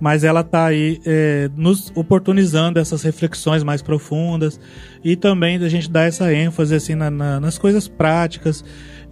Mas 0.00 0.24
ela 0.24 0.40
está 0.40 0.66
aí 0.66 1.00
é, 1.06 1.48
nos 1.56 1.92
oportunizando 1.94 2.80
essas 2.80 3.02
reflexões 3.02 3.62
mais 3.62 3.80
profundas 3.80 4.58
e 5.04 5.14
também 5.14 5.56
a 5.56 5.68
gente 5.68 5.88
dar 5.88 6.02
essa 6.02 6.34
ênfase 6.34 6.74
assim 6.74 6.96
na, 6.96 7.10
na, 7.10 7.38
nas 7.38 7.56
coisas 7.58 7.86
práticas 7.86 8.64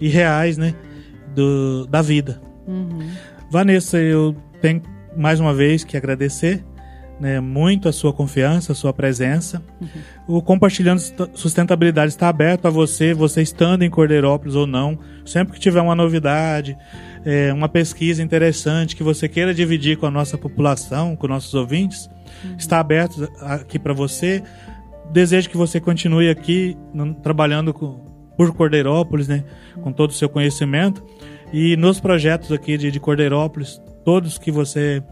e 0.03 0.09
reais, 0.09 0.59
né, 0.59 0.75
do, 1.33 1.87
da 1.87 2.03
vida. 2.03 2.43
Uhum. 2.67 3.09
Vanessa, 3.49 3.99
eu 3.99 4.35
tenho 4.61 4.83
mais 5.17 5.39
uma 5.39 5.55
vez 5.55 5.85
que 5.85 5.97
agradecer 5.97 6.65
né, 7.21 7.39
muito 7.39 7.89
a 7.89 7.93
sua 7.93 8.13
confiança, 8.13 8.73
a 8.73 8.75
sua 8.75 8.93
presença. 8.93 9.63
Uhum. 9.81 10.39
O 10.39 10.43
Compartilhando 10.43 11.01
Sustentabilidade 11.35 12.11
está 12.11 12.29
aberto 12.29 12.67
a 12.67 12.71
você, 12.71 13.15
você 13.15 13.43
estando 13.43 13.85
em 13.85 13.91
Cordeirópolis 13.91 14.57
ou 14.57 14.67
não. 14.67 14.99
Sempre 15.25 15.55
que 15.55 15.61
tiver 15.61 15.81
uma 15.81 15.95
novidade, 15.95 16.77
é, 17.25 17.53
uma 17.53 17.69
pesquisa 17.69 18.25
interessante 18.25 18.97
que 18.97 19.05
você 19.05 19.29
queira 19.29 19.55
dividir 19.55 19.99
com 19.99 20.07
a 20.07 20.11
nossa 20.11 20.37
população, 20.37 21.15
com 21.15 21.29
nossos 21.29 21.55
ouvintes, 21.55 22.11
uhum. 22.45 22.57
está 22.59 22.81
aberto 22.81 23.31
aqui 23.41 23.79
para 23.79 23.93
você. 23.93 24.43
Desejo 25.13 25.49
que 25.49 25.57
você 25.57 25.79
continue 25.79 26.29
aqui 26.29 26.77
no, 26.93 27.15
trabalhando 27.15 27.73
com, 27.73 28.02
por 28.37 28.55
Cordeirópolis, 28.55 29.29
né, 29.29 29.45
com 29.83 29.93
todo 29.93 30.11
o 30.11 30.15
seu 30.15 30.29
conhecimento. 30.29 31.05
E 31.53 31.77
nos 31.77 32.01
projetos 32.01 32.51
aqui 32.51 32.79
de, 32.79 32.91
de 32.91 32.99
Cordeirópolis, 32.99 33.81
todos 34.05 34.39
que 34.39 34.51
você 34.51 35.03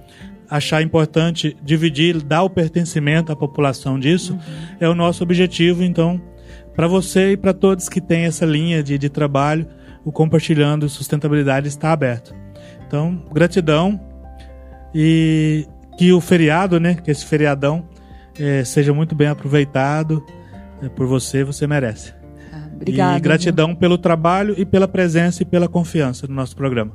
achar 0.49 0.83
importante 0.83 1.57
dividir, 1.63 2.21
dar 2.23 2.43
o 2.43 2.51
pertencimento 2.51 3.31
à 3.31 3.37
população 3.37 3.99
disso, 3.99 4.33
uhum. 4.33 4.77
é 4.81 4.89
o 4.89 4.95
nosso 4.95 5.23
objetivo. 5.23 5.85
Então, 5.85 6.21
para 6.75 6.89
você 6.89 7.33
e 7.33 7.37
para 7.37 7.53
todos 7.53 7.89
que 7.89 8.01
têm 8.01 8.25
essa 8.25 8.45
linha 8.45 8.83
de, 8.83 8.99
de 8.99 9.09
trabalho, 9.09 9.67
o 10.05 10.11
Compartilhando 10.11 10.89
Sustentabilidade 10.89 11.69
está 11.69 11.93
aberto. 11.93 12.35
Então, 12.87 13.23
gratidão 13.33 14.01
e 14.95 15.67
que 15.97 16.13
o 16.13 16.21
feriado, 16.21 16.81
né, 16.81 16.95
que 16.95 17.11
esse 17.11 17.25
feriadão 17.25 17.87
é, 18.39 18.65
seja 18.65 18.93
muito 18.93 19.15
bem 19.15 19.29
aproveitado 19.29 20.25
é, 20.83 20.89
por 20.89 21.07
você, 21.07 21.45
você 21.45 21.67
merece. 21.67 22.20
Obrigado. 22.81 23.19
E 23.19 23.21
gratidão 23.21 23.69
viu? 23.69 23.77
pelo 23.77 23.99
trabalho 23.99 24.55
e 24.57 24.65
pela 24.65 24.89
presença 24.89 25.43
e 25.43 25.47
pela 25.47 25.69
confiança 25.69 26.27
no 26.27 26.35
nosso 26.35 26.57
programa. 26.57 26.93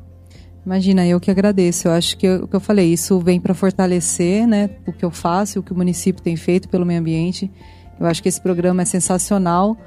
Imagina, 0.66 1.06
eu 1.06 1.20
que 1.20 1.30
agradeço. 1.30 1.88
Eu 1.88 1.92
acho 1.92 2.18
que 2.18 2.28
o 2.28 2.48
que 2.48 2.56
eu 2.56 2.60
falei, 2.60 2.92
isso 2.92 3.20
vem 3.20 3.40
para 3.40 3.54
fortalecer, 3.54 4.48
né, 4.48 4.72
o 4.88 4.92
que 4.92 5.06
eu 5.06 5.12
faço, 5.12 5.60
o 5.60 5.64
que 5.64 5.72
o 5.72 5.76
município 5.76 6.24
tem 6.24 6.36
feito 6.36 6.68
pelo 6.68 6.86
meio 6.86 7.00
ambiente. 7.00 7.52
Eu 8.00 8.08
acho 8.08 8.22
que 8.22 8.28
esse 8.28 8.42
programa 8.42 8.82
é 8.82 8.86
sensacional, 8.86 9.78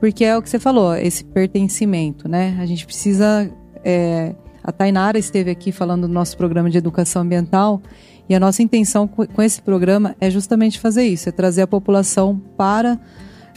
porque 0.00 0.24
é 0.24 0.36
o 0.36 0.42
que 0.42 0.48
você 0.48 0.58
falou, 0.58 0.94
esse 0.96 1.24
pertencimento, 1.24 2.26
né? 2.26 2.56
A 2.58 2.66
gente 2.66 2.86
precisa. 2.86 3.50
É, 3.84 4.34
a 4.62 4.72
Tainara 4.72 5.18
esteve 5.18 5.50
aqui 5.50 5.70
falando 5.70 6.08
do 6.08 6.12
nosso 6.12 6.38
programa 6.38 6.70
de 6.70 6.78
educação 6.78 7.20
ambiental 7.20 7.82
e 8.26 8.34
a 8.34 8.40
nossa 8.40 8.62
intenção 8.62 9.06
com 9.06 9.42
esse 9.42 9.60
programa 9.60 10.16
é 10.18 10.30
justamente 10.30 10.80
fazer 10.80 11.04
isso, 11.04 11.28
é 11.28 11.32
trazer 11.32 11.60
a 11.60 11.66
população 11.66 12.40
para 12.56 12.98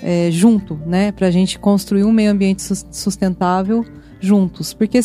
é, 0.02 0.30
junto, 0.32 0.80
né? 0.86 1.12
Para 1.12 1.28
a 1.28 1.32
gente 1.32 1.58
construir 1.60 2.04
um 2.04 2.12
meio 2.12 2.32
ambiente 2.32 2.62
sustentável 2.92 3.86
juntos, 4.20 4.74
porque 4.74 5.02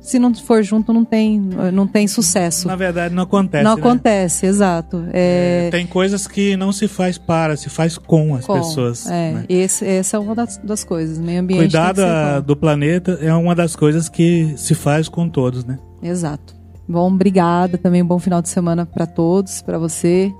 se 0.00 0.18
não 0.18 0.34
for 0.34 0.62
junto 0.62 0.92
não 0.92 1.04
tem 1.04 1.38
não 1.72 1.86
tem 1.86 2.06
sucesso. 2.08 2.66
Na 2.66 2.76
verdade 2.76 3.14
não 3.14 3.24
acontece. 3.24 3.64
Não 3.64 3.74
né? 3.74 3.80
acontece, 3.80 4.46
exato. 4.46 5.04
É... 5.12 5.66
É, 5.66 5.70
tem 5.70 5.86
coisas 5.86 6.26
que 6.26 6.56
não 6.56 6.72
se 6.72 6.88
faz 6.88 7.18
para, 7.18 7.56
se 7.56 7.68
faz 7.68 7.98
com 7.98 8.34
as 8.34 8.46
com, 8.46 8.54
pessoas. 8.54 9.06
É, 9.06 9.32
né? 9.32 9.44
esse, 9.48 9.84
essa 9.86 10.16
é 10.16 10.20
uma 10.20 10.34
das, 10.34 10.56
das 10.58 10.84
coisas. 10.84 11.18
Meio 11.18 11.40
ambiente. 11.40 11.60
Cuidar 11.60 11.92
da, 11.92 12.40
do 12.40 12.56
planeta 12.56 13.18
é 13.20 13.32
uma 13.34 13.54
das 13.54 13.76
coisas 13.76 14.08
que 14.08 14.54
se 14.56 14.74
faz 14.74 15.08
com 15.08 15.28
todos, 15.28 15.64
né? 15.64 15.78
Exato. 16.02 16.56
Bom, 16.88 17.12
obrigada 17.12 17.76
também. 17.76 18.02
Um 18.02 18.06
bom 18.06 18.18
final 18.18 18.40
de 18.40 18.48
semana 18.48 18.86
para 18.86 19.06
todos, 19.06 19.60
para 19.60 19.78
você. 19.78 20.32